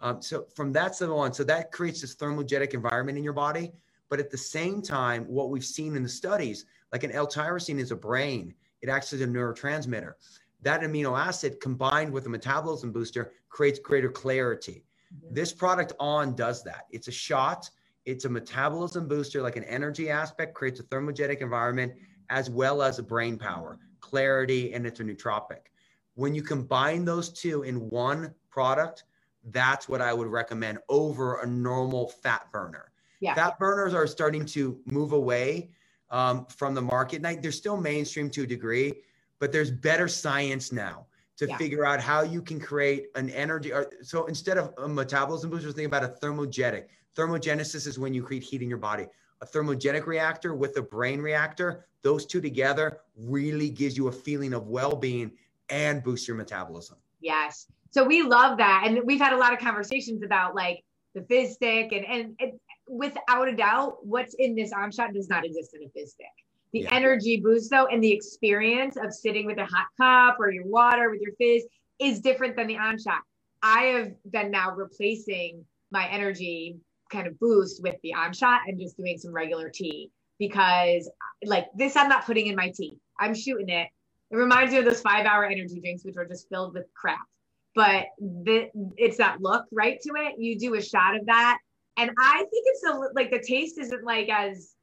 Um, 0.01 0.21
so 0.21 0.47
from 0.55 0.73
that's 0.73 0.99
the 0.99 1.13
one. 1.13 1.33
So 1.33 1.45
that 1.45 1.73
creates 1.73 2.01
this 2.01 2.15
thermogenic 2.15 2.75
environment 2.75 3.19
in 3.19 3.25
your 3.25 3.33
body. 3.33 3.73
But 4.09 4.21
at 4.21 4.31
the 4.31 4.39
same 4.39 4.83
time, 4.83 5.25
what 5.25 5.51
we've 5.51 5.65
seen 5.65 5.97
in 5.97 6.03
the 6.03 6.09
studies, 6.09 6.67
like 6.93 7.03
an 7.03 7.11
L-tyrosine 7.11 7.79
is 7.79 7.91
a 7.91 7.97
brain. 7.97 8.55
It 8.83 8.89
acts 8.89 9.13
as 9.13 9.21
a 9.21 9.27
neurotransmitter. 9.27 10.15
That 10.63 10.81
amino 10.81 11.19
acid 11.19 11.61
combined 11.61 12.13
with 12.13 12.27
a 12.27 12.31
metabolism 12.31 12.93
booster 12.93 13.33
creates 13.49 13.79
greater 13.79 14.11
clarity. 14.11 14.85
This 15.31 15.53
product 15.53 15.93
on 16.01 16.35
does 16.35 16.65
that. 16.65 16.87
It's 16.91 17.09
a 17.09 17.13
shot. 17.13 17.71
It's 18.05 18.25
a 18.25 18.29
metabolism 18.29 19.09
booster, 19.09 19.43
like 19.43 19.57
an 19.57 19.65
energy 19.65 20.11
aspect, 20.11 20.55
creates 20.55 20.81
a 20.81 20.85
thermogenic 20.85 21.39
environment 21.41 21.93
as 22.31 22.51
well 22.51 22.83
as 22.83 22.99
a 22.99 23.03
brain 23.03 23.39
power, 23.39 23.79
clarity, 24.01 24.75
and 24.75 24.87
it's 24.87 25.01
a 25.01 25.05
nootropic. 25.05 25.71
When 26.15 26.35
you 26.35 26.43
combine 26.43 27.05
those 27.05 27.31
two 27.31 27.63
in 27.63 27.89
one 27.91 28.35
product, 28.51 29.05
that's 29.51 29.89
what 29.89 30.01
I 30.01 30.13
would 30.13 30.29
recommend 30.29 30.79
over 30.89 31.41
a 31.41 31.47
normal 31.47 32.09
fat 32.09 32.51
burner. 32.53 32.91
Yeah. 33.21 33.35
Fat 33.35 33.59
burners 33.59 33.95
are 33.95 34.07
starting 34.07 34.45
to 34.47 34.81
move 34.87 35.13
away 35.13 35.71
um, 36.11 36.47
from 36.47 36.75
the 36.75 36.83
market. 36.83 37.17
And 37.17 37.27
I- 37.27 37.37
they're 37.37 37.53
still 37.53 37.77
mainstream 37.77 38.31
to 38.31 38.43
a 38.43 38.47
degree, 38.47 38.95
but 39.39 39.53
there's 39.53 39.71
better 39.71 40.09
science 40.09 40.73
now 40.73 41.07
to 41.37 41.47
Yeah. 41.47 41.57
figure 41.59 41.85
out 41.85 42.01
how 42.01 42.23
you 42.23 42.41
can 42.41 42.59
create 42.59 43.09
an 43.15 43.29
energy. 43.31 43.73
Or, 43.73 43.91
so 44.03 44.27
instead 44.27 44.57
of 44.59 44.73
a 44.79 44.89
metabolism 44.89 45.51
booster, 45.51 45.71
think 45.73 45.87
about 45.87 46.05
a 46.05 46.09
thermogenic. 46.09 46.87
Thermogenesis 47.15 47.87
is 47.87 47.99
when 47.99 48.15
you 48.15 48.23
create 48.23 48.43
heat 48.43 48.63
in 48.63 48.69
your 48.69 48.79
body. 48.79 49.07
A 49.43 49.47
thermogenic 49.47 50.07
reactor 50.07 50.55
with 50.55 50.77
a 50.79 50.83
brain 50.83 51.21
reactor, 51.21 51.87
those 52.03 52.25
two 52.25 52.41
together 52.41 53.01
really 53.17 53.69
gives 53.69 53.97
you 53.97 54.09
a 54.09 54.13
feeling 54.13 54.55
of 54.55 54.69
well-being 54.69 55.33
and 55.69 56.03
boosts 56.03 56.27
your 56.27 56.37
metabolism. 56.37 56.97
Yes. 57.21 57.67
So 57.91 58.05
we 58.05 58.23
love 58.23 58.57
that. 58.59 58.85
And 58.87 59.01
we've 59.05 59.21
had 59.21 59.33
a 59.33 59.37
lot 59.37 59.53
of 59.53 59.59
conversations 59.59 60.23
about 60.23 60.55
like 60.55 60.85
the 61.15 61.23
fizz 61.23 61.55
stick 61.55 61.93
and, 61.93 62.05
and 62.07 62.37
it, 62.39 62.59
without 62.89 63.49
a 63.49 63.57
doubt, 63.57 64.05
what's 64.05 64.35
in 64.35 64.55
this 64.55 64.73
on 64.73 64.91
shot 64.91 65.13
does 65.13 65.29
not 65.29 65.45
exist 65.45 65.75
in 65.75 65.83
a 65.83 65.89
fizz 65.91 66.13
stick. 66.13 66.27
The 66.73 66.81
Yeah. 66.81 66.95
energy 66.95 67.41
boost 67.41 67.71
though, 67.71 67.87
and 67.87 68.03
the 68.03 68.13
experience 68.13 68.97
of 68.97 69.13
sitting 69.13 69.47
with 69.47 69.59
a 69.59 69.67
hot 69.67 69.87
cup 69.97 70.39
or 70.41 70.51
your 70.51 70.67
water 70.67 71.11
with 71.11 71.21
your 71.21 71.33
fizz 71.37 71.65
is 71.99 72.21
different 72.21 72.57
than 72.57 72.67
the 72.67 72.77
on 72.77 72.99
shot. 72.99 73.23
I 73.63 73.85
have 73.85 74.13
been 74.31 74.51
now 74.51 74.75
replacing 74.75 75.65
my 75.91 76.09
energy 76.09 76.77
kind 77.11 77.27
of 77.27 77.39
boost 77.39 77.83
with 77.83 77.97
the 78.03 78.15
on 78.15 78.33
shot 78.33 78.63
and 78.67 78.79
just 78.79 78.97
doing 78.97 79.17
some 79.19 79.33
regular 79.33 79.71
tea 79.71 80.11
because 80.39 81.09
like 81.45 81.67
this, 81.75 81.97
I'm 81.97 82.09
not 82.09 82.27
putting 82.27 82.47
in 82.49 82.57
my 82.57 82.71
tea. 82.71 82.99
I'm 83.19 83.35
shooting 83.35 83.69
it. 83.69 83.89
It 84.31 84.37
reminds 84.37 84.73
me 84.73 84.79
of 84.79 84.85
those 84.85 85.01
five 85.01 85.25
hour 85.25 85.45
energy 85.45 85.81
drinks, 85.81 86.05
which 86.05 86.17
are 86.17 86.27
just 86.27 86.49
filled 86.49 86.75
with 86.75 86.87
crap. 86.95 87.25
But 87.75 88.07
the, 88.19 88.71
it's 88.97 89.19
that 89.19 89.41
look 89.41 89.67
right 89.71 90.01
to 90.01 90.13
it. 90.17 90.35
You 90.39 90.59
do 90.59 90.75
a 90.75 90.83
shot 90.83 91.17
of 91.17 91.27
that. 91.27 91.59
And 91.97 92.11
I 92.19 92.39
think 92.39 92.65
it's 92.67 92.83
a, 92.85 93.01
like 93.15 93.31
the 93.31 93.41
taste 93.41 93.79
isn't 93.79 94.05
like 94.05 94.29
as 94.29 94.75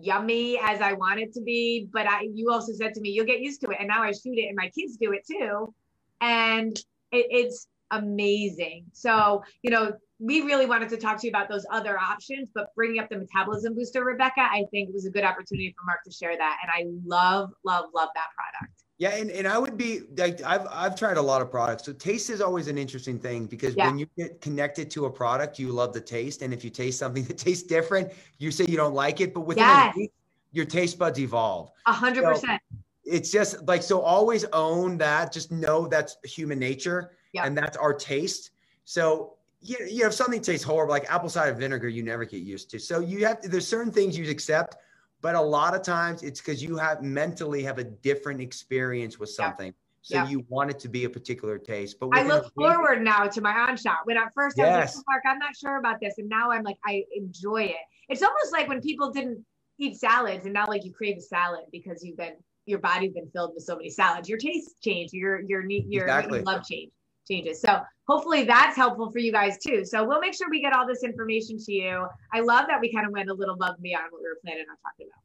yummy 0.00 0.58
as 0.62 0.80
I 0.80 0.92
want 0.94 1.20
it 1.20 1.32
to 1.34 1.42
be. 1.42 1.88
But 1.92 2.06
I, 2.06 2.28
you 2.32 2.50
also 2.50 2.72
said 2.72 2.94
to 2.94 3.00
me, 3.00 3.10
you'll 3.10 3.26
get 3.26 3.40
used 3.40 3.60
to 3.62 3.70
it. 3.70 3.78
And 3.78 3.88
now 3.88 4.02
I 4.02 4.12
shoot 4.12 4.38
it 4.38 4.46
and 4.46 4.56
my 4.56 4.70
kids 4.70 4.96
do 4.96 5.12
it 5.12 5.26
too. 5.26 5.74
And 6.20 6.76
it, 7.10 7.26
it's 7.30 7.66
amazing. 7.90 8.86
So, 8.92 9.42
you 9.62 9.70
know, 9.70 9.92
we 10.18 10.42
really 10.42 10.66
wanted 10.66 10.88
to 10.90 10.96
talk 10.96 11.20
to 11.20 11.26
you 11.26 11.30
about 11.30 11.48
those 11.48 11.66
other 11.70 11.98
options, 11.98 12.48
but 12.54 12.68
bringing 12.76 13.00
up 13.00 13.08
the 13.10 13.18
metabolism 13.18 13.74
booster, 13.74 14.04
Rebecca, 14.04 14.40
I 14.40 14.64
think 14.70 14.88
it 14.88 14.94
was 14.94 15.04
a 15.04 15.10
good 15.10 15.24
opportunity 15.24 15.74
for 15.76 15.84
Mark 15.84 16.04
to 16.04 16.12
share 16.12 16.36
that. 16.36 16.58
And 16.62 16.70
I 16.72 16.90
love, 17.04 17.50
love, 17.64 17.86
love 17.94 18.08
that 18.14 18.28
product. 18.36 18.81
Yeah, 19.02 19.16
and, 19.16 19.32
and 19.32 19.48
I 19.48 19.58
would 19.58 19.76
be 19.76 20.02
like 20.16 20.40
I've 20.44 20.64
I've 20.70 20.94
tried 20.94 21.16
a 21.16 21.20
lot 21.20 21.42
of 21.42 21.50
products. 21.50 21.84
So 21.86 21.92
taste 21.92 22.30
is 22.30 22.40
always 22.40 22.68
an 22.68 22.78
interesting 22.78 23.18
thing 23.18 23.46
because 23.46 23.74
Yeah. 23.74 23.86
when 23.86 23.98
you 23.98 24.06
get 24.16 24.40
connected 24.40 24.92
to 24.92 25.06
a 25.06 25.10
product, 25.10 25.58
you 25.58 25.72
love 25.72 25.92
the 25.92 26.00
taste. 26.00 26.40
And 26.40 26.54
if 26.54 26.62
you 26.62 26.70
taste 26.70 27.00
something 27.00 27.24
that 27.28 27.36
tastes 27.36 27.66
different, 27.66 28.12
you 28.38 28.52
say 28.52 28.64
you 28.68 28.76
don't 28.76 28.94
like 28.94 29.20
it, 29.20 29.34
but 29.34 29.40
within 29.40 29.64
Yes. 29.64 29.96
week, 29.96 30.12
your 30.52 30.66
taste 30.66 31.00
buds 31.00 31.18
evolve. 31.18 31.72
A 31.86 31.92
hundred 31.92 32.22
percent. 32.26 32.62
It's 33.04 33.32
just 33.32 33.66
like 33.66 33.82
so 33.82 34.00
always 34.02 34.44
own 34.52 34.98
that. 34.98 35.32
Just 35.32 35.50
know 35.50 35.88
that's 35.88 36.16
human 36.22 36.60
nature 36.60 37.10
and 37.34 37.58
that's 37.58 37.76
our 37.76 37.92
taste. 37.92 38.50
So 38.84 39.34
you, 39.60 39.78
you 39.90 40.04
have 40.04 40.14
something 40.14 40.40
tastes 40.40 40.64
horrible, 40.64 40.92
like 40.92 41.10
apple 41.10 41.28
cider 41.28 41.54
vinegar, 41.54 41.88
you 41.88 42.04
never 42.04 42.24
get 42.24 42.42
used 42.42 42.70
to. 42.70 42.78
So 42.78 43.00
you 43.00 43.26
have 43.26 43.42
there's 43.42 43.66
certain 43.66 43.90
things 43.92 44.16
you 44.16 44.30
accept, 44.30 44.76
but 45.22 45.36
a 45.36 45.40
lot 45.40 45.74
of 45.74 45.82
times 45.82 46.22
it's 46.22 46.40
because 46.40 46.62
you 46.62 46.76
have 46.76 47.02
mentally 47.02 47.62
have 47.62 47.78
a 47.78 47.84
different 47.84 48.40
experience 48.40 49.18
with 49.18 49.30
Yeah. 49.30 49.46
something. 49.46 49.74
So 50.02 50.16
Yeah. 50.16 50.26
you 50.28 50.44
want 50.48 50.70
it 50.70 50.80
to 50.80 50.88
be 50.88 51.04
a 51.04 51.10
particular 51.10 51.58
taste. 51.58 52.00
But 52.00 52.10
I 52.12 52.24
look 52.24 52.52
forward 52.54 53.02
now 53.02 53.28
to 53.28 53.40
my 53.40 53.52
on 53.52 53.76
shot. 53.76 54.04
When 54.04 54.16
at 54.16 54.34
first 54.34 54.58
I 54.58 54.64
was 54.64 54.68
Yes. 54.70 54.96
like, 54.96 55.04
"Oh, 55.08 55.12
Mark, 55.12 55.22
I'm 55.24 55.38
not 55.38 55.56
sure 55.56 55.76
about 55.76 56.00
this. 56.00 56.18
And 56.18 56.28
now 56.28 56.50
I'm 56.50 56.64
like, 56.64 56.78
I 56.84 57.04
enjoy 57.14 57.62
it. 57.62 57.76
It's 58.08 58.22
almost 58.22 58.52
like 58.52 58.68
when 58.68 58.80
people 58.80 59.12
didn't 59.12 59.46
eat 59.78 59.96
salads 59.96 60.44
and 60.44 60.52
now 60.52 60.66
like 60.66 60.84
you 60.84 60.92
crave 60.92 61.16
a 61.16 61.20
salad 61.20 61.64
because 61.70 62.04
you've 62.04 62.16
been 62.16 62.34
your 62.66 62.78
body's 62.78 63.12
been 63.12 63.28
filled 63.30 63.54
with 63.54 63.64
so 63.64 63.76
many 63.76 63.90
salads. 63.90 64.28
Your 64.28 64.38
taste 64.38 64.80
changed, 64.82 65.14
your 65.14 65.40
your 65.42 65.68
your 65.68 66.04
Exactly. 66.04 66.38
you 66.38 66.44
love 66.44 66.64
changed. 66.64 66.92
Changes. 67.30 67.60
So 67.60 67.80
hopefully 68.08 68.44
that's 68.44 68.76
helpful 68.76 69.10
for 69.10 69.18
you 69.18 69.32
guys 69.32 69.58
too. 69.58 69.84
So 69.84 70.04
we'll 70.04 70.20
make 70.20 70.34
sure 70.34 70.50
we 70.50 70.60
get 70.60 70.72
all 70.72 70.86
this 70.86 71.02
information 71.02 71.58
to 71.58 71.72
you. 71.72 72.06
I 72.32 72.40
love 72.40 72.66
that 72.68 72.80
we 72.80 72.92
kind 72.92 73.06
of 73.06 73.12
went 73.12 73.30
a 73.30 73.34
little 73.34 73.54
above 73.54 73.74
and 73.74 73.82
beyond 73.82 74.06
what 74.10 74.20
we 74.20 74.28
were 74.28 74.38
planning 74.44 74.64
on 74.70 74.76
talking 74.82 75.06
about. 75.06 75.22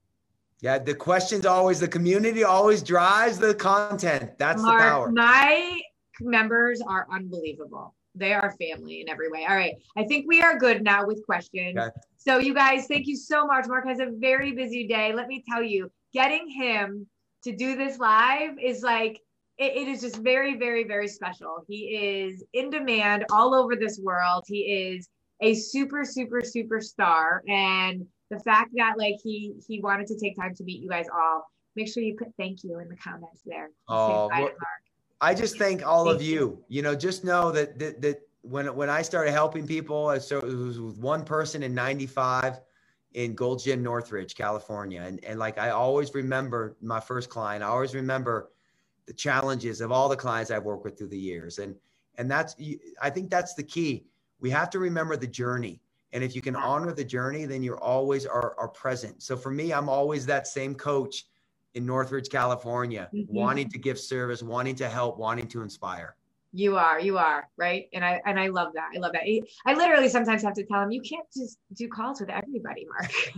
Yeah, 0.60 0.80
the 0.80 0.96
questions 0.96 1.46
always 1.46 1.80
the 1.80 1.88
community 1.88 2.44
always 2.44 2.82
drives 2.82 3.38
the 3.38 3.54
content. 3.54 4.38
That's 4.40 4.62
Mark, 4.62 4.80
the 4.80 4.90
power. 4.90 5.12
My 5.12 5.80
members 6.20 6.82
are 6.82 7.08
unbelievable. 7.12 7.94
They 8.16 8.34
are 8.34 8.56
family 8.60 9.02
in 9.02 9.10
every 9.10 9.30
way. 9.30 9.46
All 9.48 9.56
right. 9.56 9.76
I 9.96 10.04
think 10.06 10.26
we 10.28 10.42
are 10.42 10.58
good 10.58 10.84
now 10.84 11.06
with 11.06 11.24
questions. 11.26 11.78
Okay. 11.78 11.90
So, 12.18 12.40
you 12.40 12.56
guys, 12.56 12.88
thank 12.88 13.06
you 13.06 13.16
so 13.16 13.46
much. 13.46 13.68
Mark 13.68 13.88
has 13.88 14.00
a 14.00 14.08
very 14.18 14.54
busy 14.54 14.88
day. 14.88 15.14
Let 15.14 15.28
me 15.28 15.44
tell 15.48 15.62
you, 15.62 15.92
getting 16.14 16.50
him 16.50 17.06
to 17.44 17.56
do 17.56 17.76
this 17.76 18.00
live 18.00 18.58
is 18.60 18.82
like, 18.82 19.22
it, 19.58 19.76
it 19.76 19.88
is 19.88 20.02
just 20.02 20.18
very, 20.18 20.58
very, 20.58 20.84
very 20.84 21.08
special. 21.08 21.64
He 21.68 21.96
is 21.96 22.44
in 22.54 22.70
demand 22.70 23.26
all 23.32 23.56
over 23.56 23.76
this 23.76 24.00
world. 24.02 24.44
He 24.48 24.60
is 24.60 25.10
a 25.42 25.54
super, 25.54 26.04
super, 26.06 26.42
super 26.42 26.82
star. 26.82 27.44
And 27.48 28.06
the 28.30 28.40
fact 28.40 28.72
that 28.76 28.98
like 28.98 29.16
he 29.24 29.54
he 29.68 29.80
wanted 29.80 30.08
to 30.08 30.18
take 30.18 30.36
time 30.36 30.54
to 30.56 30.64
meet 30.64 30.82
you 30.82 30.90
guys 30.90 31.06
all 31.14 31.46
make 31.76 31.88
sure 31.88 32.04
you 32.04 32.16
put 32.16 32.28
thank 32.38 32.64
you 32.64 32.80
in 32.80 32.90
the 32.90 32.96
comments 32.96 33.42
there 33.46 33.70
oh 33.88 34.28
well, 34.28 34.50
i 35.22 35.34
just 35.34 35.58
thank 35.58 35.86
all 35.86 36.06
thank 36.06 36.16
of 36.18 36.22
you. 36.22 36.34
you 36.34 36.64
you 36.68 36.82
know 36.82 36.96
just 36.96 37.24
know 37.24 37.52
that 37.52 37.78
that, 37.80 38.02
that 38.02 38.20
when 38.42 38.74
when 38.76 38.90
i 38.90 39.02
started 39.02 39.32
helping 39.32 39.66
people 39.66 40.08
I 40.08 40.18
started, 40.18 40.52
it 40.52 40.56
was 40.56 40.80
with 40.80 40.98
one 40.98 41.24
person 41.24 41.64
in 41.64 41.74
95 41.74 42.60
in 43.14 43.34
Gold 43.34 43.64
Gym 43.64 43.82
Northridge, 43.82 44.36
California. 44.36 45.02
And, 45.02 45.24
and 45.24 45.40
like 45.40 45.58
I 45.58 45.72
always 45.72 46.14
remember 46.14 46.78
my 46.82 47.00
first 47.00 47.30
client, 47.30 47.64
I 47.64 47.68
always 47.68 47.96
remember 47.96 48.52
the 49.08 49.14
challenges 49.14 49.82
of 49.82 49.92
all 49.92 50.10
the 50.10 50.16
clients 50.16 50.52
I've 50.52 50.64
worked 50.64 50.84
with 50.84 50.98
through 50.98 51.08
the 51.08 51.18
years. 51.18 51.60
And 51.60 51.76
and 52.18 52.30
that's 52.30 52.56
I 53.02 53.10
think 53.10 53.30
that's 53.30 53.54
the 53.54 53.64
key. 53.64 54.06
We 54.40 54.50
have 54.52 54.70
to 54.72 54.80
remember 54.80 55.16
the 55.18 55.28
journey. 55.28 55.82
And 56.14 56.24
if 56.24 56.36
you 56.36 56.42
can 56.42 56.56
honor 56.56 56.94
the 56.94 57.04
journey, 57.04 57.46
then 57.46 57.64
you're 57.64 57.82
always 57.84 58.26
are, 58.26 58.56
are 58.58 58.70
present. 58.70 59.22
So 59.22 59.36
for 59.36 59.52
me, 59.52 59.74
I'm 59.74 59.90
always 59.90 60.26
that 60.28 60.48
same 60.48 60.74
coach 60.76 61.26
in 61.74 61.86
Northridge, 61.86 62.30
California, 62.30 63.10
mm-hmm. 63.14 63.34
wanting 63.34 63.70
to 63.70 63.78
give 63.78 64.00
service, 64.00 64.42
wanting 64.42 64.76
to 64.76 64.90
help, 64.90 65.18
wanting 65.18 65.48
to 65.50 65.62
inspire. 65.62 66.16
You 66.54 66.78
are, 66.78 67.00
you 67.00 67.18
are, 67.18 67.48
right? 67.58 67.88
And 67.94 68.04
I 68.04 68.22
and 68.26 68.40
I 68.40 68.48
love 68.48 68.74
that. 68.74 68.90
I 68.96 69.00
love 69.00 69.12
that. 69.14 69.24
I 69.66 69.74
literally 69.74 70.10
sometimes 70.10 70.42
have 70.44 70.54
to 70.56 70.64
tell 70.64 70.82
him, 70.82 70.92
you 70.92 71.02
can't 71.02 71.28
just 71.36 71.60
do 71.74 71.88
calls 71.88 72.20
with 72.20 72.30
everybody, 72.30 72.88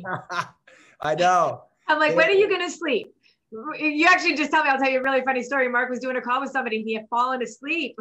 Mark. 0.04 0.56
I 1.02 1.16
know. 1.16 1.64
I'm 1.88 2.00
like, 2.00 2.16
when 2.16 2.28
are 2.30 2.34
you 2.34 2.50
gonna 2.50 2.70
sleep? 2.70 3.14
You 3.52 4.06
actually 4.08 4.36
just 4.36 4.52
tell 4.52 4.64
me. 4.64 4.70
I'll 4.70 4.78
tell 4.78 4.90
you 4.90 5.00
a 5.00 5.04
really 5.04 5.22
funny 5.22 5.44
story. 5.44 5.68
Mark 5.70 5.90
was 5.90 6.00
doing 6.00 6.16
a 6.18 6.22
call 6.22 6.42
with 6.42 6.52
somebody, 6.52 6.78
and 6.78 6.86
he 6.88 6.94
had 6.94 7.08
fallen 7.10 7.42
asleep. 7.42 7.96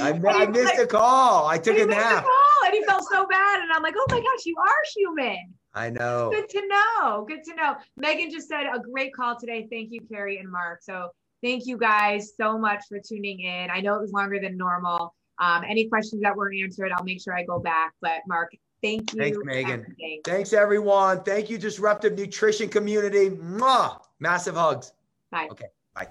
I, 0.00 0.10
I 0.28 0.46
missed 0.46 0.64
like, 0.64 0.78
a 0.78 0.86
call. 0.86 1.46
I 1.46 1.58
took 1.58 1.78
a 1.78 1.86
nap. 1.86 2.24
call 2.24 2.66
and 2.66 2.74
he 2.74 2.84
felt 2.84 3.04
so 3.10 3.26
bad. 3.26 3.62
And 3.62 3.72
I'm 3.72 3.82
like, 3.82 3.94
oh 3.96 4.06
my 4.10 4.18
gosh, 4.18 4.44
you 4.44 4.56
are 4.58 4.76
human. 4.94 5.54
I 5.74 5.90
know. 5.90 6.30
Good 6.30 6.48
to 6.50 6.62
know. 6.66 7.24
Good 7.26 7.42
to 7.44 7.54
know. 7.54 7.76
Megan 7.96 8.30
just 8.30 8.48
said 8.48 8.64
a 8.72 8.78
great 8.80 9.14
call 9.14 9.38
today. 9.38 9.66
Thank 9.70 9.90
you, 9.90 10.00
Carrie 10.10 10.38
and 10.38 10.50
Mark. 10.50 10.82
So 10.82 11.08
thank 11.42 11.66
you 11.66 11.76
guys 11.76 12.32
so 12.36 12.58
much 12.58 12.84
for 12.88 12.98
tuning 13.00 13.40
in. 13.40 13.70
I 13.70 13.80
know 13.80 13.94
it 13.94 14.00
was 14.00 14.12
longer 14.12 14.38
than 14.40 14.56
normal. 14.56 15.14
Um, 15.40 15.64
any 15.68 15.88
questions 15.88 16.22
that 16.22 16.36
weren't 16.36 16.60
answered, 16.62 16.92
I'll 16.92 17.04
make 17.04 17.20
sure 17.20 17.36
I 17.36 17.44
go 17.44 17.58
back. 17.58 17.92
But 18.00 18.22
Mark, 18.28 18.52
thank 18.84 19.12
you. 19.14 19.20
Thanks, 19.20 19.38
Megan. 19.42 19.80
Everything. 19.80 20.20
Thanks, 20.24 20.52
everyone. 20.52 21.22
Thank 21.22 21.50
you, 21.50 21.58
Disruptive 21.58 22.16
Nutrition 22.16 22.68
Community. 22.68 23.30
Mwah! 23.30 24.00
Massive 24.20 24.54
hugs. 24.54 24.92
Bye. 25.30 25.48
Okay. 25.50 25.66
Bye. 25.94 26.08